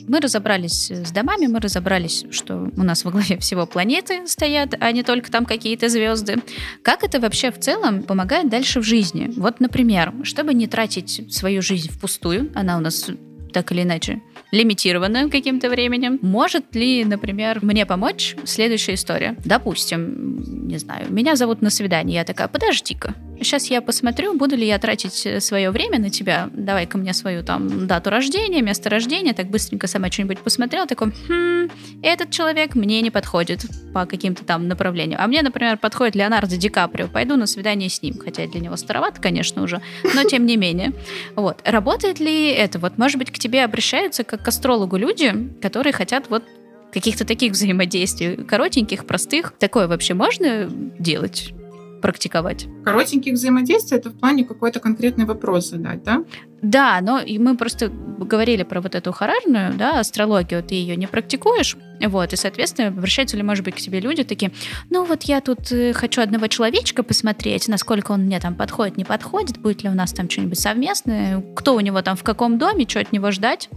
Мы 0.07 0.21
разобрались 0.21 0.91
с 0.91 1.11
домами, 1.11 1.47
мы 1.47 1.59
разобрались, 1.59 2.25
что 2.31 2.71
у 2.77 2.83
нас 2.83 3.05
во 3.05 3.11
главе 3.11 3.39
всего 3.39 3.67
планеты 3.67 4.27
стоят, 4.29 4.75
а 4.79 4.93
не 4.93 5.03
только 5.03 5.31
там 5.31 5.45
какие-то 5.45 5.89
звезды. 5.89 6.37
Как 6.83 7.03
это 7.03 7.19
вообще 7.19 7.51
в 7.51 7.59
целом 7.59 8.05
помогает 8.05 8.49
дальше 8.49 8.81
в 8.81 8.85
жизни? 8.85 9.31
Вот, 9.37 9.59
например, 9.59 10.13
чтобы 10.23 10.55
не 10.55 10.69
тратить 10.69 11.35
свою 11.35 11.61
жизнь 11.61 11.91
впустую, 11.91 12.53
она 12.55 12.77
у 12.77 12.81
нас 12.81 13.11
так 13.53 13.73
или 13.73 13.83
иначе 13.83 14.23
лимитировано 14.53 15.31
каким-то 15.31 15.69
временем. 15.69 16.19
Может 16.23 16.75
ли, 16.75 17.05
например, 17.05 17.61
мне 17.63 17.87
помочь 17.87 18.37
следующая 18.45 18.95
история? 18.95 19.37
Допустим, 19.45 20.67
не 20.67 20.79
знаю, 20.79 21.07
меня 21.11 21.37
зовут 21.37 21.63
на 21.63 21.71
свидание, 21.71 22.17
я 22.17 22.25
такая, 22.25 22.49
подожди-ка, 22.49 23.15
Сейчас 23.43 23.71
я 23.71 23.81
посмотрю, 23.81 24.35
буду 24.35 24.55
ли 24.55 24.67
я 24.67 24.79
тратить 24.79 25.25
э, 25.25 25.41
свое 25.41 25.71
время 25.71 25.99
на 25.99 26.11
тебя. 26.11 26.51
давай 26.53 26.87
ко 26.87 26.99
мне 26.99 27.15
свою 27.15 27.43
там 27.43 27.87
дату 27.87 28.11
рождения, 28.11 28.61
место 28.61 28.91
рождения. 28.91 29.33
Так 29.33 29.49
быстренько 29.49 29.87
сама 29.87 30.11
что-нибудь 30.11 30.41
посмотрела. 30.41 30.87
Такой, 30.87 31.13
хм, 31.27 31.71
этот 32.03 32.31
человек 32.31 32.75
мне 32.75 33.01
не 33.01 33.11
подходит 33.11 33.65
по 33.95 34.05
каким-то 34.05 34.45
там 34.45 34.69
направлениям. 34.69 35.21
А 35.23 35.27
мне, 35.27 35.41
например, 35.41 35.79
подходит 35.79 36.17
Леонардо 36.17 36.59
Ди 36.59 36.69
Каприо. 36.69 37.09
Пойду 37.09 37.37
на 37.37 37.47
свидание 37.47 37.89
с 37.89 38.03
ним. 38.03 38.19
Хотя 38.19 38.47
для 38.47 38.61
него 38.61 38.77
старовато, 38.77 39.23
конечно, 39.23 39.63
уже. 39.63 39.81
Но 40.15 40.25
тем 40.25 40.45
не 40.45 40.59
менее. 40.59 40.93
Вот. 41.35 41.63
Работает 41.65 42.21
ли 42.21 42.51
это? 42.51 42.79
Вот, 42.79 42.99
может 42.99 43.17
быть, 43.17 43.31
тебе 43.41 43.65
обращаются 43.65 44.23
как 44.23 44.45
к 44.45 44.49
астрологу 44.49 44.97
люди, 44.97 45.35
которые 45.61 45.93
хотят 45.93 46.31
вот 46.31 46.45
каких-то 46.93 47.25
таких 47.25 47.53
взаимодействий, 47.53 48.37
коротеньких, 48.37 49.07
простых. 49.07 49.55
Такое 49.59 49.89
вообще 49.89 50.15
можно 50.15 50.69
делать? 50.99 51.53
Практиковать. 52.01 52.67
Коротеньких 52.85 53.35
взаимодействий 53.35 53.99
это 53.99 54.11
в 54.11 54.19
плане 54.19 54.45
какой-то 54.45 54.81
конкретный 54.81 55.25
вопрос 55.25 55.71
задать, 55.71 56.03
да? 56.03 56.25
Да, 56.63 57.01
но 57.01 57.21
и 57.21 57.39
мы 57.39 57.57
просто 57.57 57.89
говорили 57.89 58.65
про 58.65 58.81
вот 58.81 58.95
эту 58.95 59.13
харарную, 59.13 59.75
да, 59.75 60.01
астрологию, 60.01 60.63
ты 60.63 60.75
ее 60.75 60.97
не 60.97 61.07
практикуешь, 61.07 61.77
вот, 62.01 62.33
и, 62.33 62.37
соответственно, 62.37 62.89
обращаются 62.89 63.37
ли, 63.37 63.43
может 63.43 63.65
быть, 63.65 63.77
к 63.77 63.79
тебе 63.79 64.01
люди 64.01 64.25
такие, 64.25 64.53
ну 64.91 65.05
вот 65.05 65.23
я 65.23 65.41
тут 65.41 65.73
э, 65.73 65.95
хочу 65.95 66.21
одного 66.21 66.49
человечка 66.49 67.03
посмотреть, 67.03 67.67
насколько 67.69 68.13
он 68.13 68.23
мне 68.23 68.39
там 68.41 68.55
подходит, 68.55 68.99
не 68.99 69.05
подходит, 69.05 69.59
будет 69.59 69.83
ли 69.83 69.89
у 69.89 69.95
нас 69.95 70.13
там 70.13 70.29
что-нибудь 70.29 70.61
совместное, 70.61 71.43
кто 71.57 71.75
у 71.75 71.81
него 71.81 72.03
там 72.03 72.17
в 72.17 72.23
каком 72.23 72.59
доме, 72.59 72.87
что 72.87 73.01
от 73.01 73.13
него 73.13 73.31
ждать. 73.31 73.71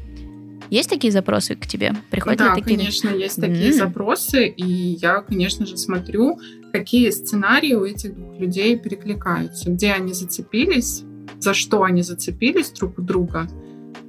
Есть 0.70 0.90
такие 0.90 1.12
запросы 1.12 1.56
к 1.56 1.68
тебе? 1.68 1.94
Приходят 2.10 2.40
да, 2.40 2.56
такие? 2.56 2.78
конечно, 2.78 3.10
есть 3.10 3.40
такие 3.40 3.70
mm-hmm. 3.70 3.74
запросы, 3.74 4.48
и 4.48 4.66
я, 4.66 5.22
конечно 5.22 5.66
же, 5.66 5.78
смотрю, 5.78 6.40
какие 6.72 7.10
сценарии 7.10 7.74
у 7.74 7.86
этих 7.86 8.16
двух 8.16 8.40
людей 8.40 8.78
перекликаются, 8.78 9.70
где 9.70 9.94
они 9.94 10.14
зацепились, 10.14 11.04
за 11.40 11.54
что 11.54 11.84
они 11.84 12.02
зацепились 12.02 12.72
друг 12.72 12.98
у 13.00 13.02
друга, 13.02 13.48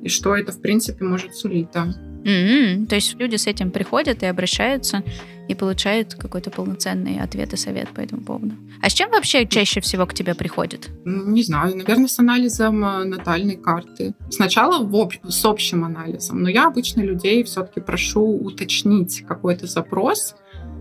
и 0.02 0.08
что 0.08 0.34
это, 0.34 0.52
в 0.52 0.60
принципе, 0.60 1.04
может 1.04 1.34
сулить, 1.34 1.68
да. 1.72 1.94
Mm-hmm. 2.24 2.86
То 2.86 2.94
есть 2.94 3.14
люди 3.18 3.36
с 3.36 3.46
этим 3.46 3.70
приходят 3.70 4.22
и 4.22 4.26
обращаются 4.26 5.02
и 5.48 5.54
получают 5.54 6.14
какой-то 6.14 6.50
полноценный 6.50 7.20
ответ 7.20 7.52
и 7.52 7.56
совет 7.56 7.88
по 7.90 8.00
этому 8.00 8.22
поводу. 8.22 8.54
А 8.80 8.88
с 8.88 8.94
чем 8.94 9.10
вообще 9.10 9.46
чаще 9.46 9.80
всего 9.80 10.06
к 10.06 10.14
тебе 10.14 10.34
приходит? 10.34 10.88
Не 11.04 11.42
знаю, 11.42 11.76
наверное, 11.76 12.08
с 12.08 12.18
анализом 12.18 12.84
э, 12.84 13.04
натальной 13.04 13.56
карты. 13.56 14.14
Сначала 14.30 14.82
в 14.82 14.96
об... 14.96 15.12
с 15.28 15.44
общим 15.44 15.84
анализом, 15.84 16.42
но 16.42 16.48
я 16.48 16.66
обычно 16.66 17.02
людей 17.02 17.44
все-таки 17.44 17.80
прошу 17.80 18.22
уточнить 18.22 19.22
какой-то 19.26 19.66
запрос, 19.66 20.34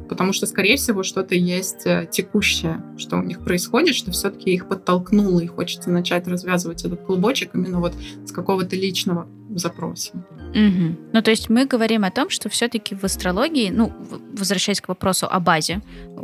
потому 0.09 0.33
что, 0.33 0.45
скорее 0.45 0.77
всего, 0.77 1.03
что-то 1.03 1.35
есть 1.35 1.85
э, 1.85 2.07
текущее, 2.11 2.83
что 2.97 3.17
у 3.17 3.23
них 3.23 3.43
происходит, 3.43 3.95
что 3.95 4.11
все-таки 4.11 4.53
их 4.53 4.67
подтолкнуло, 4.67 5.39
и 5.39 5.47
хочется 5.47 5.89
начать 5.89 6.27
развязывать 6.27 6.85
этот 6.85 7.01
клубочек 7.01 7.55
именно 7.55 7.79
вот 7.79 7.93
с 8.25 8.31
какого-то 8.31 8.75
личного 8.75 9.27
запроса. 9.49 10.11
Угу. 10.51 10.97
Ну, 11.13 11.21
то 11.21 11.31
есть 11.31 11.49
мы 11.49 11.65
говорим 11.65 12.03
о 12.03 12.11
том, 12.11 12.29
что 12.29 12.49
все-таки 12.49 12.95
в 12.95 13.03
астрологии, 13.03 13.69
ну, 13.69 13.91
возвращаясь 14.33 14.81
к 14.81 14.87
вопросу 14.87 15.27
о 15.29 15.39
базе, 15.39 15.81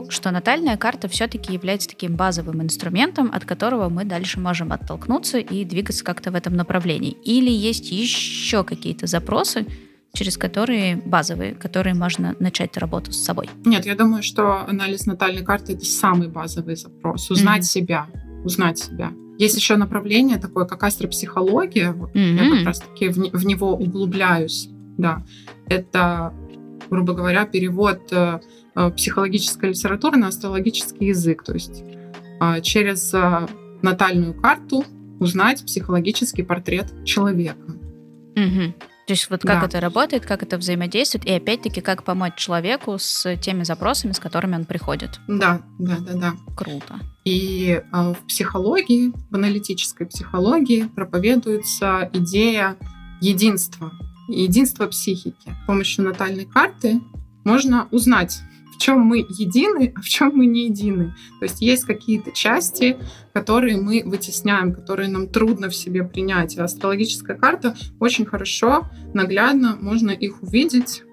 что 0.10 0.32
натальная 0.32 0.78
карта 0.78 1.08
все-таки 1.08 1.54
является 1.54 1.90
таким 1.90 2.16
базовым 2.16 2.62
инструментом, 2.62 3.32
от 3.34 3.46
которого 3.46 3.90
мы 3.90 4.06
дальше 4.06 4.40
можем 4.40 4.72
оттолкнуться 4.72 5.40
и 5.40 5.66
двигаться 5.66 6.04
как-то 6.04 6.32
в 6.32 6.36
этом 6.36 6.56
направлении. 6.56 7.18
Или 7.24 7.50
есть 7.50 7.92
еще 7.92 8.64
какие-то 8.64 9.08
запросы, 9.08 9.66
через 10.14 10.38
которые 10.38 10.98
базовые, 10.98 11.54
которые 11.54 11.94
можно 11.94 12.36
начать 12.40 12.78
работу 12.78 13.12
с 13.12 13.24
собой? 13.24 13.50
Нет, 13.66 13.86
я 13.86 13.96
думаю, 13.96 14.24
что 14.24 14.66
анализ 14.68 15.06
натальной 15.06 15.44
карты 15.44 15.74
это 15.74 15.86
самый 15.86 16.28
базовый 16.28 16.76
запрос. 16.76 17.30
Узнать 17.30 17.62
mm-hmm. 17.62 17.66
себя, 17.66 18.08
узнать 18.44 18.80
себя. 18.80 19.12
Есть 19.38 19.56
еще 19.56 19.78
направление 19.78 20.38
такое, 20.38 20.66
как 20.66 20.84
астропсихология. 20.84 21.94
Вот 21.94 22.14
mm-hmm. 22.16 22.44
Я 22.44 22.58
как 22.58 22.66
раз-таки 22.66 23.10
в, 23.10 23.16
в 23.16 23.46
него 23.46 23.74
углубляюсь. 23.74 24.70
Да, 24.98 25.24
это, 25.68 26.34
грубо 26.90 27.14
говоря, 27.14 27.46
перевод 27.46 28.00
э, 28.12 28.42
э, 28.76 28.92
психологической 28.92 29.70
литературы 29.70 30.18
на 30.18 30.28
астрологический 30.28 31.08
язык. 31.08 31.44
То 31.44 31.54
есть 31.54 31.84
э, 32.42 32.62
через 32.62 33.14
э, 33.14 33.48
натальную 33.82 34.34
карту 34.34 34.84
узнать 35.20 35.64
психологический 35.64 36.44
портрет 36.44 37.06
человека. 37.06 37.76
Mm-hmm. 38.36 38.74
То 39.10 39.14
есть 39.14 39.28
вот 39.32 39.42
как 39.42 39.62
да. 39.62 39.66
это 39.66 39.80
работает, 39.80 40.28
как 40.28 40.44
это 40.44 40.60
взаимодействует, 40.60 41.26
и 41.26 41.32
опять-таки 41.32 41.82
как 41.82 42.04
помочь 42.04 42.36
человеку 42.36 43.00
с 43.00 43.36
теми 43.38 43.64
запросами, 43.64 44.12
с 44.12 44.20
которыми 44.20 44.54
он 44.54 44.66
приходит. 44.66 45.20
Да, 45.28 45.64
да, 45.80 45.98
да, 45.98 46.14
да. 46.14 46.34
Круто. 46.56 47.00
И 47.26 47.82
э, 47.82 48.14
в 48.14 48.28
психологии, 48.28 49.12
в 49.32 49.36
аналитической 49.36 50.06
психологии 50.06 50.84
проповедуется 50.84 52.08
идея 52.14 52.78
единства, 53.20 53.92
единства 54.28 54.86
психики. 54.86 55.58
С 55.64 55.66
помощью 55.66 56.06
натальной 56.06 56.46
карты 56.46 57.02
можно 57.44 57.88
узнать 57.90 58.42
чем 58.80 59.02
мы 59.02 59.20
едины, 59.20 59.94
а 59.96 60.02
в 60.02 60.06
чем 60.06 60.32
мы 60.36 60.46
не 60.46 60.68
едины. 60.68 61.14
То 61.40 61.46
есть 61.46 61.62
есть 61.62 61.84
какие-то 61.84 62.32
части, 62.32 62.98
которые 63.34 63.78
мы 63.78 64.02
вытесняем, 64.06 64.74
которые 64.74 65.10
нам 65.10 65.28
трудно 65.28 65.70
в 65.70 65.76
себе 65.76 66.04
принять. 66.04 66.56
И 66.56 66.62
астрологическая 66.62 67.38
карта 67.38 67.76
очень 68.00 68.26
хорошо, 68.26 68.90
наглядно 69.14 69.78
можно 69.80 70.12
их 70.12 70.42
увидеть 70.42 71.04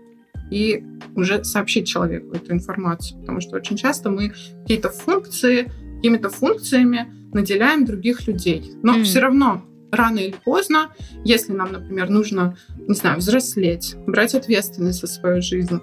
и 0.50 0.84
уже 1.16 1.44
сообщить 1.44 1.88
человеку 1.88 2.34
эту 2.34 2.52
информацию. 2.52 3.20
Потому 3.20 3.40
что 3.40 3.56
очень 3.56 3.76
часто 3.76 4.10
мы 4.10 4.32
какие-то 4.62 4.90
функции, 4.90 5.70
какими-то 5.96 6.30
функциями 6.30 7.12
наделяем 7.32 7.84
других 7.84 8.26
людей. 8.26 8.72
Но 8.82 8.98
mm. 8.98 9.02
все 9.02 9.20
равно 9.20 9.64
рано 9.90 10.18
или 10.18 10.34
поздно, 10.44 10.92
если 11.24 11.52
нам, 11.52 11.72
например, 11.72 12.10
нужно, 12.10 12.56
не 12.78 12.94
знаю, 12.94 13.18
взрослеть, 13.18 13.96
брать 14.06 14.34
ответственность 14.34 15.00
за 15.00 15.06
свою 15.06 15.42
жизнь, 15.42 15.80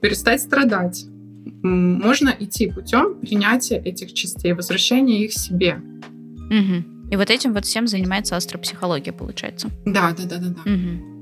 перестать 0.00 0.40
страдать, 0.40 1.06
можно 1.62 2.34
идти 2.38 2.70
путем 2.70 3.20
принятия 3.20 3.76
этих 3.76 4.12
частей, 4.14 4.52
возвращения 4.52 5.24
их 5.24 5.32
себе. 5.32 5.80
Угу. 6.50 7.10
И 7.10 7.16
вот 7.16 7.30
этим 7.30 7.52
вот 7.52 7.64
всем 7.64 7.86
занимается 7.86 8.36
астропсихология, 8.36 9.12
получается. 9.12 9.70
Да, 9.84 10.14
да, 10.16 10.24
да, 10.24 10.38
да, 10.38 10.48
да. 10.48 10.70
Угу. 10.70 11.14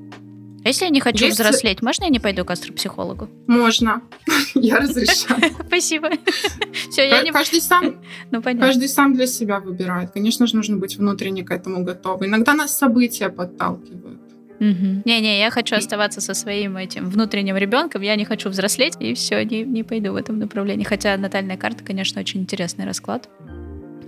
А 0.65 0.69
если 0.69 0.85
я 0.85 0.91
не 0.91 1.01
хочу 1.01 1.25
Есть... 1.25 1.39
взрослеть, 1.39 1.83
можно 1.83 2.05
я 2.05 2.11
не 2.11 2.21
пойду 2.21 2.45
к 2.45 2.51
астропсихологу? 2.51 3.29
Можно. 3.49 4.03
Я 4.55 4.79
разрешаю. 4.79 5.53
Спасибо. 5.67 6.11
Все, 6.91 7.09
я 7.09 7.23
не... 7.23 7.33
Каждый 7.33 7.61
сам, 7.61 8.01
ну, 8.31 8.43
понятно. 8.43 8.67
каждый 8.69 8.89
сам 8.89 9.15
для 9.15 9.27
себя 9.27 9.59
выбирает. 9.59 10.13
Конечно 10.13 10.47
же, 10.47 10.55
нужно 10.55 10.77
быть 10.77 10.97
внутренне 10.97 11.43
к 11.43 11.51
этому 11.51 11.85
готовым. 11.85 12.27
Иногда 12.27 12.55
нас 12.55 12.77
события 12.77 13.29
подталкивают. 13.29 14.21
Не-не, 14.61 15.39
я 15.39 15.51
хочу 15.51 15.77
оставаться 15.77 16.21
со 16.21 16.35
своим 16.35 16.77
этим 16.77 17.11
внутренним 17.11 17.57
ребенком, 17.57 18.03
я 18.03 18.17
не 18.17 18.25
хочу 18.25 18.49
взрослеть, 18.49 18.95
и 19.01 19.15
все, 19.15 19.45
не, 19.45 19.63
не 19.63 19.83
пойду 19.83 20.13
в 20.13 20.17
этом 20.17 20.39
направлении. 20.39 20.85
Хотя 20.85 21.17
натальная 21.17 21.57
карта, 21.57 21.85
конечно, 21.85 22.21
очень 22.21 22.41
интересный 22.41 22.85
расклад. 22.85 23.29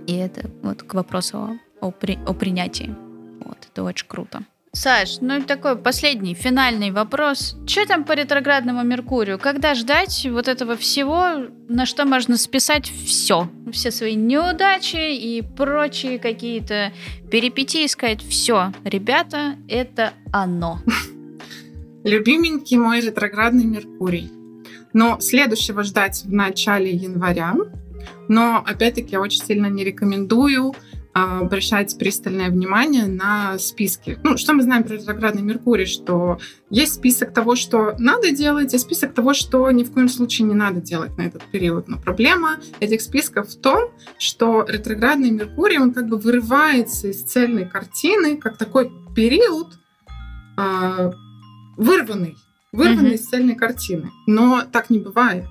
И 0.07 0.13
это 0.13 0.49
вот 0.61 0.83
к 0.83 0.93
вопросу 0.93 1.37
о, 1.37 1.57
о, 1.81 1.91
при, 1.91 2.17
о 2.25 2.33
принятии. 2.33 2.95
Вот, 3.43 3.57
это 3.71 3.83
очень 3.83 4.07
круто. 4.07 4.43
Саш, 4.75 5.21
ну 5.21 5.41
такой 5.41 5.77
последний, 5.77 6.33
финальный 6.33 6.91
вопрос. 6.91 7.55
Что 7.65 7.85
там 7.85 8.03
по 8.03 8.11
ретроградному 8.11 8.83
Меркурию? 8.83 9.39
Когда 9.39 9.73
ждать 9.73 10.27
вот 10.29 10.49
этого 10.49 10.75
всего, 10.75 11.47
на 11.69 11.85
что 11.85 12.05
можно 12.05 12.35
списать 12.35 12.91
все? 13.05 13.49
Все 13.71 13.89
свои 13.89 14.15
неудачи 14.15 15.15
и 15.15 15.41
прочие 15.41 16.19
какие-то 16.19 16.91
перипетии 17.31 17.87
сказать. 17.87 18.21
Все, 18.21 18.73
ребята, 18.83 19.55
это 19.69 20.11
оно. 20.33 20.79
Любименький 22.03 22.77
мой 22.77 22.99
ретроградный 22.99 23.63
Меркурий. 23.63 24.29
Но 24.91 25.21
следующего 25.21 25.83
ждать 25.83 26.23
в 26.25 26.33
начале 26.33 26.91
января. 26.91 27.55
Но, 28.27 28.61
опять-таки, 28.65 29.13
я 29.13 29.21
очень 29.21 29.41
сильно 29.41 29.67
не 29.67 29.85
рекомендую 29.85 30.75
обращать 31.15 31.97
пристальное 31.97 32.49
внимание 32.49 33.05
на 33.05 33.57
списки. 33.57 34.19
Ну, 34.23 34.35
что 34.35 34.51
мы 34.51 34.63
знаем 34.63 34.83
про 34.83 34.95
ретроградный 34.95 35.43
Меркурий, 35.43 35.85
что 35.85 36.39
есть 36.69 36.95
список 36.95 37.33
того, 37.33 37.55
что 37.55 37.95
надо 37.97 38.31
делать, 38.31 38.73
и 38.73 38.77
список 38.77 39.13
того, 39.13 39.33
что 39.33 39.71
ни 39.71 39.85
в 39.85 39.93
коем 39.93 40.09
случае 40.09 40.45
не 40.45 40.53
надо 40.53 40.81
делать 40.81 41.17
на 41.17 41.21
этот 41.21 41.43
период. 41.43 41.87
Но 41.87 41.97
проблема 41.97 42.57
этих 42.81 42.99
списков 43.01 43.47
в 43.47 43.61
том, 43.61 43.91
что 44.17 44.65
ретроградный 44.67 45.31
Меркурий, 45.31 45.77
он 45.77 45.93
как 45.93 46.09
бы 46.09 46.17
вырывается 46.17 47.07
из 47.07 47.23
цельной 47.23 47.65
картины, 47.65 48.35
как 48.35 48.57
такой 48.57 48.91
период 49.15 49.67
э, 50.57 51.11
вырванный, 51.77 52.35
вырванный 52.73 53.11
mm-hmm. 53.11 53.15
из 53.15 53.27
цельной 53.29 53.55
картины. 53.55 54.11
Но 54.27 54.63
так 54.69 54.89
не 54.89 54.99
бывает. 54.99 55.45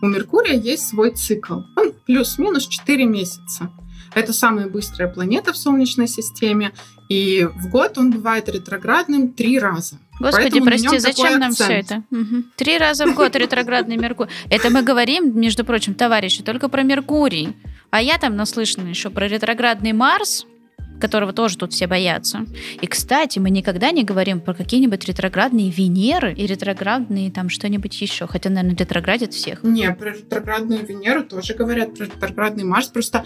У 0.00 0.06
Меркурия 0.06 0.54
есть 0.54 0.88
свой 0.88 1.10
цикл. 1.10 1.60
Он 1.76 1.92
плюс-минус 2.06 2.66
4 2.66 3.04
месяца. 3.04 3.70
Это 4.14 4.32
самая 4.32 4.68
быстрая 4.68 5.08
планета 5.08 5.52
в 5.52 5.56
Солнечной 5.56 6.08
системе, 6.08 6.72
и 7.08 7.44
в 7.44 7.68
год 7.68 7.98
он 7.98 8.10
бывает 8.10 8.48
ретроградным 8.48 9.32
три 9.32 9.58
раза. 9.58 9.98
Господи, 10.20 10.50
Поэтому 10.50 10.66
прости, 10.66 10.98
зачем 10.98 11.38
нам 11.38 11.52
все 11.52 11.72
это? 11.72 12.02
Угу. 12.10 12.44
Три 12.56 12.76
раза 12.76 13.06
в 13.06 13.14
год 13.14 13.34
ретроградный 13.36 13.96
Меркурий. 13.96 14.30
Это 14.50 14.68
мы 14.68 14.82
говорим, 14.82 15.38
между 15.38 15.64
прочим, 15.64 15.94
товарищи, 15.94 16.42
только 16.42 16.68
про 16.68 16.82
Меркурий. 16.82 17.56
А 17.90 18.02
я 18.02 18.18
там 18.18 18.36
наслышана 18.36 18.88
еще 18.88 19.10
про 19.10 19.26
ретроградный 19.26 19.92
Марс, 19.92 20.46
которого 21.00 21.32
тоже 21.32 21.58
тут 21.58 21.72
все 21.72 21.86
боятся. 21.86 22.46
И, 22.80 22.86
кстати, 22.86 23.38
мы 23.38 23.50
никогда 23.50 23.90
не 23.90 24.04
говорим 24.04 24.40
про 24.40 24.54
какие-нибудь 24.54 25.04
ретроградные 25.06 25.70
Венеры 25.70 26.32
и 26.32 26.46
ретроградные 26.46 27.30
там 27.30 27.48
что-нибудь 27.48 28.00
еще, 28.00 28.26
хотя, 28.26 28.50
наверное, 28.50 28.76
ретроградят 28.76 29.34
всех. 29.34 29.62
Не, 29.62 29.92
про 29.92 30.12
ретроградную 30.12 30.86
Венеру 30.86 31.24
тоже 31.24 31.54
говорят, 31.54 31.96
про 31.96 32.04
ретроградный 32.06 32.64
Марс, 32.64 32.88
просто 32.88 33.24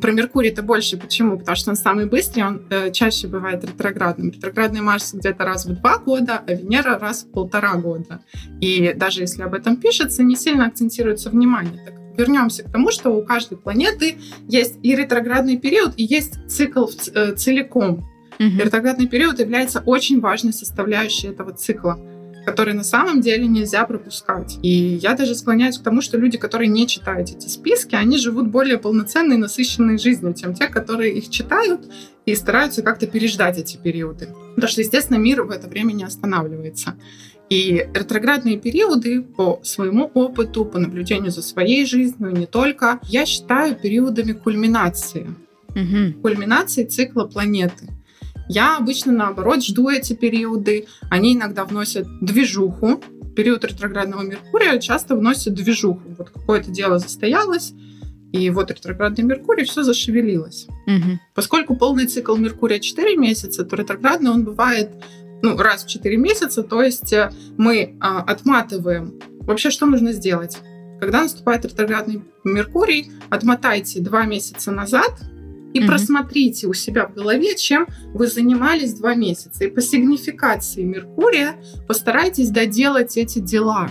про 0.00 0.12
Меркурий 0.12 0.50
это 0.50 0.62
больше. 0.62 0.96
Почему? 0.96 1.38
Потому 1.38 1.56
что 1.56 1.70
он 1.70 1.76
самый 1.76 2.06
быстрый, 2.06 2.42
он 2.42 2.66
э, 2.70 2.90
чаще 2.92 3.28
бывает 3.28 3.64
ретроградным. 3.64 4.30
Ретроградный 4.30 4.80
Марс 4.80 5.14
где-то 5.14 5.44
раз 5.44 5.66
в 5.66 5.74
два 5.74 5.98
года, 5.98 6.42
а 6.46 6.52
Венера 6.52 6.98
раз 6.98 7.24
в 7.24 7.32
полтора 7.32 7.74
года. 7.76 8.20
И 8.60 8.92
даже 8.94 9.20
если 9.20 9.42
об 9.42 9.54
этом 9.54 9.76
пишется, 9.76 10.22
не 10.22 10.36
сильно 10.36 10.66
акцентируется 10.66 11.30
внимание. 11.30 11.82
Так 11.84 12.01
вернемся 12.16 12.64
к 12.64 12.70
тому, 12.70 12.90
что 12.90 13.10
у 13.10 13.24
каждой 13.24 13.58
планеты 13.58 14.16
есть 14.48 14.78
и 14.82 14.94
ретроградный 14.94 15.56
период, 15.56 15.94
и 15.96 16.04
есть 16.04 16.34
цикл 16.48 16.86
э, 17.14 17.34
целиком. 17.34 18.08
Mm-hmm. 18.38 18.64
Ретроградный 18.64 19.06
период 19.06 19.38
является 19.40 19.80
очень 19.80 20.20
важной 20.20 20.52
составляющей 20.52 21.28
этого 21.28 21.52
цикла 21.52 21.98
который 22.44 22.74
на 22.74 22.84
самом 22.84 23.20
деле 23.20 23.46
нельзя 23.46 23.84
пропускать. 23.84 24.58
И 24.62 24.68
я 24.68 25.14
даже 25.14 25.34
склоняюсь 25.34 25.78
к 25.78 25.82
тому, 25.82 26.00
что 26.00 26.18
люди, 26.18 26.38
которые 26.38 26.68
не 26.68 26.86
читают 26.86 27.30
эти 27.30 27.48
списки, 27.48 27.94
они 27.94 28.18
живут 28.18 28.48
более 28.48 28.78
полноценной, 28.78 29.36
насыщенной 29.36 29.98
жизнью, 29.98 30.34
чем 30.34 30.54
те, 30.54 30.66
которые 30.66 31.14
их 31.14 31.30
читают 31.30 31.82
и 32.26 32.34
стараются 32.34 32.82
как-то 32.82 33.06
переждать 33.06 33.58
эти 33.58 33.76
периоды. 33.76 34.28
Потому 34.54 34.70
что, 34.70 34.80
естественно, 34.80 35.18
мир 35.18 35.42
в 35.42 35.50
это 35.50 35.68
время 35.68 35.92
не 35.92 36.04
останавливается. 36.04 36.96
И 37.52 37.86
ретроградные 37.92 38.56
периоды 38.56 39.20
по 39.20 39.60
своему 39.62 40.10
опыту, 40.14 40.64
по 40.64 40.78
наблюдению 40.78 41.30
за 41.30 41.42
своей 41.42 41.84
жизнью, 41.84 42.30
не 42.30 42.46
только, 42.46 42.98
я 43.02 43.26
считаю 43.26 43.76
периодами 43.76 44.32
кульминации. 44.32 45.34
Угу. 45.68 46.22
Кульминации 46.22 46.84
цикла 46.84 47.24
планеты. 47.24 47.90
Я 48.48 48.78
обычно, 48.78 49.12
наоборот, 49.12 49.62
жду 49.62 49.90
эти 49.90 50.14
периоды. 50.14 50.86
Они 51.10 51.34
иногда 51.34 51.66
вносят 51.66 52.06
движуху. 52.22 53.02
Период 53.36 53.62
ретроградного 53.66 54.22
Меркурия 54.22 54.78
часто 54.78 55.14
вносит 55.14 55.52
движуху. 55.52 56.00
Вот 56.16 56.30
какое-то 56.30 56.70
дело 56.70 56.98
застоялось, 56.98 57.74
и 58.32 58.48
вот 58.48 58.70
ретроградный 58.70 59.24
Меркурий, 59.24 59.64
все 59.64 59.82
зашевелилось. 59.82 60.68
Угу. 60.86 61.18
Поскольку 61.34 61.76
полный 61.76 62.06
цикл 62.06 62.34
Меркурия 62.34 62.78
4 62.78 63.14
месяца, 63.18 63.62
то 63.62 63.76
ретроградный 63.76 64.30
он 64.30 64.42
бывает 64.42 64.88
ну, 65.42 65.56
раз 65.56 65.84
в 65.84 65.88
4 65.88 66.16
месяца, 66.16 66.62
то 66.62 66.82
есть 66.82 67.12
э, 67.12 67.30
мы 67.58 67.96
а, 68.00 68.20
отматываем. 68.20 69.18
Вообще, 69.40 69.70
что 69.70 69.86
нужно 69.86 70.12
сделать? 70.12 70.58
Когда 71.00 71.22
наступает 71.22 71.64
ретроградный 71.64 72.22
Меркурий, 72.44 73.10
отмотайте 73.28 74.00
2 74.00 74.24
месяца 74.26 74.70
назад 74.70 75.20
и 75.74 75.80
mm 75.80 75.86
просмотрите 75.86 76.66
у 76.68 76.74
себя 76.74 77.06
в 77.06 77.14
голове, 77.14 77.56
чем 77.56 77.88
вы 78.14 78.28
занимались 78.28 78.94
2 78.94 79.14
месяца. 79.16 79.64
И 79.64 79.68
по 79.68 79.80
сигнификации 79.80 80.82
Меркурия 80.84 81.56
постарайтесь 81.88 82.50
доделать 82.50 83.16
эти 83.16 83.40
дела. 83.40 83.90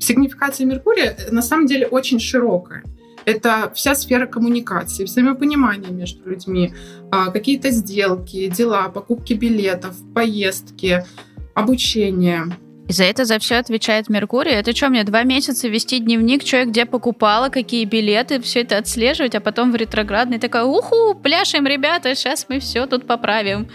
Сигнификация 0.00 0.66
Меркурия 0.66 1.16
э, 1.18 1.30
на 1.32 1.42
самом 1.42 1.66
деле 1.66 1.86
очень 1.86 2.18
широкая. 2.18 2.82
Это 3.24 3.70
вся 3.74 3.94
сфера 3.94 4.26
коммуникации, 4.26 5.04
взаимопонимания 5.04 5.90
между 5.90 6.28
людьми, 6.28 6.72
а, 7.10 7.30
какие-то 7.30 7.70
сделки, 7.70 8.48
дела, 8.48 8.88
покупки 8.88 9.34
билетов, 9.34 9.94
поездки, 10.14 11.04
обучение. 11.54 12.44
И 12.88 12.92
за 12.92 13.04
это 13.04 13.24
за 13.24 13.38
все 13.38 13.56
отвечает 13.56 14.08
Меркурий. 14.08 14.52
Это 14.52 14.74
что, 14.74 14.88
мне 14.88 15.04
два 15.04 15.22
месяца 15.22 15.68
вести 15.68 16.00
дневник, 16.00 16.46
что 16.46 16.58
я 16.58 16.64
где 16.64 16.84
покупала, 16.84 17.48
какие 17.48 17.84
билеты, 17.84 18.40
все 18.40 18.62
это 18.62 18.78
отслеживать, 18.78 19.34
а 19.34 19.40
потом 19.40 19.72
в 19.72 19.76
ретроградный 19.76 20.38
такая, 20.38 20.64
уху, 20.64 21.14
пляшем, 21.14 21.66
ребята, 21.66 22.14
сейчас 22.14 22.46
мы 22.48 22.58
все 22.58 22.86
тут 22.86 23.06
поправим. 23.06 23.68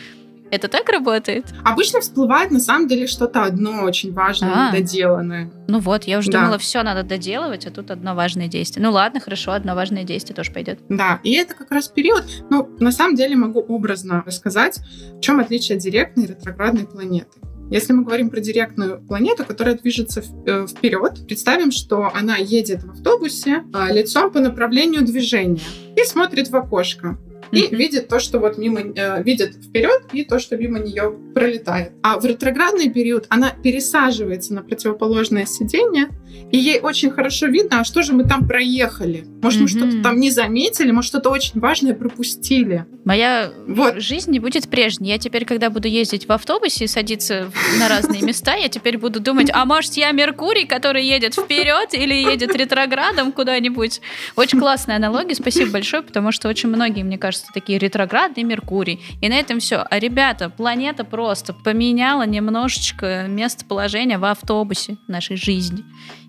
Это 0.50 0.68
так 0.68 0.90
работает? 0.90 1.46
Обычно 1.64 2.02
всплывает 2.02 2.52
на 2.52 2.60
самом 2.60 2.88
деле 2.88 3.08
что-то 3.08 3.44
одно 3.44 3.84
очень 3.84 4.14
важное, 4.14 4.70
а, 4.70 4.72
доделанное. 4.72 5.52
Ну 5.68 5.80
вот, 5.80 6.06
я 6.06 6.20
уже 6.20 6.32
да. 6.32 6.40
думала, 6.40 6.58
все 6.58 6.84
надо 6.84 7.04
доделывать, 7.04 7.66
а 7.66 7.72
тут 7.72 7.92
одно 7.92 8.16
важное 8.16 8.48
действие. 8.48 8.86
Ну 8.86 8.92
ладно, 8.92 9.20
хорошо, 9.20 9.52
одно 9.52 9.76
важное 9.76 10.04
действие 10.04 10.36
тоже 10.36 10.52
пойдет. 10.52 10.80
Да, 10.90 11.20
и 11.24 11.34
это 11.34 11.54
как 11.54 11.72
раз 11.72 11.90
период, 11.90 12.24
ну, 12.50 12.70
на 12.80 12.92
самом 12.92 13.16
деле 13.16 13.36
могу 13.36 13.60
образно 13.60 14.24
рассказать, 14.26 14.80
в 15.18 15.20
чем 15.20 15.40
отличие 15.40 15.78
директной 15.78 16.26
и 16.26 16.28
ретроградной 16.28 16.86
планеты. 16.86 17.40
Если 17.70 17.92
мы 17.92 18.04
говорим 18.04 18.30
про 18.30 18.40
директную 18.40 19.02
планету, 19.06 19.44
которая 19.44 19.76
движется 19.76 20.24
э, 20.46 20.68
вперед, 20.68 21.28
представим, 21.28 21.72
что 21.72 22.10
она 22.14 22.38
едет 22.38 22.84
в 22.84 22.92
автобусе 22.92 23.64
а, 23.74 23.92
лицом 23.92 24.32
по 24.32 24.40
направлению 24.40 25.04
движения 25.04 25.60
и 25.98 26.04
смотрит 26.06 26.48
в 26.48 26.56
окошко 26.56 27.18
и 27.52 27.62
mm-hmm. 27.62 27.76
видит 27.76 28.08
то, 28.08 28.20
что 28.20 28.40
вот 28.40 28.58
мимо 28.58 28.80
э, 28.80 29.24
видит 29.24 29.56
вперед, 29.56 30.04
и 30.12 30.24
то, 30.24 30.40
что 30.40 30.58
мимо 30.58 30.80
нее 30.80 31.16
пролетает. 31.34 31.94
А 32.04 32.20
в 32.20 32.26
ретроградный 32.26 32.90
период 32.90 33.26
она 33.30 33.52
пересаживается 33.52 34.54
на 34.54 34.62
противоположное 34.62 35.46
сиденье, 35.46 36.10
и 36.52 36.58
ей 36.58 36.80
очень 36.80 37.10
хорошо 37.12 37.48
видно, 37.48 37.82
а 37.82 37.84
что 37.84 38.04
же 38.04 38.14
мы 38.14 38.26
там 38.26 38.48
проехали. 38.48 39.26
Может, 39.42 39.60
mm-hmm. 39.60 39.64
мы 39.64 39.68
что-то 39.68 40.04
там 40.04 40.20
не 40.20 40.32
заметили, 40.32 40.92
может, 40.92 41.10
что-то 41.10 41.30
очень 41.30 41.60
важное 41.60 41.94
пропустили. 41.94 42.86
Моя 43.06 43.52
вот. 43.68 44.02
жизнь 44.02 44.32
не 44.32 44.40
будет 44.40 44.68
прежней. 44.70 45.10
Я 45.10 45.18
теперь, 45.18 45.46
когда 45.46 45.70
буду 45.70 45.88
ездить 45.88 46.28
в 46.28 46.32
автобусе 46.32 46.86
и 46.86 46.88
садиться 46.88 47.52
на 47.80 47.88
разные 47.88 48.22
места, 48.22 48.56
я 48.56 48.68
теперь 48.68 48.98
буду 48.98 49.20
думать, 49.20 49.50
а 49.54 49.66
может, 49.66 49.94
я 49.94 50.12
Меркурий, 50.12 50.66
который 50.66 51.06
едет 51.06 51.36
вперед 51.36 51.94
или 51.94 52.14
едет 52.14 52.56
ретроградом 52.56 53.32
куда-нибудь. 53.32 54.02
Очень 54.36 54.60
классная 54.60 54.98
аналогия, 54.98 55.36
спасибо 55.36 55.72
большое, 55.72 56.04
потому 56.04 56.32
что 56.32 56.50
очень 56.50 56.70
многие, 56.70 57.04
мне 57.04 57.18
кажется, 57.18 57.27
кажется, 57.28 57.48
такие 57.54 57.78
ретроградный 57.78 58.44
Меркурий. 58.44 59.02
И 59.22 59.28
на 59.28 59.34
этом 59.34 59.60
все. 59.60 59.86
А 59.90 60.00
ребята, 60.00 60.50
планета 60.50 61.04
просто 61.04 61.54
поменяла 61.54 62.26
немножечко 62.26 63.26
местоположение 63.28 64.18
в 64.18 64.24
автобусе 64.24 64.98
нашей 65.08 65.36
жизни. 65.36 65.84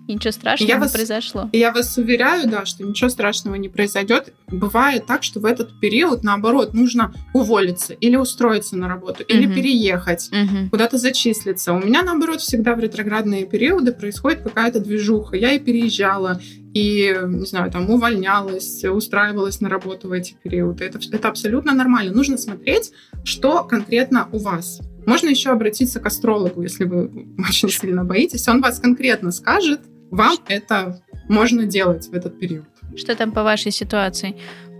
И 0.09 0.13
ничего 0.15 0.31
страшного 0.31 0.67
я 0.67 0.75
не 0.77 0.81
вас, 0.81 0.91
произошло. 0.91 1.49
Я 1.53 1.71
вас 1.71 1.95
уверяю, 1.95 2.49
да, 2.49 2.65
что 2.65 2.83
ничего 2.83 3.11
страшного 3.11 3.53
не 3.53 3.69
произойдет. 3.69 4.33
Бывает 4.47 5.05
так, 5.05 5.21
что 5.21 5.39
в 5.39 5.45
этот 5.45 5.79
период, 5.79 6.23
наоборот, 6.23 6.73
нужно 6.73 7.13
уволиться 7.31 7.93
или 7.93 8.15
устроиться 8.15 8.75
на 8.75 8.87
работу, 8.87 9.21
или 9.21 9.45
угу. 9.45 9.53
переехать, 9.53 10.31
угу. 10.31 10.69
куда-то 10.71 10.97
зачислиться. 10.97 11.73
У 11.73 11.79
меня, 11.79 12.01
наоборот, 12.01 12.41
всегда 12.41 12.73
в 12.73 12.79
ретроградные 12.79 13.45
периоды 13.45 13.91
происходит 13.91 14.41
какая-то 14.41 14.79
движуха. 14.79 15.35
Я 15.35 15.51
и 15.51 15.59
переезжала, 15.59 16.41
и, 16.73 17.15
не 17.27 17.45
знаю, 17.45 17.69
там 17.71 17.87
увольнялась, 17.91 18.83
устраивалась 18.83 19.61
на 19.61 19.69
работу 19.69 20.07
в 20.07 20.11
эти 20.11 20.35
периоды. 20.41 20.85
Это, 20.85 20.97
это 21.11 21.27
абсолютно 21.27 21.75
нормально. 21.75 22.13
Нужно 22.13 22.39
смотреть, 22.39 22.93
что 23.23 23.63
конкретно 23.63 24.27
у 24.31 24.39
вас. 24.39 24.81
Можно 25.05 25.29
еще 25.29 25.51
обратиться 25.51 25.99
к 25.99 26.07
астрологу, 26.07 26.63
если 26.63 26.85
вы 26.85 27.27
очень 27.47 27.69
сильно 27.69 28.03
боитесь. 28.03 28.47
Он 28.47 28.59
вас 28.59 28.79
конкретно 28.79 29.31
скажет, 29.31 29.81
вам 30.11 30.37
это 30.47 31.01
можно 31.27 31.65
делать 31.65 32.07
в 32.07 32.13
этот 32.13 32.39
период. 32.39 32.65
Что 32.95 33.15
там 33.15 33.31
по 33.31 33.43
вашей 33.43 33.71
ситуации? 33.71 34.35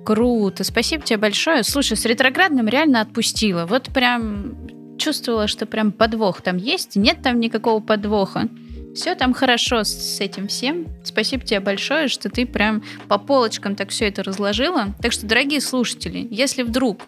Круто, 0.05 0.63
спасибо 0.63 1.03
тебе 1.03 1.17
большое. 1.17 1.63
Слушай, 1.63 1.97
с 1.97 2.05
ретроградным 2.05 2.67
реально 2.67 3.01
отпустила. 3.01 3.65
Вот 3.65 3.89
прям 3.93 4.55
чувствовала, 4.97 5.47
что 5.47 5.65
прям 5.65 5.91
подвох 5.91 6.41
там 6.41 6.57
есть. 6.57 6.95
Нет 6.95 7.21
там 7.21 7.39
никакого 7.39 7.79
подвоха. 7.79 8.49
Все 8.95 9.15
там 9.15 9.33
хорошо 9.33 9.83
с 9.83 10.19
этим 10.19 10.47
всем. 10.47 10.87
Спасибо 11.03 11.45
тебе 11.45 11.59
большое, 11.59 12.07
что 12.07 12.29
ты 12.29 12.45
прям 12.45 12.83
по 13.07 13.17
полочкам 13.19 13.75
так 13.75 13.89
все 13.89 14.07
это 14.07 14.23
разложила. 14.23 14.87
Так 15.01 15.11
что, 15.11 15.27
дорогие 15.27 15.61
слушатели, 15.61 16.27
если 16.31 16.63
вдруг 16.63 17.03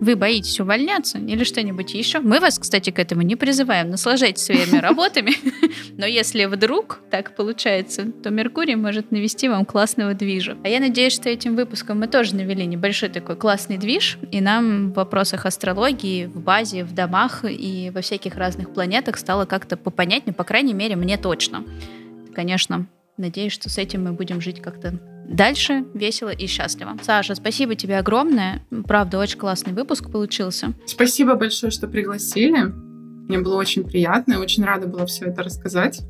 вы 0.00 0.16
боитесь 0.16 0.60
увольняться 0.60 1.18
или 1.18 1.44
что-нибудь 1.44 1.94
еще. 1.94 2.20
Мы 2.20 2.40
вас, 2.40 2.58
кстати, 2.58 2.90
к 2.90 2.98
этому 2.98 3.22
не 3.22 3.36
призываем. 3.36 3.90
Наслаждайтесь 3.90 4.44
своими 4.44 4.78
работами. 4.78 5.32
Но 5.96 6.06
если 6.06 6.44
вдруг 6.44 7.00
так 7.10 7.34
получается, 7.34 8.10
то 8.22 8.30
Меркурий 8.30 8.76
может 8.76 9.10
навести 9.10 9.48
вам 9.48 9.64
классного 9.64 10.14
движа. 10.14 10.56
А 10.64 10.68
я 10.68 10.80
надеюсь, 10.80 11.14
что 11.14 11.28
этим 11.28 11.56
выпуском 11.56 11.98
мы 11.98 12.08
тоже 12.08 12.34
навели 12.34 12.66
небольшой 12.66 13.08
такой 13.08 13.36
классный 13.36 13.78
движ, 13.78 14.18
и 14.30 14.40
нам 14.40 14.92
в 14.92 14.94
вопросах 14.94 15.46
астрологии, 15.46 16.26
в 16.26 16.40
базе, 16.40 16.84
в 16.84 16.92
домах 16.92 17.44
и 17.48 17.90
во 17.94 18.00
всяких 18.00 18.36
разных 18.36 18.72
планетах 18.72 19.18
стало 19.18 19.46
как-то 19.46 19.76
попонятнее, 19.76 20.34
по 20.34 20.44
крайней 20.44 20.74
мере, 20.74 20.96
мне 20.96 21.16
точно. 21.16 21.64
Конечно, 22.34 22.86
надеюсь, 23.16 23.52
что 23.52 23.68
с 23.68 23.78
этим 23.78 24.04
мы 24.04 24.12
будем 24.12 24.40
жить 24.40 24.60
как-то 24.60 24.98
дальше 25.28 25.84
весело 25.94 26.30
и 26.30 26.46
счастливо. 26.46 26.96
Саша, 27.02 27.34
спасибо 27.34 27.74
тебе 27.74 27.98
огромное. 27.98 28.62
Правда, 28.86 29.18
очень 29.18 29.38
классный 29.38 29.72
выпуск 29.72 30.10
получился. 30.10 30.72
Спасибо 30.86 31.34
большое, 31.34 31.70
что 31.70 31.88
пригласили. 31.88 32.72
Мне 33.28 33.40
было 33.40 33.56
очень 33.56 33.82
приятно, 33.84 34.34
я 34.34 34.40
очень 34.40 34.64
рада 34.64 34.86
была 34.86 35.04
все 35.06 35.26
это 35.26 35.42
рассказать. 35.42 36.02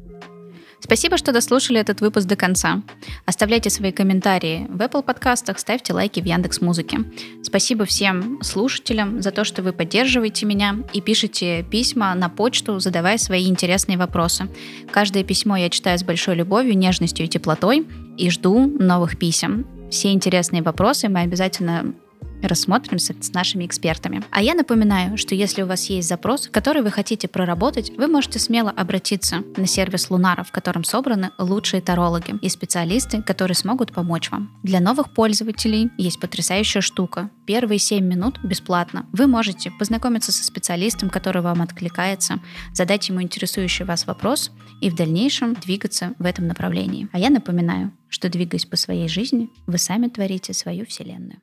Спасибо, 0.81 1.16
что 1.16 1.33
дослушали 1.33 1.81
этот 1.81 2.01
выпуск 2.01 2.27
до 2.27 2.37
конца. 2.37 2.83
Оставляйте 3.24 3.70
свои 3.70 3.93
комментарии 3.93 4.66
в 4.68 4.81
Apple 4.81 5.03
подкастах, 5.03 5.59
ставьте 5.59 5.93
лайки 5.93 6.20
в 6.20 6.24
Яндекс 6.24 6.61
Музыке. 6.61 6.99
Спасибо 7.43 7.85
всем 7.87 8.41
слушателям 8.43 9.22
за 9.22 9.31
то, 9.31 9.45
что 9.45 9.62
вы 9.62 9.72
поддерживаете 9.72 10.47
меня 10.47 10.77
и 10.93 11.01
пишете 11.01 11.64
письма 11.64 12.14
на 12.14 12.29
почту, 12.29 12.79
задавая 12.79 13.18
свои 13.18 13.49
интересные 13.49 13.99
вопросы. 13.99 14.49
Каждое 14.91 15.24
письмо 15.24 15.57
я 15.57 15.70
читаю 15.70 15.99
с 15.99 16.05
большой 16.05 16.37
любовью, 16.37 16.77
нежностью 16.77 17.27
и 17.27 17.29
теплотой 17.29 17.87
и 18.16 18.31
жду 18.31 18.66
новых 18.66 19.18
писем. 19.18 19.66
Все 19.91 20.12
интересные 20.12 20.62
вопросы 20.62 21.09
мы 21.09 21.20
обязательно 21.20 21.95
рассмотрим 22.43 22.99
с, 22.99 23.11
с 23.12 23.32
нашими 23.32 23.66
экспертами. 23.66 24.22
А 24.30 24.43
я 24.43 24.55
напоминаю, 24.55 25.16
что 25.16 25.34
если 25.34 25.62
у 25.62 25.66
вас 25.66 25.87
есть 25.87 26.09
запрос, 26.09 26.49
который 26.51 26.82
вы 26.82 26.91
хотите 26.91 27.28
проработать, 27.28 27.93
вы 27.97 28.07
можете 28.07 28.39
смело 28.39 28.70
обратиться 28.70 29.43
на 29.57 29.66
сервис 29.66 30.11
Лунара, 30.11 30.45
в 30.45 30.53
котором 30.53 30.84
собраны 30.84 31.30
лучшие 31.39 31.80
тарологи 31.80 32.34
и 32.43 32.49
специалисты, 32.49 33.22
которые 33.22 33.55
смогут 33.55 33.93
помочь 33.93 34.30
вам. 34.30 34.51
Для 34.62 34.80
новых 34.80 35.12
пользователей 35.12 35.91
есть 35.99 36.20
потрясающая 36.20 36.80
штука. 36.80 37.30
Первые 37.47 37.78
7 37.78 38.05
минут 38.05 38.39
бесплатно. 38.43 39.07
Вы 39.12 39.26
можете 39.26 39.70
познакомиться 39.70 40.32
со 40.32 40.45
специалистом, 40.45 41.11
который 41.11 41.43
вам 41.43 41.62
откликается, 41.62 42.41
задать 42.72 43.09
ему 43.09 43.22
интересующий 43.22 43.84
вас 43.84 44.07
вопрос 44.07 44.51
и 44.80 44.91
в 44.91 44.95
дальнейшем 44.95 45.55
двигаться 45.55 46.14
в 46.18 46.24
этом 46.24 46.47
направлении. 46.47 47.09
А 47.12 47.18
я 47.18 47.30
напоминаю, 47.30 47.93
что 48.09 48.28
двигаясь 48.28 48.66
по 48.66 48.76
своей 48.76 49.09
жизни, 49.09 49.51
вы 49.66 49.78
сами 49.78 50.09
творите 50.09 50.53
свою 50.53 50.87
вселенную. 50.87 51.41